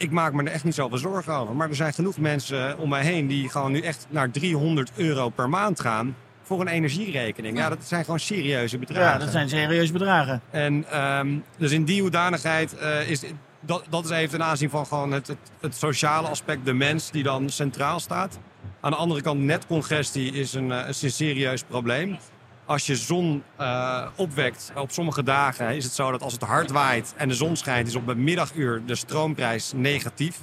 ik 0.00 0.10
maak 0.10 0.32
me 0.32 0.42
er 0.42 0.52
echt 0.52 0.64
niet 0.64 0.74
zoveel 0.74 0.98
zorgen 0.98 1.34
over. 1.34 1.54
Maar 1.54 1.68
er 1.68 1.74
zijn 1.74 1.92
genoeg 1.92 2.18
mensen 2.18 2.78
om 2.78 2.88
mij 2.88 3.02
heen 3.02 3.26
die 3.26 3.48
gewoon 3.48 3.72
nu 3.72 3.80
echt 3.80 4.06
naar 4.08 4.30
300 4.30 4.90
euro 4.96 5.28
per 5.28 5.48
maand 5.48 5.80
gaan 5.80 6.16
voor 6.42 6.60
een 6.60 6.68
energierekening. 6.68 7.58
Ja, 7.58 7.68
dat 7.68 7.78
zijn 7.84 8.04
gewoon 8.04 8.20
serieuze 8.20 8.78
bedragen. 8.78 9.12
Ja, 9.12 9.18
dat 9.18 9.30
zijn 9.30 9.48
serieuze 9.48 9.92
bedragen. 9.92 10.40
En 10.50 10.84
ehm, 10.90 11.28
dus 11.56 11.72
in 11.72 11.84
die 11.84 12.00
hoedanigheid 12.00 12.76
eh, 12.76 13.10
is 13.10 13.22
dat, 13.60 13.84
dat 13.88 14.04
is 14.04 14.10
even 14.10 14.30
ten 14.30 14.46
aanzien 14.46 14.70
van 14.70 14.86
gewoon 14.86 15.12
het, 15.12 15.26
het, 15.26 15.50
het 15.60 15.76
sociale 15.76 16.28
aspect, 16.28 16.64
de 16.64 16.72
mens 16.72 17.10
die 17.10 17.22
dan 17.22 17.48
centraal 17.48 18.00
staat. 18.00 18.38
Aan 18.80 18.90
de 18.90 18.96
andere 18.96 19.22
kant, 19.22 19.40
netcongestie 19.40 20.32
is 20.32 20.54
een, 20.54 20.72
eh, 20.72 20.88
is 20.88 21.02
een 21.02 21.10
serieus 21.10 21.62
probleem. 21.62 22.18
Als 22.70 22.86
je 22.86 22.96
zon 22.96 23.42
eh, 23.56 24.06
opwekt 24.16 24.72
op 24.74 24.90
sommige 24.90 25.22
dagen, 25.22 25.76
is 25.76 25.84
het 25.84 25.92
zo 25.92 26.10
dat 26.10 26.22
als 26.22 26.32
het 26.32 26.42
hard 26.42 26.70
waait 26.70 27.14
en 27.16 27.28
de 27.28 27.34
zon 27.34 27.56
schijnt, 27.56 27.88
is 27.88 27.94
op 27.94 28.06
het 28.06 28.16
middaguur 28.16 28.82
de 28.86 28.94
stroomprijs 28.94 29.72
negatief. 29.76 30.38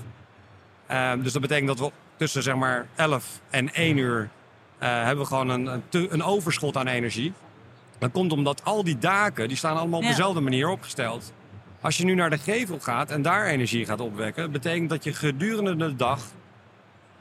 Ehm, 0.87 1.21
dus 1.21 1.33
dat 1.33 1.41
betekent 1.41 1.67
dat 1.67 1.79
we 1.79 1.91
tussen 2.17 2.43
zeg 2.43 2.55
maar 2.55 2.87
11 2.95 3.41
en 3.49 3.73
1 3.73 3.97
uur 3.97 4.29
eh, 4.77 4.89
hebben 5.03 5.17
we 5.23 5.25
gewoon 5.25 5.49
een, 5.49 5.65
een, 5.65 5.83
te- 5.89 6.07
een 6.11 6.23
overschot 6.23 6.77
aan 6.77 6.87
energie. 6.87 7.33
Dat 7.97 8.11
komt 8.11 8.31
omdat 8.31 8.63
al 8.63 8.83
die 8.83 8.97
daken, 8.97 9.47
die 9.47 9.57
staan 9.57 9.77
allemaal 9.77 9.97
op 9.99 10.03
Ja. 10.03 10.09
dezelfde 10.09 10.41
manier 10.41 10.69
opgesteld. 10.69 11.33
Als 11.81 11.97
je 11.97 12.05
nu 12.05 12.13
naar 12.15 12.29
de 12.29 12.37
gevel 12.37 12.79
gaat 12.79 13.11
en 13.11 13.21
daar 13.21 13.45
energie 13.45 13.85
gaat 13.85 14.01
opwekken, 14.01 14.51
betekent 14.51 14.89
dat 14.89 15.03
je 15.03 15.13
gedurende 15.13 15.75
de 15.75 15.95
dag 15.95 16.21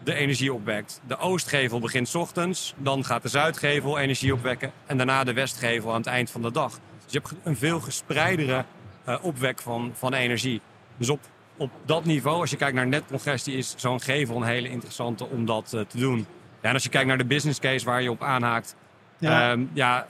de 0.07 0.15
energie 0.15 0.53
opwekt. 0.53 1.01
De 1.07 1.19
oostgevel 1.19 1.81
begint 1.81 2.09
's 2.09 2.15
ochtends, 2.15 2.75
dan 2.77 3.05
gaat 3.05 3.23
de 3.23 3.29
zuidgevel 3.29 3.99
energie 3.99 4.33
opwekken 4.35 4.73
en 4.87 4.97
daarna 4.97 5.25
de 5.25 5.33
westgevel 5.33 5.91
aan 5.91 5.97
het 5.97 6.07
eind 6.07 6.31
van 6.31 6.43
de 6.43 6.51
dag. 6.51 6.71
Dus 7.05 7.13
je 7.13 7.19
hebt 7.19 7.35
een 7.45 7.57
veel 7.57 7.81
gespreidere 7.81 8.65
eh, 9.05 9.17
opwek 9.23 9.61
van, 9.63 9.93
van 9.95 10.13
energie. 10.15 10.61
Dus 10.97 11.09
op, 11.11 11.21
op 11.57 11.71
dat 11.85 12.05
niveau, 12.05 12.41
als 12.41 12.51
je 12.51 12.57
kijkt 12.57 12.75
naar 12.75 12.87
netcongestie, 12.87 13.57
is 13.57 13.75
zo'n 13.77 14.01
gevel 14.01 14.37
een 14.37 14.43
hele 14.43 14.69
interessante 14.69 15.27
om 15.27 15.47
dat 15.47 15.73
eh, 15.73 15.81
te 15.81 15.99
doen. 15.99 16.27
Ja, 16.63 16.69
en 16.69 16.73
als 16.75 16.83
je 16.83 16.89
kijkt 16.89 17.09
naar 17.09 17.19
de 17.19 17.25
business 17.25 17.59
case 17.61 17.85
waar 17.85 18.03
je 18.03 18.11
op 18.11 18.23
aanhaakt, 18.23 18.77
Ja. 19.19 19.51
ja, 19.51 19.59
ja 19.73 20.01
eh, 20.01 20.07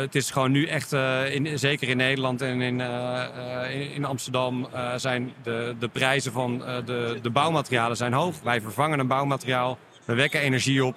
het 0.00 0.14
is 0.14 0.30
gewoon 0.30 0.50
nu 0.50 0.66
echt, 0.66 0.92
eh, 0.92 1.34
in, 1.34 1.58
zeker 1.58 1.88
in 1.88 1.96
Nederland 1.96 2.40
en 2.40 2.60
in, 2.60 2.80
eh, 2.80 3.22
eh, 3.64 3.80
in, 3.80 3.92
in 3.94 4.04
Amsterdam, 4.04 4.68
eh, 4.72 4.92
zijn 4.96 5.32
de, 5.42 5.74
de 5.78 5.88
prijzen 5.88 6.32
van 6.32 6.64
eh, 6.64 6.76
de, 6.84 7.18
de 7.22 7.30
bouwmaterialen 7.30 7.96
zijn 7.96 8.12
hoog. 8.12 8.34
Wij 8.42 8.60
vervangen 8.60 8.98
een 8.98 9.06
bouwmateriaal, 9.06 9.78
we 10.04 10.14
wekken 10.14 10.40
energie 10.40 10.84
op. 10.84 10.96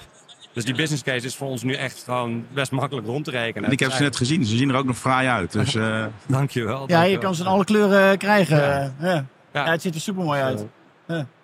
Dus 0.53 0.65
die 0.65 0.75
business 0.75 1.03
case 1.03 1.25
is 1.25 1.35
voor 1.35 1.47
ons 1.47 1.63
nu 1.63 1.73
echt 1.73 2.03
gewoon 2.03 2.45
best 2.53 2.71
makkelijk 2.71 3.07
rond 3.07 3.25
te 3.25 3.31
rekenen. 3.31 3.65
En 3.65 3.71
ik 3.71 3.79
heb 3.79 3.91
ze 3.91 4.01
net 4.01 4.15
gezien. 4.15 4.45
Ze 4.45 4.57
zien 4.57 4.69
er 4.69 4.75
ook 4.75 4.85
nog 4.85 4.97
fraai 4.97 5.27
uit. 5.27 5.51
Dus 5.51 5.75
eh, 5.75 6.05
Dankjewel. 6.27 6.83
Ja, 6.87 7.03
je 7.03 7.17
kan 7.17 7.35
ze 7.35 7.41
in 7.41 7.47
alle 7.47 7.65
kleuren 7.65 8.17
krijgen. 8.17 8.57
Ja. 8.57 8.93
Ja. 8.99 9.07
Ja. 9.09 9.25
Ja. 9.53 9.71
het 9.71 9.81
ziet 9.81 9.95
er 9.95 10.01
super 10.01 10.23
mooi 10.23 10.41
uit. 10.41 10.65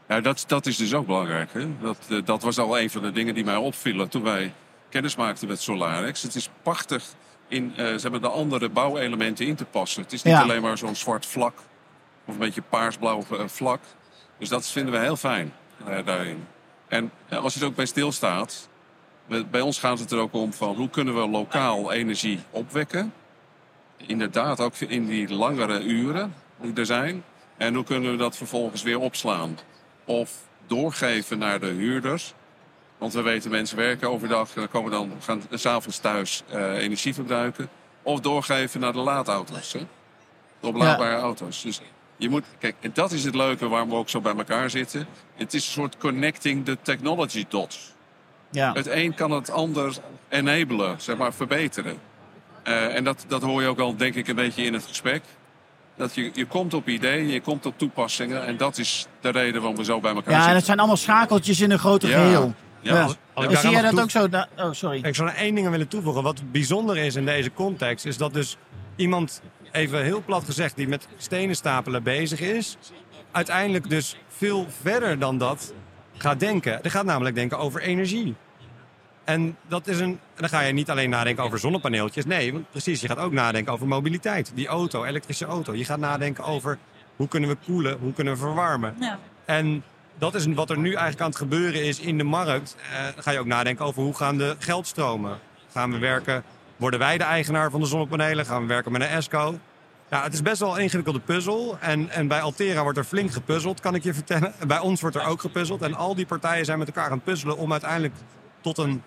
Ja, 0.08 0.22
dat, 0.22 0.44
dat 0.48 0.66
is 0.66 0.78
dus 0.78 0.94
ook 0.94 1.06
belangrijk. 1.06 1.54
Hè? 1.54 1.68
Dat, 1.82 1.98
eh, 2.10 2.18
dat 2.26 2.44
was 2.44 2.58
al 2.58 2.80
een 2.80 2.90
van 2.90 3.02
de 3.02 3.12
dingen 3.12 3.34
die 3.34 3.44
mij 3.44 3.56
opvielen 3.56 4.10
toen 4.10 4.24
wij 4.24 4.54
kennis 4.90 5.16
maakten 5.16 5.48
met 5.48 5.62
Solarex. 5.62 6.22
Het 6.22 6.36
is 6.36 6.50
prachtig 6.64 7.04
in 7.52 7.74
ze 7.76 8.00
hebben 8.02 8.22
de 8.22 8.28
andere 8.30 8.70
bouwelementen 8.70 9.46
in 9.46 9.56
te 9.56 9.66
passen. 9.66 10.02
Het 10.02 10.14
is 10.14 10.24
niet 10.24 10.34
Ja. 10.34 10.42
alleen 10.42 10.62
maar 10.62 10.78
zo'n 10.78 10.96
zwart 10.96 11.26
vlak 11.26 11.58
of 12.26 12.34
een 12.34 12.40
beetje 12.40 12.62
paarsblauw 12.62 13.24
eh, 13.32 13.40
vlak. 13.48 13.80
Dus 14.38 14.50
dat 14.50 14.68
vinden 14.68 14.94
we 14.94 15.00
heel 15.00 15.16
fijn 15.16 15.54
eh, 15.88 16.06
daarin. 16.06 16.48
En 16.88 17.12
als 17.30 17.54
je 17.54 17.60
er 17.60 17.66
ook 17.66 17.76
bij 17.76 17.86
stilstaat, 17.86 18.70
bij 19.52 19.62
ons 19.62 19.80
gaat 19.80 20.00
het 20.00 20.12
er 20.12 20.20
ook 20.20 20.34
om 20.34 20.54
van 20.54 20.76
hoe 20.76 20.90
kunnen 20.90 21.14
we 21.22 21.28
lokaal 21.28 21.92
energie 21.92 22.40
opwekken. 22.52 23.14
Inderdaad, 23.98 24.60
ook 24.60 24.76
in 24.76 25.06
die 25.06 25.34
langere 25.34 25.84
uren 25.84 26.34
die 26.62 26.74
er 26.74 26.86
zijn. 26.86 27.24
En 27.58 27.74
hoe 27.76 27.84
kunnen 27.84 28.12
we 28.12 28.18
dat 28.18 28.38
vervolgens 28.38 28.84
weer 28.84 29.00
opslaan? 29.00 29.58
Of 30.06 30.32
doorgeven 30.68 31.38
naar 31.38 31.60
de 31.60 31.68
huurders. 31.68 32.34
Want 33.02 33.14
we 33.14 33.22
weten, 33.22 33.52
mensen 33.52 33.78
werken 33.78 34.10
overdag 34.10 34.56
en 34.56 34.70
komen 34.70 34.92
dan, 34.92 35.12
gaan 35.22 35.42
s'avonds 35.52 35.98
thuis 35.98 36.44
eh, 36.50 36.78
energie 36.78 37.14
verbruiken. 37.14 37.70
Of 38.02 38.20
doorgeven 38.20 38.80
naar 38.80 38.94
de 38.94 39.00
laadauto's. 39.00 39.74
Hè? 39.74 39.80
De 40.60 40.68
oplaadbare 40.68 41.16
auto's. 41.16 41.62
Dus 41.62 41.82
je 42.18 42.30
moet, 42.30 42.44
kijk, 42.60 42.76
en 42.80 42.92
dat 42.94 43.12
is 43.12 43.24
het 43.24 43.36
leuke 43.36 43.68
waarom 43.68 43.90
we 43.90 43.96
ook 43.96 44.10
zo 44.10 44.22
bij 44.22 44.36
elkaar 44.36 44.70
zitten. 44.70 45.08
Het 45.36 45.54
is 45.54 45.66
een 45.66 45.72
soort 45.72 45.98
connecting 45.98 46.66
the 46.66 46.78
technology 46.82 47.46
dots. 47.50 47.94
Ja. 48.50 48.74
Het 48.74 48.88
een 48.88 49.14
kan 49.14 49.32
het 49.32 49.52
ander 49.52 49.96
enabelen, 50.30 50.96
zeg 51.02 51.18
maar 51.18 51.34
verbeteren. 51.34 51.98
Eh, 52.64 52.96
en 52.96 53.04
dat, 53.04 53.26
dat 53.28 53.42
hoor 53.42 53.62
je 53.62 53.68
ook 53.68 53.80
al, 53.80 53.96
denk 53.96 54.16
ik, 54.16 54.28
een 54.28 54.36
beetje 54.36 54.64
in 54.64 54.74
het 54.74 54.86
gesprek. 54.86 55.24
Dat 55.96 56.16
je, 56.16 56.32
je 56.34 56.46
komt 56.46 56.74
op 56.74 56.88
ideeën, 56.88 57.28
je 57.28 57.42
komt 57.42 57.66
op 57.66 57.74
toepassingen. 57.78 58.46
En 58.46 58.58
dat 58.58 58.78
is 58.78 59.08
de 59.22 59.30
reden 59.30 59.62
waarom 59.62 59.78
we 59.78 59.84
zo 59.84 60.00
bij 60.00 60.14
elkaar 60.14 60.30
ja, 60.30 60.36
en 60.36 60.42
zitten. 60.42 60.56
het 60.58 60.66
zijn 60.66 60.78
allemaal 60.80 60.98
schakeltjes 60.98 61.60
in 61.62 61.72
een 61.72 61.80
groter 61.80 62.10
Ja. 62.10 62.24
geheel. 62.24 62.54
Ja, 62.82 62.94
Ja. 62.94 63.02
als- 63.04 63.16
als 63.34 63.46
ik 63.46 63.50
En 63.50 63.54
daar 63.54 63.62
zie 63.64 63.72
jij 63.72 63.82
dat 63.82 63.92
toe- 63.92 64.02
ook 64.02 64.10
zo? 64.10 64.28
Nou, 64.28 64.46
oh, 64.58 64.72
sorry. 64.72 64.98
Ik 65.04 65.16
zou 65.16 65.28
nog 65.30 65.38
één 65.38 65.54
ding 65.56 65.66
aan 65.66 65.72
willen 65.72 65.88
toevoegen. 65.88 66.24
Wat 66.24 66.52
bijzonder 66.52 66.98
is 66.98 67.16
in 67.16 67.26
deze 67.26 67.52
context, 67.54 68.06
is 68.06 68.18
dat 68.18 68.34
dus 68.34 68.58
iemand, 68.96 69.42
even 69.72 70.04
heel 70.04 70.22
plat 70.26 70.44
gezegd, 70.46 70.76
die 70.76 70.88
met 70.88 71.08
stenen 71.18 71.56
stapelen 71.56 72.04
bezig 72.04 72.40
is, 72.40 72.78
uiteindelijk 73.32 73.90
dus 73.90 74.16
veel 74.28 74.68
verder 74.82 75.20
dan 75.20 75.38
dat 75.38 75.74
gaat 76.18 76.40
denken. 76.40 76.80
Hij 76.82 76.92
gaat 76.92 77.06
namelijk 77.06 77.36
denken 77.36 77.58
over 77.60 77.82
energie. 77.82 78.36
En 79.24 79.58
dat 79.68 79.88
is 79.88 80.00
een. 80.00 80.20
Dan 80.36 80.50
ga 80.50 80.62
je 80.62 80.74
niet 80.74 80.90
alleen 80.90 81.10
nadenken 81.10 81.44
over 81.44 81.60
zonnepaneeltjes. 81.60 82.26
Nee, 82.26 82.54
want 82.54 82.70
precies, 82.72 83.02
je 83.02 83.08
gaat 83.08 83.18
ook 83.18 83.32
nadenken 83.32 83.74
over 83.74 83.88
mobiliteit. 83.88 84.52
Die 84.56 84.68
auto, 84.68 85.04
elektrische 85.04 85.46
auto. 85.46 85.74
Je 85.76 85.86
gaat 85.86 86.00
nadenken 86.00 86.44
over 86.44 86.78
hoe 87.16 87.28
kunnen 87.28 87.50
we 87.50 87.58
koelen, 87.66 87.98
hoe 88.00 88.14
kunnen 88.14 88.34
we 88.34 88.40
verwarmen. 88.40 88.96
Ja. 89.00 89.20
En 89.46 89.84
dat 90.18 90.36
is 90.36 90.46
wat 90.46 90.70
er 90.70 90.78
nu 90.78 90.90
eigenlijk 90.90 91.22
aan 91.22 91.28
het 91.30 91.38
gebeuren 91.38 91.84
is 91.84 92.00
in 92.00 92.18
de 92.18 92.24
markt. 92.24 92.76
Eh, 92.92 93.06
ga 93.24 93.32
je 93.32 93.40
ook 93.40 93.46
nadenken 93.46 93.86
over 93.86 94.02
hoe 94.04 94.16
gaan 94.16 94.38
de 94.38 94.56
geldstromen. 94.60 95.40
Gaan 95.72 95.92
we 95.92 95.98
werken, 95.98 96.44
worden 96.78 97.00
wij 97.00 97.18
de 97.18 97.24
eigenaar 97.24 97.72
van 97.72 97.80
de 97.80 97.86
zonnepanelen? 97.86 98.46
Gaan 98.46 98.62
we 98.62 98.68
werken 98.68 98.92
met 98.92 99.02
een 99.02 99.08
ESCO? 99.08 99.60
Ja, 100.10 100.24
het 100.24 100.34
is 100.34 100.42
best 100.42 100.60
wel 100.60 100.76
een 100.78 100.84
ingewikkelde 100.84 101.20
puzzel. 101.20 101.78
En, 101.80 102.10
en 102.10 102.28
bij 102.28 102.42
Altera 102.42 102.84
wordt 102.84 102.98
er 102.98 103.04
flink 103.04 103.32
gepuzzeld, 103.32 103.80
kan 103.80 103.96
ik 103.96 104.04
je 104.04 104.14
vertellen. 104.14 104.54
En 104.60 104.68
bij 104.76 104.80
ons 104.80 105.02
wordt 105.02 105.16
er 105.16 105.26
ook 105.26 105.42
gepuzzeld. 105.42 105.82
En 105.82 105.94
al 105.94 106.16
die 106.16 106.26
partijen 106.26 106.66
zijn 106.66 106.80
met 106.80 106.88
elkaar 106.88 107.06
aan 107.06 107.12
het 107.12 107.24
puzzelen 107.24 107.58
om 107.58 107.72
uiteindelijk 107.72 108.14
tot 108.62 108.78
een, 108.78 109.04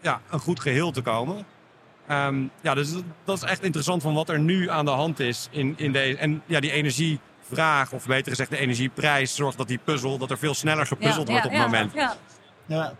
ja, 0.00 0.20
een 0.30 0.38
goed 0.38 0.60
geheel 0.60 0.90
te 0.90 1.02
komen. 1.02 1.44
Ehm, 2.06 2.42
ja, 2.60 2.74
dus 2.74 2.92
dat- 3.24 3.36
is 3.36 3.42
echt 3.48 3.62
interessant 3.62 4.02
van 4.02 4.14
wat 4.14 4.28
er 4.28 4.38
nu 4.38 4.70
aan 4.70 4.84
de 4.84 4.90
hand 4.90 5.20
is 5.20 5.48
in, 5.50 5.74
in 5.76 5.92
deze. 5.92 6.16
En 6.18 6.42
ja, 6.46 6.60
die 6.60 6.70
energievraag, 7.58 7.92
of 7.92 8.06
beter 8.06 8.30
gezegd 8.30 8.50
de 8.50 8.58
energieprijs, 8.58 9.34
zorgt 9.34 9.58
dat 9.58 9.68
die 9.68 9.80
puzzel, 9.84 10.18
dat 10.18 10.30
er 10.30 10.38
veel 10.38 10.54
sneller 10.54 10.86
gepuzzeld 10.86 11.28
wordt 11.28 11.44
op 11.44 11.50
het 11.50 11.60
ja, 11.60 11.66
moment. 11.66 11.92
Ja, 11.94 12.16
Ja. 12.66 12.92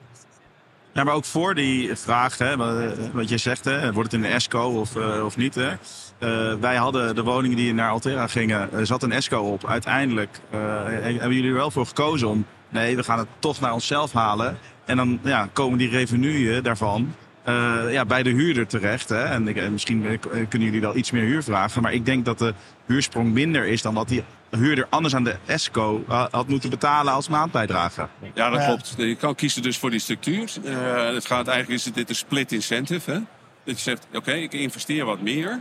Ja, 0.94 1.04
maar 1.04 1.14
ook 1.14 1.24
voor 1.24 1.54
die 1.54 1.96
vraag, 1.96 2.38
hè, 2.38 2.56
wat- 2.56 2.98
wat 3.12 3.28
je 3.28 3.36
zegt, 3.38 3.64
hè, 3.64 3.92
wordt 3.92 4.12
het 4.12 4.24
een 4.24 4.30
ESCO 4.30 4.80
of, 4.80 4.96
eh, 4.96 5.24
of 5.24 5.36
niet? 5.36 5.54
Hè? 5.54 5.70
Eh, 6.18 6.54
wij 6.60 6.76
hadden 6.76 7.14
de 7.14 7.22
woningen 7.22 7.56
die 7.56 7.74
naar 7.74 7.90
Altera 7.90 8.26
gingen, 8.26 8.72
er 8.72 8.86
zat 8.86 9.02
een 9.02 9.12
ESCO 9.12 9.38
op. 9.52 9.66
Uiteindelijk 9.66 10.40
eh, 10.50 10.60
hebben 10.84 11.32
jullie 11.34 11.48
er 11.48 11.54
wel 11.54 11.70
voor 11.70 11.86
gekozen 11.86 12.28
om, 12.28 12.46
nee, 12.68 12.96
we 12.96 13.02
gaan 13.02 13.18
het 13.18 13.28
toch 13.38 13.60
naar 13.60 13.72
onszelf 13.72 14.12
halen. 14.12 14.58
En 14.84 14.96
dan 14.96 15.18
ja, 15.22 15.48
komen 15.52 15.78
die 15.78 15.88
revenuen 15.88 16.62
daarvan 16.62 17.14
eh, 17.42 17.78
ja, 17.90 18.04
bij 18.04 18.22
de 18.22 18.30
huurder 18.30 18.66
terecht. 18.66 19.08
Hè? 19.08 19.24
En 19.24 19.48
ik, 19.48 19.70
misschien 19.70 20.20
kunnen 20.48 20.68
jullie 20.68 20.80
wel 20.80 20.96
iets 20.96 21.10
meer 21.10 21.24
huur 21.24 21.42
vragen. 21.42 21.82
Maar 21.82 21.92
ik 21.92 22.04
denk 22.06 22.24
dat 22.24 22.38
de 22.38 22.54
huursprong 22.86 23.32
minder 23.32 23.66
is 23.66 23.82
dan 23.82 23.94
wat 23.94 24.08
die 24.08 24.24
huurder 24.58 24.86
anders 24.90 25.14
aan 25.14 25.24
de 25.24 25.36
ESCO 25.46 26.04
eh, 26.08 26.24
had 26.30 26.48
moeten 26.48 26.70
betalen 26.70 27.12
als 27.12 27.28
maandbijdrage. 27.28 28.08
Ja, 28.34 28.50
dat 28.50 28.64
klopt. 28.64 28.94
Je 28.96 29.16
kan 29.16 29.34
kiezen 29.34 29.62
dus 29.62 29.78
voor 29.78 29.90
die 29.90 30.00
structuur. 30.00 30.50
Eh, 30.64 31.06
het 31.14 31.26
gaat 31.26 31.48
eigenlijk, 31.48 31.84
is 31.86 31.92
dit 31.92 32.08
een 32.08 32.14
split 32.14 32.52
incentive. 32.52 33.10
Hè? 33.10 33.18
Dat 33.64 33.76
je 33.76 33.82
zegt, 33.82 34.06
oké, 34.14 34.32
ik 34.32 34.52
investeer 34.52 35.04
wat 35.04 35.20
meer. 35.20 35.60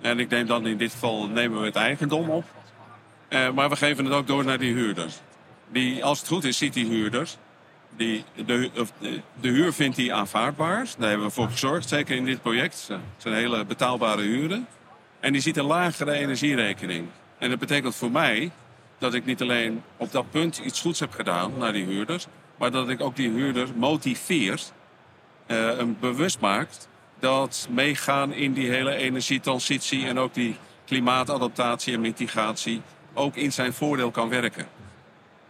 En 0.00 0.18
ik 0.18 0.28
neem 0.28 0.46
dan 0.46 0.66
in 0.66 0.76
dit 0.76 0.92
geval 0.92 1.28
nemen 1.28 1.60
we 1.60 1.66
het 1.66 1.76
eigendom 1.76 2.30
op. 2.30 2.44
Eh, 3.28 3.50
maar 3.50 3.68
we 3.68 3.76
geven 3.76 4.04
het 4.04 4.14
ook 4.14 4.26
door 4.26 4.44
naar 4.44 4.58
die 4.58 4.74
huurders. 4.74 5.14
Die, 5.68 6.04
als 6.04 6.18
het 6.18 6.28
goed 6.28 6.44
is, 6.44 6.58
ziet 6.58 6.72
die 6.72 6.86
huurder. 6.86 7.28
Die, 7.96 8.24
de, 8.46 8.70
of 8.78 8.92
de, 8.98 9.20
de 9.40 9.48
huur 9.48 9.72
vindt 9.72 9.96
hij 9.96 10.12
aanvaardbaar. 10.12 10.86
Daar 10.98 11.08
hebben 11.08 11.26
we 11.26 11.32
voor 11.32 11.50
gezorgd, 11.50 11.88
zeker 11.88 12.16
in 12.16 12.24
dit 12.24 12.42
project. 12.42 12.88
Het 12.88 13.00
zijn 13.16 13.34
hele 13.34 13.64
betaalbare 13.64 14.22
huren. 14.22 14.66
En 15.20 15.32
die 15.32 15.40
ziet 15.40 15.56
een 15.56 15.64
lagere 15.64 16.12
energierekening. 16.12 17.08
En 17.42 17.50
dat 17.50 17.58
betekent 17.58 17.94
voor 17.94 18.10
mij 18.10 18.50
dat 18.98 19.14
ik 19.14 19.24
niet 19.24 19.42
alleen 19.42 19.82
op 19.96 20.12
dat 20.12 20.30
punt 20.30 20.58
iets 20.58 20.80
goeds 20.80 21.00
heb 21.00 21.12
gedaan 21.12 21.52
naar 21.58 21.72
die 21.72 21.84
huurders, 21.84 22.26
maar 22.58 22.70
dat 22.70 22.88
ik 22.88 23.00
ook 23.00 23.16
die 23.16 23.30
huurder 23.30 23.68
motiveer, 23.76 24.60
eh 25.46 25.56
hem 25.56 25.96
bewust 26.00 26.40
maakt 26.40 26.88
dat 27.18 27.68
meegaan 27.70 28.32
in 28.32 28.52
die 28.52 28.70
hele 28.70 28.94
energietransitie 28.94 30.06
en 30.06 30.18
ook 30.18 30.34
die 30.34 30.56
klimaatadaptatie 30.84 31.94
en 31.94 32.00
mitigatie 32.00 32.82
ook 33.14 33.36
in 33.36 33.52
zijn 33.52 33.72
voordeel 33.72 34.10
kan 34.10 34.28
werken. 34.28 34.66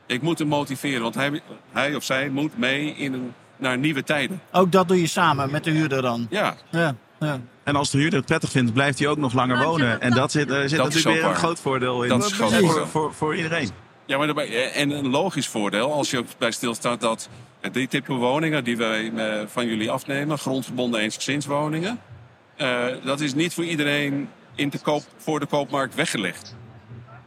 Ik 0.06 0.22
moet 0.22 0.38
hem 0.38 0.48
motiveren, 0.48 1.02
want 1.02 1.14
hij, 1.14 1.40
hij 1.72 1.94
of 1.94 2.04
zij 2.04 2.28
moet 2.28 2.58
mee 2.58 2.94
in 2.96 3.12
een, 3.12 3.34
naar 3.56 3.78
nieuwe 3.78 4.04
tijden. 4.04 4.40
Ook 4.52 4.72
dat 4.72 4.88
doe 4.88 5.00
je 5.00 5.06
samen 5.06 5.50
met 5.50 5.64
de 5.64 5.70
huurder 5.70 6.02
dan. 6.02 6.26
Ja, 6.30 6.56
Ja. 6.70 6.94
Ja. 7.18 7.40
En 7.64 7.76
als 7.76 7.90
de 7.90 7.98
huurder 7.98 8.18
het 8.18 8.26
prettig 8.28 8.50
vindt, 8.50 8.72
blijft 8.72 8.98
hij 8.98 9.08
ook 9.08 9.16
nog 9.16 9.32
langer 9.32 9.64
wonen. 9.64 10.00
En 10.00 10.10
dat 10.10 10.32
zit, 10.32 10.50
eh, 10.50 10.60
zit 10.60 10.70
Dat 10.70 10.84
natuurlijk 10.86 11.20
weer 11.20 11.24
een 11.24 11.36
groot 11.36 11.60
voordeel 11.60 12.02
in. 12.02 12.08
Dat 12.08 12.24
is 12.24 12.32
gewoon 12.32 12.52
voor, 12.52 12.88
voor, 12.88 13.14
voor, 13.14 13.36
iedereen. 13.36 13.70
Ja, 14.06 14.16
maar 14.16 14.26
daarbij, 14.26 14.72
en 14.72 14.90
een 14.90 15.08
logisch 15.08 15.48
voordeel, 15.48 15.92
als 15.92 16.10
je 16.10 16.18
ook 16.18 16.26
bij 16.38 16.50
stilstaat 16.50 17.00
dat 17.00 17.28
die 17.72 17.88
type 17.88 18.12
woningen 18.12 18.64
die 18.64 18.76
wij 18.76 19.12
eh, 19.12 19.46
van 19.46 19.66
jullie 19.66 19.90
afnemen, 19.90 20.38
grondgebonden 20.38 21.00
eensgezinswoningen, 21.00 22.00
eh, 22.56 22.86
dat 23.04 23.20
is 23.20 23.34
niet 23.34 23.54
voor 23.54 23.64
iedereen 23.64 24.28
in 24.54 24.70
te 24.70 24.78
koop, 24.78 25.02
voor 25.16 25.40
de 25.40 25.46
koopmarkt 25.46 25.94
weggelegd. 25.94 26.54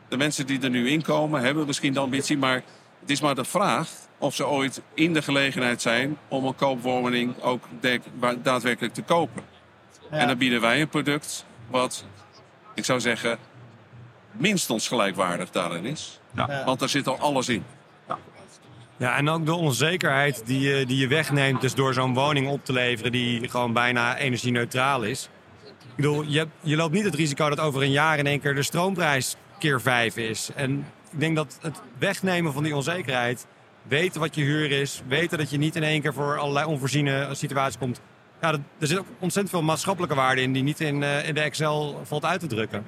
De 0.09 0.17
mensen 0.17 0.45
die 0.45 0.61
er 0.61 0.69
nu 0.69 0.89
inkomen 0.89 1.41
hebben 1.41 1.65
misschien 1.65 1.93
de 1.93 1.99
ambitie, 1.99 2.37
maar 2.37 2.63
het 2.99 3.09
is 3.09 3.21
maar 3.21 3.35
de 3.35 3.45
vraag 3.45 3.89
of 4.17 4.35
ze 4.35 4.47
ooit 4.47 4.81
in 4.93 5.13
de 5.13 5.21
gelegenheid 5.21 5.81
zijn 5.81 6.17
om 6.27 6.45
een 6.45 6.55
koopwoning 6.55 7.41
ook 7.41 7.63
de- 7.79 8.01
daadwerkelijk 8.43 8.93
te 8.93 9.01
kopen. 9.01 9.43
Ja. 10.11 10.17
En 10.17 10.27
dan 10.27 10.37
bieden 10.37 10.61
wij 10.61 10.81
een 10.81 10.87
product 10.87 11.45
wat, 11.69 12.05
ik 12.73 12.85
zou 12.85 12.99
zeggen, 12.99 13.37
minstens 14.31 14.87
gelijkwaardig 14.87 15.51
daarin 15.51 15.85
is. 15.85 16.19
Ja. 16.35 16.63
Want 16.65 16.79
daar 16.79 16.89
zit 16.89 17.07
al 17.07 17.17
alles 17.17 17.49
in. 17.49 17.63
Ja, 18.97 19.17
en 19.17 19.29
ook 19.29 19.45
de 19.45 19.53
onzekerheid 19.53 20.45
die 20.45 20.59
je, 20.59 20.85
die 20.85 20.97
je 20.97 21.07
wegneemt, 21.07 21.61
dus 21.61 21.73
door 21.73 21.93
zo'n 21.93 22.13
woning 22.13 22.47
op 22.47 22.65
te 22.65 22.73
leveren 22.73 23.11
die 23.11 23.49
gewoon 23.49 23.73
bijna 23.73 24.17
energie-neutraal 24.17 25.03
is. 25.03 25.29
Ik 25.63 25.95
bedoel, 25.95 26.23
je, 26.23 26.47
je 26.61 26.75
loopt 26.75 26.93
niet 26.93 27.03
het 27.03 27.15
risico 27.15 27.49
dat 27.49 27.59
over 27.59 27.81
een 27.81 27.91
jaar 27.91 28.17
in 28.17 28.27
één 28.27 28.39
keer 28.39 28.55
de 28.55 28.63
stroomprijs 28.63 29.35
keer 29.59 29.81
vijf 29.81 30.17
is. 30.17 30.49
En 30.55 30.85
ik 31.11 31.19
denk 31.19 31.35
dat 31.35 31.57
het 31.61 31.81
wegnemen 31.97 32.53
van 32.53 32.63
die 32.63 32.75
onzekerheid 32.75 33.45
Weten 33.87 34.19
wat 34.19 34.35
je 34.35 34.43
huur 34.43 34.71
is. 34.71 35.01
Weten 35.07 35.37
dat 35.37 35.49
je 35.49 35.57
niet 35.57 35.75
in 35.75 35.83
één 35.83 36.01
keer 36.01 36.13
voor 36.13 36.37
allerlei 36.37 36.65
onvoorziene 36.65 37.29
situaties 37.31 37.77
komt. 37.77 38.01
Ja, 38.45 38.51
er 38.79 38.87
zit 38.87 38.97
ook 38.97 39.05
ontzettend 39.19 39.55
veel 39.55 39.63
maatschappelijke 39.63 40.15
waarde 40.15 40.41
in 40.41 40.53
die 40.53 40.63
niet 40.63 40.79
in, 40.79 41.01
uh, 41.01 41.27
in 41.27 41.33
de 41.33 41.39
Excel 41.39 42.01
valt 42.03 42.25
uit 42.25 42.39
te 42.39 42.47
drukken. 42.47 42.85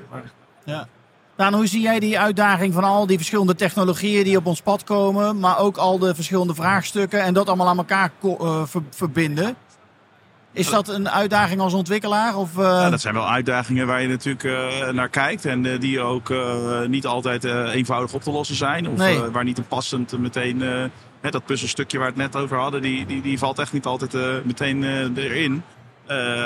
Ja. 0.65 0.87
Daan, 1.35 1.53
hoe 1.53 1.67
zie 1.67 1.81
jij 1.81 1.99
die 1.99 2.19
uitdaging 2.19 2.73
van 2.73 2.83
al 2.83 3.07
die 3.07 3.17
verschillende 3.17 3.55
technologieën 3.55 4.23
die 4.23 4.37
op 4.37 4.45
ons 4.45 4.61
pad 4.61 4.83
komen, 4.83 5.39
maar 5.39 5.57
ook 5.57 5.77
al 5.77 5.99
de 5.99 6.15
verschillende 6.15 6.55
vraagstukken 6.55 7.23
en 7.23 7.33
dat 7.33 7.47
allemaal 7.47 7.67
aan 7.67 7.77
elkaar 7.77 8.11
uh, 8.23 8.65
ver 8.65 8.81
verbinden? 8.89 9.55
Is 10.51 10.69
dat 10.69 10.87
een 10.87 11.09
uitdaging 11.09 11.61
als 11.61 11.73
ontwikkelaar? 11.73 12.35
Of, 12.35 12.57
uh... 12.57 12.63
ja, 12.63 12.89
dat 12.89 13.01
zijn 13.01 13.13
wel 13.13 13.29
uitdagingen 13.29 13.87
waar 13.87 14.01
je 14.01 14.07
natuurlijk 14.07 14.43
uh, 14.43 14.89
naar 14.89 15.09
kijkt. 15.09 15.45
En 15.45 15.65
uh, 15.65 15.79
die 15.79 15.99
ook 15.99 16.33
niet 16.87 17.05
altijd 17.05 17.43
eenvoudig 17.43 18.13
op 18.13 18.21
te 18.21 18.31
lossen 18.31 18.55
zijn. 18.55 18.89
Of 18.89 18.97
nee. 18.97 19.19
waar 19.19 19.43
niet 19.43 19.57
een 19.57 19.67
passend 19.67 20.19
meteen 20.19 20.63
hè, 21.27 21.39
dat 21.39 21.45
puzzelstukje 21.45 21.97
waar 21.97 22.13
we 22.13 22.21
het 22.21 22.31
net 22.31 22.41
over 22.41 22.57
hadden, 22.57 22.81
die, 22.81 23.05
die, 23.05 23.21
die 23.21 23.37
valt 23.37 23.59
echt 23.59 23.73
niet 23.73 23.85
altijd 23.85 24.43
meteen 24.45 24.83
erin. 25.17 25.63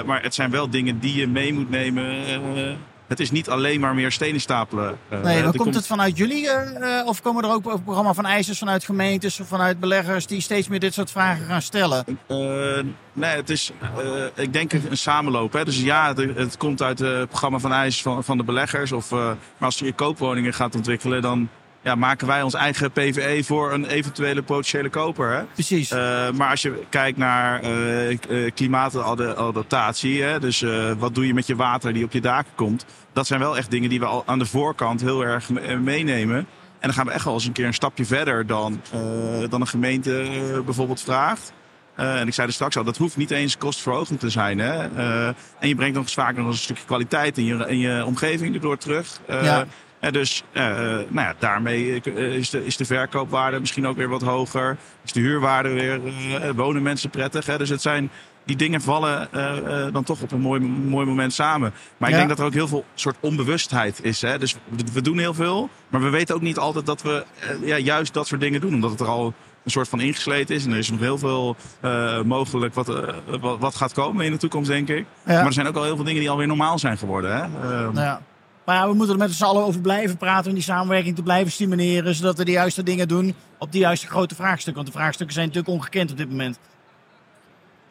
maar 0.05 0.23
het 0.23 0.33
zijn 0.33 0.51
wel 0.51 0.69
dingen 0.69 0.99
die 0.99 1.15
je 1.15 1.27
mee 1.27 1.53
moet 1.53 1.69
nemen 1.69 2.15
het 3.11 3.19
is 3.19 3.31
niet 3.31 3.49
alleen 3.49 3.79
maar 3.79 3.95
meer 3.95 4.11
stenen 4.11 4.41
stapelen. 4.41 4.97
Nee, 5.23 5.43
maar 5.43 5.55
komt 5.55 5.75
het 5.75 5.87
vanuit 5.87 6.17
jullie? 6.17 6.49
Of 7.05 7.21
komen 7.21 7.43
er 7.43 7.49
ook 7.49 7.71
een 7.71 7.83
programma 7.83 8.13
van 8.13 8.25
eisers 8.25 8.57
vanuit 8.57 8.83
gemeentes 8.83 9.39
of 9.39 9.47
vanuit 9.47 9.79
beleggers 9.79 10.27
die 10.27 10.41
steeds 10.41 10.67
meer 10.67 10.79
dit 10.79 10.93
soort 10.93 11.11
vragen 11.11 11.45
gaan 11.45 11.61
stellen? 11.61 12.05
Nee, 13.13 13.35
het 13.35 13.49
is, 13.49 13.71
ik 14.35 14.53
denk 14.53 14.73
een 14.73 14.97
samenloop. 14.97 15.53
Hè. 15.53 15.65
Dus 15.65 15.81
ja, 15.81 16.07
het, 16.07 16.37
het, 16.37 16.57
komt 16.57 16.81
uit 16.81 16.99
het 16.99 17.27
programma 17.27 17.59
van 17.59 17.71
eisers 17.71 18.01
van, 18.01 18.23
van 18.23 18.37
de 18.37 18.43
beleggers. 18.43 18.91
Of, 18.91 19.11
maar 19.11 19.37
als 19.59 19.79
je 19.79 19.93
koopwoningen 19.93 20.53
gaat 20.53 20.75
ontwikkelen, 20.75 21.21
dan 21.21 21.49
ja, 21.81 21.95
maken 21.95 22.27
wij 22.27 22.41
ons 22.41 22.53
eigen 22.53 22.91
PVE 22.91 23.43
voor 23.43 23.73
een 23.73 23.85
eventuele 23.85 24.41
potentiële 24.41 24.89
koper. 24.89 25.31
Hè? 25.31 25.43
Precies. 25.43 25.91
Uh, 25.91 25.97
maar 26.31 26.49
als 26.49 26.61
je 26.61 26.83
kijkt 26.89 27.17
naar 27.17 27.63
uh, 27.63 28.51
klimaatadaptatie, 28.53 30.23
hè, 30.23 30.39
dus 30.39 30.61
uh, 30.61 30.91
wat 30.97 31.15
doe 31.15 31.27
je 31.27 31.33
met 31.33 31.47
je 31.47 31.55
water 31.55 31.93
die 31.93 32.03
op 32.03 32.11
je 32.11 32.21
daken 32.21 32.51
komt, 32.55 32.85
dat 33.13 33.27
zijn 33.27 33.39
wel 33.39 33.57
echt 33.57 33.71
dingen 33.71 33.89
die 33.89 33.99
we 33.99 34.05
al 34.05 34.23
aan 34.25 34.39
de 34.39 34.45
voorkant 34.45 35.01
heel 35.01 35.21
erg 35.25 35.49
meenemen. 35.79 36.37
En 36.37 36.87
dan 36.87 36.93
gaan 36.93 37.05
we 37.05 37.11
echt 37.11 37.25
wel 37.25 37.33
eens 37.33 37.45
een 37.45 37.51
keer 37.51 37.65
een 37.65 37.73
stapje 37.73 38.05
verder 38.05 38.47
dan, 38.47 38.81
dan 39.49 39.61
een 39.61 39.67
gemeente 39.67 40.29
bijvoorbeeld 40.65 41.01
vraagt. 41.01 41.53
en 41.95 42.27
ik 42.27 42.33
zei 42.33 42.47
er 42.47 42.53
straks 42.53 42.77
al, 42.77 42.83
dat 42.83 42.97
hoeft 42.97 43.17
niet 43.17 43.31
eens 43.31 43.57
kostverhogend 43.57 44.19
te 44.19 44.29
zijn. 44.29 44.59
Hè? 44.59 44.73
en 45.59 45.67
je 45.67 45.75
brengt 45.75 45.95
nog 45.95 46.03
eens 46.03 46.13
vaak 46.13 46.35
nog 46.35 46.47
een 46.47 46.53
stukje 46.53 46.85
kwaliteit 46.85 47.37
in 47.37 47.45
je, 47.45 47.65
in 47.67 47.77
je 47.77 48.05
omgeving 48.05 48.55
erdoor 48.55 48.77
terug. 48.77 49.19
ja. 49.27 49.65
En 50.01 50.13
dus 50.13 50.43
uh, 50.53 50.63
nou 50.63 51.27
ja, 51.27 51.33
daarmee 51.39 52.01
is 52.37 52.49
de, 52.49 52.65
is 52.65 52.77
de 52.77 52.85
verkoopwaarde 52.85 53.59
misschien 53.59 53.87
ook 53.87 53.97
weer 53.97 54.09
wat 54.09 54.21
hoger. 54.21 54.77
Is 55.03 55.11
de 55.11 55.19
huurwaarde 55.19 55.69
weer, 55.69 55.99
uh, 56.05 56.49
wonen 56.55 56.81
mensen 56.81 57.09
prettig. 57.09 57.45
Hè? 57.45 57.57
Dus 57.57 57.69
het 57.69 57.81
zijn, 57.81 58.09
die 58.43 58.55
dingen 58.55 58.81
vallen 58.81 59.27
uh, 59.35 59.85
dan 59.93 60.03
toch 60.03 60.21
op 60.21 60.31
een 60.31 60.39
mooi, 60.39 60.59
mooi 60.61 61.05
moment 61.05 61.33
samen. 61.33 61.73
Maar 61.97 62.09
ik 62.09 62.15
denk 62.15 62.29
dat 62.29 62.39
er 62.39 62.45
ook 62.45 62.53
heel 62.53 62.67
veel 62.67 62.85
soort 62.93 63.15
onbewustheid 63.19 64.03
is. 64.03 64.21
Hè? 64.21 64.39
Dus 64.39 64.53
we, 64.53 64.83
we 64.93 65.01
doen 65.01 65.17
heel 65.17 65.33
veel, 65.33 65.69
maar 65.89 66.01
we 66.01 66.09
weten 66.09 66.35
ook 66.35 66.41
niet 66.41 66.57
altijd 66.57 66.85
dat 66.85 67.01
we 67.01 67.25
ja, 67.61 67.77
juist 67.77 68.13
dat 68.13 68.27
soort 68.27 68.41
dingen 68.41 68.61
doen. 68.61 68.73
Omdat 68.73 68.91
het 68.91 68.99
er 68.99 69.07
al 69.07 69.33
een 69.63 69.71
soort 69.71 69.87
van 69.87 69.99
ingesleten 69.99 70.55
is. 70.55 70.65
En 70.65 70.71
er 70.71 70.77
is 70.77 70.91
nog 70.91 70.99
heel 70.99 71.17
veel 71.17 71.55
mogelijk 72.25 72.73
wat, 72.73 72.87
wat, 73.39 73.59
wat, 73.59 73.75
gaat 73.75 73.93
komen 73.93 74.25
in 74.25 74.31
de 74.31 74.37
toekomst, 74.37 74.69
denk 74.69 74.87
ik. 74.87 75.05
Ja. 75.25 75.33
Maar 75.33 75.45
er 75.45 75.53
zijn 75.53 75.67
ook 75.67 75.75
al 75.75 75.83
heel 75.83 75.95
veel 75.95 76.05
dingen 76.05 76.19
die 76.19 76.29
alweer 76.29 76.47
normaal 76.47 76.79
zijn 76.79 76.97
geworden. 76.97 77.35
Hè? 77.35 77.41
Ehm, 77.41 77.97
Ja. 77.97 78.21
Maar 78.71 78.79
ja, 78.79 78.89
we 78.89 78.95
moeten 78.95 79.13
er 79.13 79.21
met 79.21 79.33
z'n 79.33 79.43
allen 79.43 79.63
over 79.63 79.81
blijven 79.81 80.17
praten 80.17 80.47
om 80.47 80.53
die 80.53 80.63
samenwerking 80.63 81.15
te 81.15 81.23
blijven 81.23 81.51
stimuleren, 81.51 82.15
zodat 82.15 82.37
we 82.37 82.45
de 82.45 82.51
juiste 82.51 82.83
dingen 82.83 83.07
doen 83.07 83.35
op 83.57 83.71
die 83.71 83.81
juiste 83.81 84.07
grote 84.07 84.35
vraagstukken. 84.35 84.83
Want 84.83 84.87
de 84.87 84.99
vraagstukken 84.99 85.35
zijn 85.35 85.47
natuurlijk 85.47 85.73
ongekend 85.73 86.11
op 86.11 86.17
dit 86.17 86.29
moment. 86.29 86.59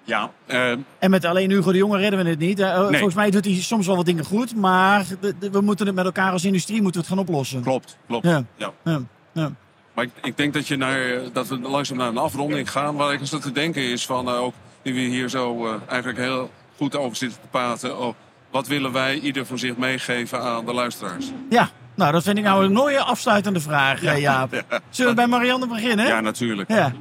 Ja, 0.05 0.31
uh, 0.47 0.71
En 0.99 1.11
met 1.11 1.25
alleen 1.25 1.51
Hugo 1.51 1.73
de 1.73 1.79
Jonge 1.79 1.99
redden 1.99 2.25
we 2.25 2.31
het 2.31 2.39
niet. 2.39 2.61
Uh, 2.61 2.87
Volgens 2.87 3.15
mij 3.15 3.31
doet 3.31 3.45
hij 3.45 3.55
soms 3.55 3.87
wel 3.87 3.97
wat 3.97 4.07
dingen 4.07 4.25
goed, 4.25 4.57
maar 4.57 5.05
de, 5.21 5.35
de, 5.39 5.51
we 5.51 5.61
moeten 5.61 5.87
het 5.87 5.95
met 5.95 6.05
elkaar 6.05 6.33
als 6.33 6.45
industrie 6.45 6.83
moeten 6.83 7.01
we 7.01 7.07
het 7.07 7.17
gaan 7.17 7.27
oplossen. 7.27 7.63
klopt, 7.63 7.97
klopt. 8.07 8.27
Ja. 8.27 8.45
Ja. 8.57 8.73
Ja. 8.85 9.01
Ja. 9.33 9.53
Maar 9.95 10.05
ik, 10.05 10.11
ik 10.23 10.37
denk 10.37 10.55
dat, 10.55 10.69
je 10.69 10.77
naar, 10.77 11.21
dat 11.33 11.49
we 11.49 11.59
langzaam 11.59 11.97
naar 11.97 12.09
een 12.09 12.19
afronding 12.19 12.71
gaan. 12.71 12.97
Waar 12.97 13.13
ik 13.13 13.21
eens 13.21 13.31
te 13.31 13.53
denken 13.53 13.83
is 13.83 14.07
van 14.07 14.29
uh, 14.29 14.41
ook 14.41 14.55
die 14.83 14.95
we 14.95 15.01
hier 15.01 15.29
zo 15.29 15.79
eigenlijk 15.89 16.19
heel 16.19 16.51
goed 16.77 16.97
over 16.97 17.17
zitten 17.17 17.41
te 17.41 17.49
praten. 17.51 17.99
Oh, 17.99 18.15
wat 18.51 18.67
willen 18.67 18.93
wij 18.93 19.19
ieder 19.19 19.47
voor 19.47 19.59
zich 19.59 19.77
meegeven 19.77 20.41
aan 20.43 20.67
de 20.67 20.73
luisteraars? 20.73 21.27
Ja, 21.51 21.69
nou 21.95 22.13
dat 22.13 22.23
vind 22.23 22.39
ik 22.39 22.45
nou 22.45 22.65
een 22.65 22.73
mooie 22.73 23.01
afsluitende 23.01 23.61
vraag, 23.61 24.03
Ja. 24.03 24.13
ja. 24.13 24.19
Jaap. 24.19 24.53
Ja. 24.53 24.63
Zullen 24.91 25.11
we 25.11 25.17
bij 25.17 25.27
Marianne 25.27 25.67
beginnen? 25.67 26.07
Ja, 26.07 26.21
natuurlijk. 26.21 26.69
Ja. 26.69 26.93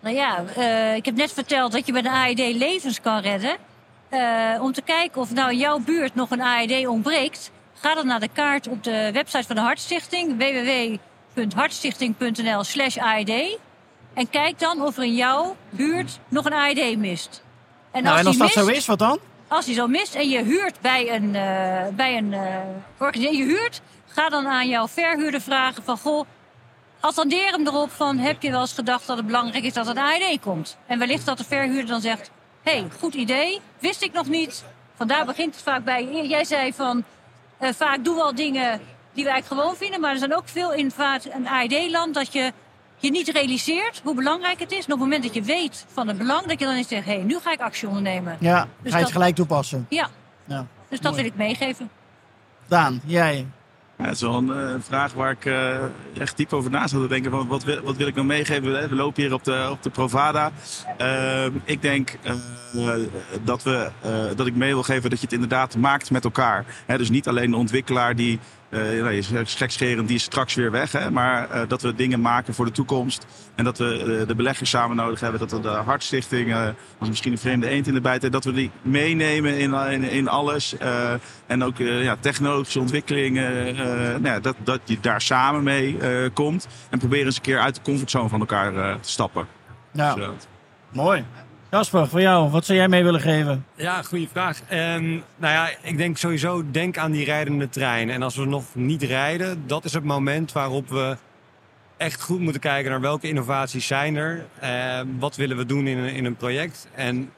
Nou 0.00 0.14
ja, 0.16 0.44
uh, 0.58 0.94
ik 0.94 1.04
heb 1.04 1.14
net 1.14 1.32
verteld 1.32 1.72
dat 1.72 1.86
je 1.86 1.92
met 1.92 2.04
een 2.04 2.10
AED 2.12 2.38
levens 2.56 3.00
kan 3.00 3.20
redden. 3.20 3.56
Uh, 4.10 4.62
om 4.62 4.72
te 4.72 4.82
kijken 4.82 5.20
of 5.20 5.32
nou 5.32 5.50
in 5.50 5.58
jouw 5.58 5.78
buurt 5.78 6.14
nog 6.14 6.30
een 6.30 6.40
AED 6.42 6.86
ontbreekt, 6.86 7.50
ga 7.74 7.94
dan 7.94 8.06
naar 8.06 8.20
de 8.20 8.28
kaart 8.32 8.68
op 8.68 8.84
de 8.84 9.10
website 9.12 9.46
van 9.46 9.56
de 9.56 9.62
Hartstichting, 9.62 10.36
www.hartstichting.nl 10.38 12.64
slash 12.64 12.96
AED. 12.96 13.58
En 14.14 14.30
kijk 14.30 14.58
dan 14.58 14.82
of 14.82 14.96
er 14.96 15.02
in 15.04 15.14
jouw 15.14 15.56
buurt 15.70 16.18
nog 16.28 16.44
een 16.44 16.52
AED 16.52 16.98
mist. 16.98 17.42
En 17.90 18.02
Nou, 18.02 18.18
en 18.18 18.26
als 18.26 18.36
die 18.36 18.44
dat 18.44 18.52
zo 18.52 18.64
mist, 18.64 18.76
is, 18.78 18.86
wat 18.86 18.98
dan? 18.98 19.18
Als 19.50 19.64
die 19.64 19.74
zo 19.74 19.86
mist 19.86 20.14
en 20.14 20.28
je 20.28 20.42
huurt 20.42 20.80
bij 20.80 21.14
een, 21.14 21.34
uh, 21.34 21.94
bij 21.96 22.16
een 22.16 22.32
uh, 22.32 22.56
organisatie, 22.98 23.38
je 23.38 23.44
huurt, 23.44 23.80
ga 24.06 24.28
dan 24.28 24.46
aan 24.46 24.68
jouw 24.68 24.88
verhuurder 24.88 25.40
vragen 25.40 25.82
van 25.82 25.98
goh, 25.98 26.26
attendeer 27.00 27.50
hem 27.50 27.66
erop 27.66 27.90
van 27.90 28.18
heb 28.18 28.42
je 28.42 28.50
wel 28.50 28.60
eens 28.60 28.72
gedacht 28.72 29.06
dat 29.06 29.16
het 29.16 29.26
belangrijk 29.26 29.64
is 29.64 29.72
dat 29.72 29.86
een 29.86 29.98
AED 29.98 30.40
komt? 30.40 30.76
En 30.86 30.98
wellicht 30.98 31.26
dat 31.26 31.38
de 31.38 31.44
verhuurder 31.44 31.86
dan 31.86 32.00
zegt, 32.00 32.30
hé, 32.62 32.72
hey, 32.72 32.88
goed 32.98 33.14
idee, 33.14 33.60
wist 33.78 34.02
ik 34.02 34.12
nog 34.12 34.28
niet. 34.28 34.64
Vandaar 34.94 35.24
begint 35.24 35.54
het 35.54 35.64
vaak 35.64 35.84
bij, 35.84 36.26
jij 36.26 36.44
zei 36.44 36.72
van, 36.72 37.04
uh, 37.60 37.68
vaak 37.72 38.04
doen 38.04 38.14
we 38.14 38.22
al 38.22 38.34
dingen 38.34 38.80
die 39.12 39.24
we 39.24 39.30
eigenlijk 39.30 39.60
gewoon 39.60 39.76
vinden, 39.76 40.00
maar 40.00 40.12
er 40.12 40.18
zijn 40.18 40.36
ook 40.36 40.48
veel 40.48 40.72
in 40.72 40.90
vaak 40.90 41.24
een 41.24 41.48
AED-land 41.48 42.14
dat 42.14 42.32
je 42.32 42.52
je 43.00 43.10
niet 43.10 43.28
realiseert 43.28 44.00
hoe 44.04 44.14
belangrijk 44.14 44.60
het 44.60 44.70
is. 44.72 44.78
En 44.78 44.84
op 44.84 44.90
het 44.90 44.98
moment 44.98 45.22
dat 45.22 45.34
je 45.34 45.42
weet 45.42 45.86
van 45.92 46.08
het 46.08 46.18
belang, 46.18 46.46
dat 46.46 46.58
je 46.60 46.64
dan 46.64 46.74
eens 46.74 46.88
zegt, 46.88 47.04
hé, 47.06 47.14
hey, 47.14 47.22
nu 47.22 47.38
ga 47.38 47.52
ik 47.52 47.60
actie 47.60 47.88
ondernemen. 47.88 48.36
Ja, 48.40 48.60
Dus 48.62 48.68
ga 48.70 48.70
je 48.82 48.90
het 48.92 49.00
dat- 49.02 49.12
gelijk 49.12 49.34
toepassen. 49.34 49.86
Ja, 49.88 50.08
Ja. 50.44 50.66
dus 50.88 51.00
dat 51.00 51.12
Mooi. 51.12 51.22
wil 51.22 51.32
ik 51.32 51.38
meegeven. 51.38 51.90
Daan, 52.68 53.00
jij. 53.04 53.46
Ja, 53.98 54.04
het 54.06 54.14
is 54.14 54.20
wel 54.20 54.34
een 54.34 54.50
eh, 54.52 54.74
vraag 54.80 55.12
waar 55.12 55.30
ik 55.30 55.44
eh, 55.44 55.76
echt 56.18 56.36
diep 56.36 56.52
over 56.52 56.70
na 56.70 56.86
zat 56.86 57.00
te 57.02 57.08
denken. 57.08 57.30
Van 57.30 57.46
wat, 57.46 57.64
wil, 57.64 57.82
wat 57.82 57.96
wil 57.96 58.06
ik 58.06 58.14
nou 58.14 58.26
meegeven? 58.26 58.72
We, 58.72 58.88
we 58.88 58.94
lopen 58.94 59.22
hier 59.22 59.32
op 59.32 59.44
de, 59.44 59.68
op 59.70 59.82
de 59.82 59.90
Provada. 59.90 60.50
Ehm, 60.96 61.50
ik 61.64 61.82
denk 61.82 62.16
eh, 62.22 62.34
dat, 63.44 63.62
we, 63.62 63.90
eh, 64.00 64.10
dat 64.36 64.46
ik 64.46 64.54
mee 64.54 64.72
wil 64.72 64.82
geven 64.82 65.10
dat 65.10 65.18
je 65.18 65.24
het 65.24 65.34
inderdaad 65.34 65.76
maakt 65.76 66.10
met 66.10 66.24
elkaar. 66.24 66.64
Hè, 66.86 66.98
dus 66.98 67.10
niet 67.10 67.28
alleen 67.28 67.50
de 67.50 67.56
ontwikkelaar 67.56 68.16
die, 68.16 68.38
eh 68.70 68.80
nou, 68.80 69.10
je 69.10 69.22
gekscherend, 69.44 70.08
die 70.08 70.16
is 70.16 70.22
straks 70.22 70.54
weer 70.54 70.70
weg. 70.70 70.92
Hè, 70.92 71.10
maar 71.10 71.50
eh, 71.50 71.62
dat 71.68 71.82
we 71.82 71.94
dingen 71.94 72.20
maken 72.20 72.54
voor 72.54 72.64
de 72.64 72.70
toekomst. 72.70 73.26
En 73.54 73.64
dat 73.64 73.78
we 73.78 74.18
eh, 74.20 74.26
de 74.26 74.34
beleggers 74.34 74.70
samen 74.70 74.96
nodig 74.96 75.20
hebben. 75.20 75.40
Dat 75.40 75.50
we 75.50 75.60
de 75.60 75.68
Hartstichting, 75.68 76.54
is 77.00 77.08
misschien 77.08 77.32
een 77.32 77.38
vreemde 77.38 77.68
eend 77.68 77.86
in 77.86 77.94
de 77.94 78.00
bijt, 78.00 78.32
dat 78.32 78.44
we 78.44 78.52
die 78.52 78.70
meenemen 78.82 79.58
in, 79.58 79.74
in, 79.74 80.02
in 80.02 80.28
alles. 80.28 80.74
En 81.46 81.64
ook 81.64 81.78
ja, 81.78 82.16
technologische 82.20 82.80
ontwikkelingen, 82.80 83.74
nou 84.22 84.34
ja, 84.34 84.40
dat, 84.40 84.56
dat 84.64 84.80
je 84.84 84.98
daar 85.00 85.20
samen 85.20 85.62
mee 85.62 85.98
komt. 86.32 86.68
En 86.90 86.98
proberen 86.98 87.26
eens 87.26 87.36
een 87.36 87.42
keer 87.42 87.58
uit 87.58 87.74
de 87.74 87.82
comfortzone 87.82 88.28
van 88.28 88.40
elkaar 88.40 88.72
te 89.00 89.08
stappen. 89.10 89.46
Ja, 89.92 90.14
Dus, 90.14 90.24
eh, 90.24 90.30
mooi. 90.92 91.24
Jasper, 91.70 92.08
voor 92.08 92.20
jou, 92.20 92.50
wat 92.50 92.64
zou 92.64 92.78
jij 92.78 92.88
mee 92.88 93.04
willen 93.04 93.20
geven? 93.20 93.66
Ja, 93.74 94.02
goede 94.02 94.28
vraag. 94.32 94.60
En, 94.66 95.02
nou 95.36 95.54
ja, 95.54 95.70
ik 95.82 95.96
denk 95.96 96.16
sowieso, 96.16 96.70
denk 96.70 96.98
aan 96.98 97.10
die 97.10 97.24
rijdende 97.24 97.68
trein. 97.68 98.10
En 98.10 98.22
als 98.22 98.36
we 98.36 98.44
nog 98.44 98.64
niet 98.72 99.02
rijden, 99.02 99.62
dat 99.66 99.84
is 99.84 99.92
het 99.92 100.04
moment 100.04 100.52
waarop 100.52 100.88
we 100.88 101.16
echt 101.96 102.22
goed 102.22 102.40
moeten 102.40 102.60
kijken 102.60 102.90
naar 102.90 103.00
welke 103.00 103.28
innovaties 103.28 103.86
zijn 103.86 104.16
er. 104.16 104.46
Eh, 104.60 105.00
wat 105.18 105.36
willen 105.36 105.56
we 105.56 105.66
doen 105.66 105.86
in 105.86 105.98
een, 105.98 106.14
in 106.14 106.24
een 106.24 106.36
project. 106.36 106.88
En 106.94 107.32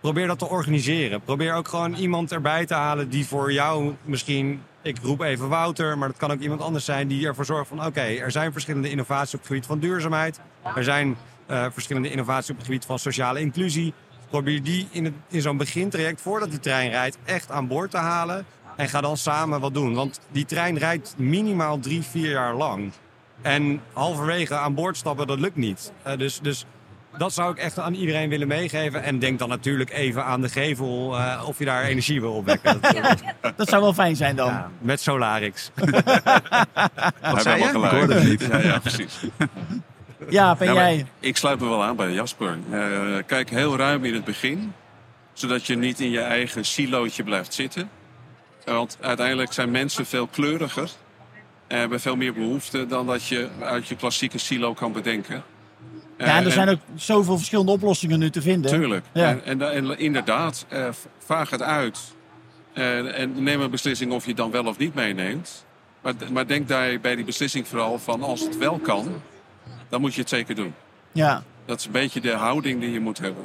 probeer 0.00 0.26
dat 0.26 0.38
te 0.38 0.48
organiseren. 0.48 1.20
Probeer 1.20 1.54
ook 1.54 1.68
gewoon 1.68 1.94
iemand 1.94 2.32
erbij 2.32 2.66
te 2.66 2.74
halen 2.74 3.08
die 3.08 3.26
voor 3.26 3.52
jou 3.52 3.94
misschien... 4.04 4.62
Ik 4.82 4.98
roep 5.02 5.20
even 5.20 5.48
Wouter, 5.48 5.98
maar 5.98 6.08
dat 6.08 6.16
kan 6.16 6.30
ook 6.30 6.40
iemand 6.40 6.60
anders 6.60 6.84
zijn... 6.84 7.08
die 7.08 7.26
ervoor 7.26 7.44
zorgt 7.44 7.68
van, 7.68 7.86
oké, 7.86 8.00
er 8.00 8.30
zijn 8.30 8.52
verschillende 8.52 8.90
innovaties 8.90 9.34
op 9.34 9.38
het 9.38 9.48
gebied 9.48 9.66
van 9.66 9.78
duurzaamheid. 9.78 10.40
Er 10.74 10.84
zijn 10.84 11.16
verschillende 11.48 12.10
innovaties 12.10 12.50
op 12.50 12.56
het 12.56 12.64
gebied 12.64 12.84
van 12.84 12.98
sociale 12.98 13.40
inclusie. 13.40 13.92
Probeer 14.30 14.62
die 14.62 14.88
in, 14.90 15.04
het, 15.04 15.14
in 15.28 15.40
zo'n 15.42 15.56
begintraject, 15.56 16.20
voordat 16.20 16.50
die 16.50 16.60
trein 16.60 16.90
rijdt, 16.90 17.18
echt 17.24 17.50
aan 17.50 17.66
boord 17.68 17.90
te 17.90 17.96
halen. 17.96 18.44
En 18.76 18.88
ga 18.88 19.00
dan 19.00 19.16
samen 19.16 19.60
wat 19.60 19.74
doen. 19.74 19.94
Want 19.94 20.20
die 20.30 20.44
trein 20.44 20.78
rijdt 20.78 21.14
minimaal 21.16 21.78
drie, 21.78 22.02
vier 22.02 22.30
jaar 22.30 22.54
lang. 22.54 22.92
En 23.42 23.80
halverwege 23.92 24.54
aan 24.56 24.74
boord 24.74 24.96
stappen, 24.96 25.26
dat 25.26 25.38
lukt 25.40 25.56
niet. 25.56 25.92
Eh, 26.02 26.16
dus, 26.18 26.40
dus 26.42 26.64
dat 27.18 27.32
zou 27.32 27.50
ik 27.52 27.58
echt 27.58 27.78
aan 27.78 27.94
iedereen 27.94 28.28
willen 28.28 28.48
meegeven. 28.48 29.02
En 29.02 29.18
denk 29.18 29.38
dan 29.38 29.48
natuurlijk 29.48 29.90
even 29.90 30.24
aan 30.24 30.40
de 30.40 30.48
gevel 30.48 31.16
eh, 31.18 31.42
of 31.46 31.58
je 31.58 31.64
daar 31.64 31.84
energie 31.84 32.20
wil 32.20 32.32
opwekken. 32.32 32.80
Dat- 33.40 33.52
Dat 33.56 33.68
zou 33.68 33.82
wel 33.82 33.92
fijn 33.94 34.16
zijn 34.16 34.36
dan. 34.36 34.48
ja, 34.48 34.70
met 34.78 35.00
Solarix. 35.00 35.70
Wat 35.74 37.42
zei 37.42 37.58
je? 37.62 37.68
Ik 37.68 37.72
hoorde 37.74 38.14
het 38.14 38.24
niet. 38.28 38.40
Ja, 38.50 38.58
ja, 38.58 38.78
precies. 38.78 39.18
Ja, 40.28 40.54
ben 40.56 40.74
jij? 40.74 41.06
Ik 41.20 41.36
sluit 41.36 41.60
me 41.60 41.68
wel 41.68 41.84
aan 41.84 41.96
bij 41.96 42.12
Jasper. 42.12 42.58
Eh, 42.70 42.78
kijk 43.26 43.50
heel 43.50 43.76
ruim 43.76 44.04
in 44.04 44.14
het 44.14 44.24
begin, 44.24 44.72
zodat 45.32 45.66
je 45.66 45.76
niet 45.76 46.00
in 46.00 46.10
je 46.10 46.20
eigen 46.20 46.64
silootje 46.64 47.22
blijft 47.22 47.54
zitten. 47.54 47.90
Eh, 48.64 48.74
Want 48.74 48.98
uiteindelijk 49.00 49.52
zijn 49.52 49.70
mensen 49.70 50.06
veel 50.06 50.26
kleuriger 50.26 50.90
en 51.66 51.78
hebben 51.78 52.00
veel 52.00 52.16
meer 52.16 52.32
behoefte 52.32 52.86
dan 52.86 53.06
dat 53.06 53.26
je 53.26 53.48
uit 53.60 53.88
je 53.88 53.96
klassieke 53.96 54.38
silo 54.38 54.74
kan 54.74 54.92
bedenken. 54.92 55.42
Ja, 56.18 56.24
en 56.24 56.40
er 56.40 56.46
Eh, 56.46 56.52
zijn 56.52 56.68
ook 56.68 56.80
zoveel 56.94 57.36
verschillende 57.36 57.72
oplossingen 57.72 58.18
nu 58.18 58.30
te 58.30 58.42
vinden. 58.42 58.70
Tuurlijk. 58.70 59.04
Ja. 59.12 59.28
En, 59.28 59.44
en, 59.44 59.72
en 59.72 59.98
inderdaad, 59.98 60.66
eh, 60.68 60.88
vraag 61.18 61.50
het 61.50 61.62
uit. 61.62 61.98
En, 62.72 63.14
en 63.14 63.42
neem 63.42 63.60
een 63.60 63.70
beslissing 63.70 64.12
of 64.12 64.22
je 64.22 64.28
het 64.28 64.36
dan 64.36 64.50
wel 64.50 64.64
of 64.66 64.78
niet 64.78 64.94
meeneemt. 64.94 65.64
Maar, 66.02 66.14
maar 66.32 66.46
denk 66.46 66.68
daar 66.68 67.00
bij 67.00 67.16
die 67.16 67.24
beslissing 67.24 67.68
vooral 67.68 67.98
van 67.98 68.22
als 68.22 68.40
het 68.40 68.58
wel 68.58 68.78
kan, 68.78 69.22
dan 69.88 70.00
moet 70.00 70.14
je 70.14 70.20
het 70.20 70.28
zeker 70.30 70.54
doen. 70.54 70.74
Ja, 71.12 71.42
Dat 71.66 71.78
is 71.78 71.86
een 71.86 71.92
beetje 71.92 72.20
de 72.20 72.32
houding 72.32 72.80
die 72.80 72.90
je 72.92 73.00
moet 73.00 73.18
hebben. 73.18 73.42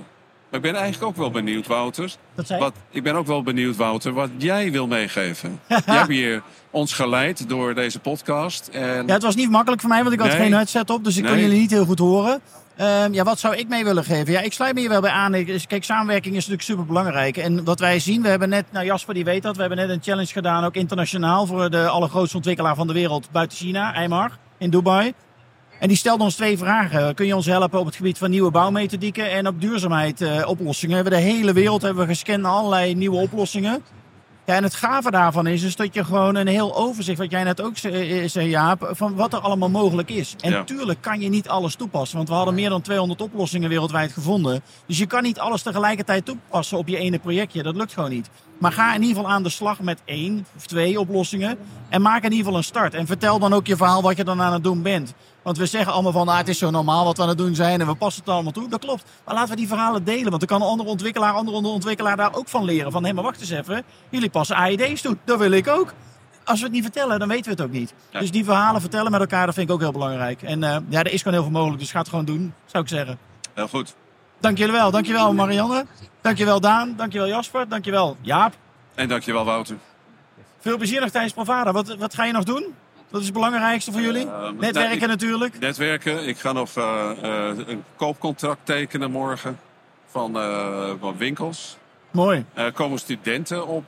Maar 0.50 0.62
ik 0.66 0.72
ben 0.72 0.82
eigenlijk 0.82 1.04
ook 1.12 1.18
wel 1.18 1.32
benieuwd, 1.32 1.68
Wouter. 1.68 2.12
dat 2.36 2.48
zei 2.48 2.60
ik. 2.60 2.66
Wat, 2.66 2.76
ik 2.90 3.04
ben 3.04 3.16
ook 3.16 3.28
wel 3.28 3.44
benieuwd, 3.44 3.76
Wouter, 3.76 4.14
wat 4.14 4.30
jij 4.38 4.72
wil 4.72 4.88
meegeven. 4.88 5.60
jij 5.68 5.82
hebt 5.86 6.08
hier 6.08 6.42
ons 6.72 6.94
geleid 6.94 7.50
door 7.50 7.74
deze 7.76 8.00
podcast. 8.00 8.68
En 8.68 9.08
Ja, 9.08 9.14
het 9.14 9.24
was 9.24 9.36
niet 9.36 9.50
makkelijk 9.50 9.82
voor 9.82 9.90
mij, 9.90 10.02
want 10.02 10.14
ik 10.14 10.20
had 10.20 10.28
Nee. 10.30 10.38
geen 10.38 10.54
headset 10.54 10.90
op. 10.90 11.04
Dus 11.04 11.18
ik 11.18 11.24
kon 11.26 11.40
jullie 11.40 11.60
niet 11.60 11.72
heel 11.72 11.86
goed 11.86 12.00
horen. 12.00 12.42
Ehm, 12.76 13.14
ja, 13.14 13.24
wat 13.24 13.40
zou 13.40 13.56
ik 13.56 13.68
mee 13.68 13.84
willen 13.84 14.04
geven? 14.04 14.34
Ja, 14.34 14.40
ik 14.40 14.54
sluit 14.54 14.74
me 14.74 14.80
hier 14.80 14.90
wel 14.90 15.02
bij 15.02 15.12
aan. 15.12 15.32
Kijk, 15.68 15.84
samenwerking 15.84 16.34
is 16.36 16.40
natuurlijk 16.40 16.64
super 16.64 16.86
belangrijk. 16.86 17.38
En 17.38 17.64
wat 17.64 17.80
wij 17.80 18.00
zien, 18.00 18.22
we 18.22 18.28
hebben 18.28 18.50
net, 18.50 18.66
nou 18.72 18.86
Jasper 18.86 19.14
die 19.14 19.24
weet 19.24 19.44
dat, 19.44 19.56
we 19.56 19.62
hebben 19.62 19.80
net 19.80 19.90
een 19.90 20.02
challenge 20.04 20.32
gedaan, 20.32 20.64
ook 20.64 20.76
internationaal, 20.76 21.46
voor 21.46 21.70
de 21.70 21.88
allergrootste 21.88 22.36
ontwikkelaar 22.38 22.76
van 22.76 22.88
de 22.88 22.94
wereld 22.94 23.32
buiten 23.32 23.58
China, 23.58 23.94
Eimar, 23.94 24.38
in 24.58 24.70
Dubai. 24.70 25.14
En 25.84 25.90
die 25.90 25.98
stelde 25.98 26.24
ons 26.24 26.36
twee 26.36 26.58
vragen. 26.58 27.16
Kun 27.16 27.26
je 27.26 27.36
ons 27.36 27.46
helpen 27.46 27.80
op 27.80 27.86
het 27.86 27.96
gebied 27.96 28.18
van 28.18 28.30
nieuwe 28.30 28.52
bouwmethodieken 28.52 29.32
en 29.32 29.48
op 29.48 29.62
duurzaamheid 29.62 30.22
eh, 30.22 30.48
oplossingen? 30.48 30.96
We 30.98 31.02
hebben 31.02 31.20
de 31.20 31.26
hele 31.34 31.54
wereld 31.54 31.82
hebben 31.82 32.04
we 32.04 32.10
gescand 32.10 32.42
naar 32.42 32.52
allerlei 32.52 32.96
nieuwe 32.96 33.18
oplossingen. 33.18 33.84
Ja, 34.46 34.56
en 34.56 34.64
het 34.64 34.74
gave 34.76 35.12
daarvan 35.12 35.48
is, 35.48 35.64
is 35.64 35.76
dat 35.76 35.94
je 35.94 36.04
gewoon 36.04 36.36
een 36.36 36.48
heel 36.48 36.76
overzicht, 36.76 37.18
wat 37.18 37.32
jij 37.32 37.44
net 37.44 37.62
ook 37.62 37.78
ze- 37.78 37.90
eh, 37.90 38.28
zei, 38.30 38.50
Jaap, 38.50 38.90
van 38.92 39.16
wat 39.16 39.34
er 39.34 39.40
allemaal 39.40 39.70
mogelijk 39.70 40.10
is. 40.10 40.36
En 40.42 40.52
Ja. 40.52 40.64
tuurlijk 40.64 41.02
kan 41.02 41.22
je 41.22 41.30
niet 41.30 41.50
alles 41.50 41.76
toepassen, 41.76 42.18
want 42.18 42.30
we 42.30 42.36
hadden 42.36 42.54
meer 42.54 42.70
dan 42.70 42.82
200 42.82 43.22
oplossingen 43.22 43.70
wereldwijd 43.70 44.12
gevonden. 44.12 44.62
Dus 44.88 44.98
je 44.98 45.06
kan 45.06 45.24
niet 45.24 45.40
alles 45.40 45.62
tegelijkertijd 45.62 46.26
toepassen 46.26 46.78
op 46.78 46.88
je 46.88 46.98
ene 46.98 47.20
projectje. 47.20 47.64
Dat 47.64 47.76
lukt 47.76 47.94
gewoon 47.94 48.10
niet. 48.10 48.30
Maar 48.58 48.72
ga 48.72 48.94
in 48.96 49.02
ieder 49.02 49.16
geval 49.16 49.32
aan 49.32 49.44
de 49.44 49.50
slag 49.50 49.80
met 49.80 50.02
één 50.06 50.46
of 50.58 50.66
twee 50.66 51.00
oplossingen. 51.00 51.58
En 51.90 52.02
maak 52.02 52.18
in 52.24 52.30
ieder 52.32 52.38
geval 52.38 52.58
een 52.58 52.64
start. 52.64 52.94
En 52.94 53.06
vertel 53.08 53.40
dan 53.40 53.54
ook 53.54 53.68
je 53.68 53.76
verhaal 53.78 54.02
wat 54.02 54.18
je 54.18 54.24
dan 54.24 54.42
aan 54.42 54.54
het 54.54 54.64
doen 54.64 54.82
bent. 54.82 55.14
Want 55.44 55.58
we 55.58 55.66
zeggen 55.66 55.94
allemaal 55.94 56.12
van, 56.12 56.28
ah, 56.28 56.38
het 56.38 56.48
is 56.48 56.58
zo 56.58 56.70
normaal 56.70 57.06
wat 57.06 57.18
we 57.18 57.24
aan 57.24 57.30
het 57.30 57.38
doen 57.38 57.56
zijn 57.56 57.82
en 57.82 57.88
we 57.88 57.96
passen 57.96 58.24
het 58.24 58.34
allemaal 58.34 58.52
toe. 58.52 58.70
Dat 58.70 58.80
klopt. 58.80 59.04
Maar 59.26 59.36
laten 59.36 59.50
we 59.50 59.56
die 59.56 59.68
verhalen 59.68 60.04
delen. 60.04 60.30
Want 60.30 60.40
dan 60.40 60.48
kan 60.48 60.62
een 60.62 60.68
andere 60.74 60.90
ontwikkelaar, 60.90 61.34
andere 61.34 61.68
ontwikkelaar 61.68 62.18
daar 62.18 62.36
ook 62.36 62.48
van 62.48 62.64
leren. 62.64 62.92
Van, 62.92 63.06
hé, 63.06 63.14
maar 63.14 63.24
wacht 63.24 63.40
eens 63.40 63.50
even. 63.50 63.84
Jullie 64.10 64.30
passen 64.30 64.56
AID's 64.56 65.02
toe. 65.02 65.18
Dat 65.24 65.40
wil 65.40 65.52
ik 65.52 65.68
ook. 65.68 65.94
Als 66.44 66.60
we 66.60 66.66
het 66.66 66.74
niet 66.74 66.84
vertellen, 66.84 67.20
dan 67.20 67.28
weten 67.28 67.46
we 67.46 67.52
het 67.52 67.62
ook 67.62 67.72
niet. 67.72 67.94
Ja. 68.10 68.20
Dus 68.20 68.32
die 68.32 68.44
verhalen 68.44 68.82
vertellen 68.82 69.12
met 69.12 69.20
elkaar, 69.20 69.46
dat 69.46 69.56
vind 69.56 69.68
ik 69.68 69.74
ook 69.74 69.82
heel 69.82 69.92
belangrijk. 69.92 70.42
En 70.42 70.64
eh, 70.64 70.78
ja, 70.90 71.00
er 71.00 71.14
is 71.14 71.22
gewoon 71.22 71.34
heel 71.34 71.44
veel 71.44 71.60
mogelijk. 71.60 71.80
Dus 71.80 71.92
ga 71.92 72.00
het 72.00 72.10
gewoon 72.10 72.26
doen, 72.26 72.54
zou 72.66 72.84
ik 72.84 72.90
zeggen. 72.90 73.18
heel 73.54 73.68
goed. 73.68 73.96
Dank 74.40 74.58
jullie 74.58 74.74
wel. 74.74 74.92
Dankjewel 74.92 75.34
Marianne. 75.34 75.86
Dankjewel 76.22 76.60
Daan. 76.60 76.94
Dankjewel 76.98 77.28
Jasper. 77.28 77.70
Dankjewel 77.70 78.18
Jaap. 78.22 78.54
En 78.96 79.08
dankjewel, 79.08 79.46
Wouter. 79.46 79.78
Veel 80.60 80.78
plezier 80.78 81.02
nog 81.02 81.10
tijdens 81.10 81.34
Provada. 81.34 81.72
Wat, 81.72 81.96
wat 81.96 82.14
ga 82.16 82.26
je 82.26 82.34
nog 82.34 82.44
doen? 82.44 82.74
Wat 83.14 83.22
is 83.22 83.28
het 83.28 83.38
belangrijkste 83.38 83.92
voor 83.92 84.02
jullie? 84.02 84.28
Eh, 84.28 84.42
Netwerken 84.42 84.82
nou, 84.82 84.94
ik- 84.94 85.08
natuurlijk. 85.08 85.60
Netwerken. 85.60 86.28
Ik 86.28 86.38
ga 86.38 86.52
nog 86.52 86.70
eh, 86.76 87.12
eh, 87.22 87.58
een 87.68 87.84
koopcontract 87.96 88.66
tekenen 88.66 89.12
morgen 89.12 89.60
van, 90.06 90.34
van 91.00 91.18
winkels. 91.18 91.78
Mooi. 92.12 92.46
Er 92.54 92.72
komen 92.72 93.00
studenten 93.00 93.68
op 93.68 93.86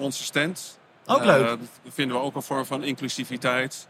onze 0.00 0.22
stand. 0.22 0.78
Ook 1.06 1.24
leuk. 1.24 1.46
dat 1.46 1.58
vinden 1.88 2.16
we 2.16 2.22
ook 2.22 2.34
een 2.34 2.42
vorm 2.42 2.64
van 2.64 2.82
inclusiviteit. 2.82 3.88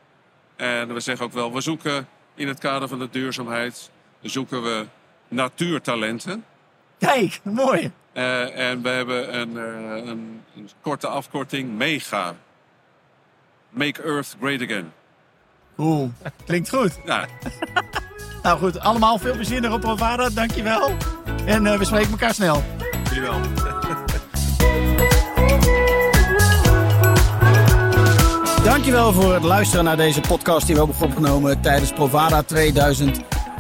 En 0.57 0.95
we 0.95 1.01
zeggen 1.01 1.27
ook 1.27 1.33
wel, 1.33 1.53
we 1.53 1.61
zoeken 1.61 2.09
in 2.35 2.49
het 2.49 2.59
kader 2.59 2.89
van 2.89 2.99
de 2.99 3.09
duurzaamheid... 3.11 3.91
zoeken 4.23 4.63
we 4.63 4.87
natuurtalenten. 5.29 6.45
Kijk, 6.99 7.41
mooi. 7.43 7.93
En 8.13 8.83
we 8.83 8.89
hebben 8.89 9.41
een, 9.41 9.57
een, 9.57 10.43
een 10.57 10.71
korte 10.81 11.07
afkorting, 11.07 11.77
MEGA. 11.77 12.35
Make 13.75 14.03
Earth 14.03 14.37
Great 14.41 14.63
Again. 14.63 14.93
Oeh, 15.79 16.09
klinkt 16.47 16.69
goed. 16.69 16.93
Ja, 17.07 17.27
Nou 18.43 18.59
goed, 18.59 18.81
allemaal 18.81 19.19
veel 19.19 19.35
plezier 19.35 19.61
nog 19.61 19.73
op 19.73 19.81
Provada. 19.81 20.29
Dankjewel. 20.29 20.91
En 21.47 21.67
eh, 21.67 21.79
we 21.79 21.85
spreken 21.85 22.11
elkaar 22.11 22.35
snel. 22.35 22.63
jullie 23.09 23.21
wel. 23.23 23.41
Dankjewel 28.65 29.13
voor 29.13 29.35
het 29.35 29.43
luisteren 29.43 29.85
naar 29.85 29.97
deze 29.97 30.21
podcast 30.21 30.67
die 30.67 30.75
we 30.75 30.81
hebben 30.85 31.09
opgenomen 31.09 31.61
tijdens 31.61 31.93
Provada 31.93 32.43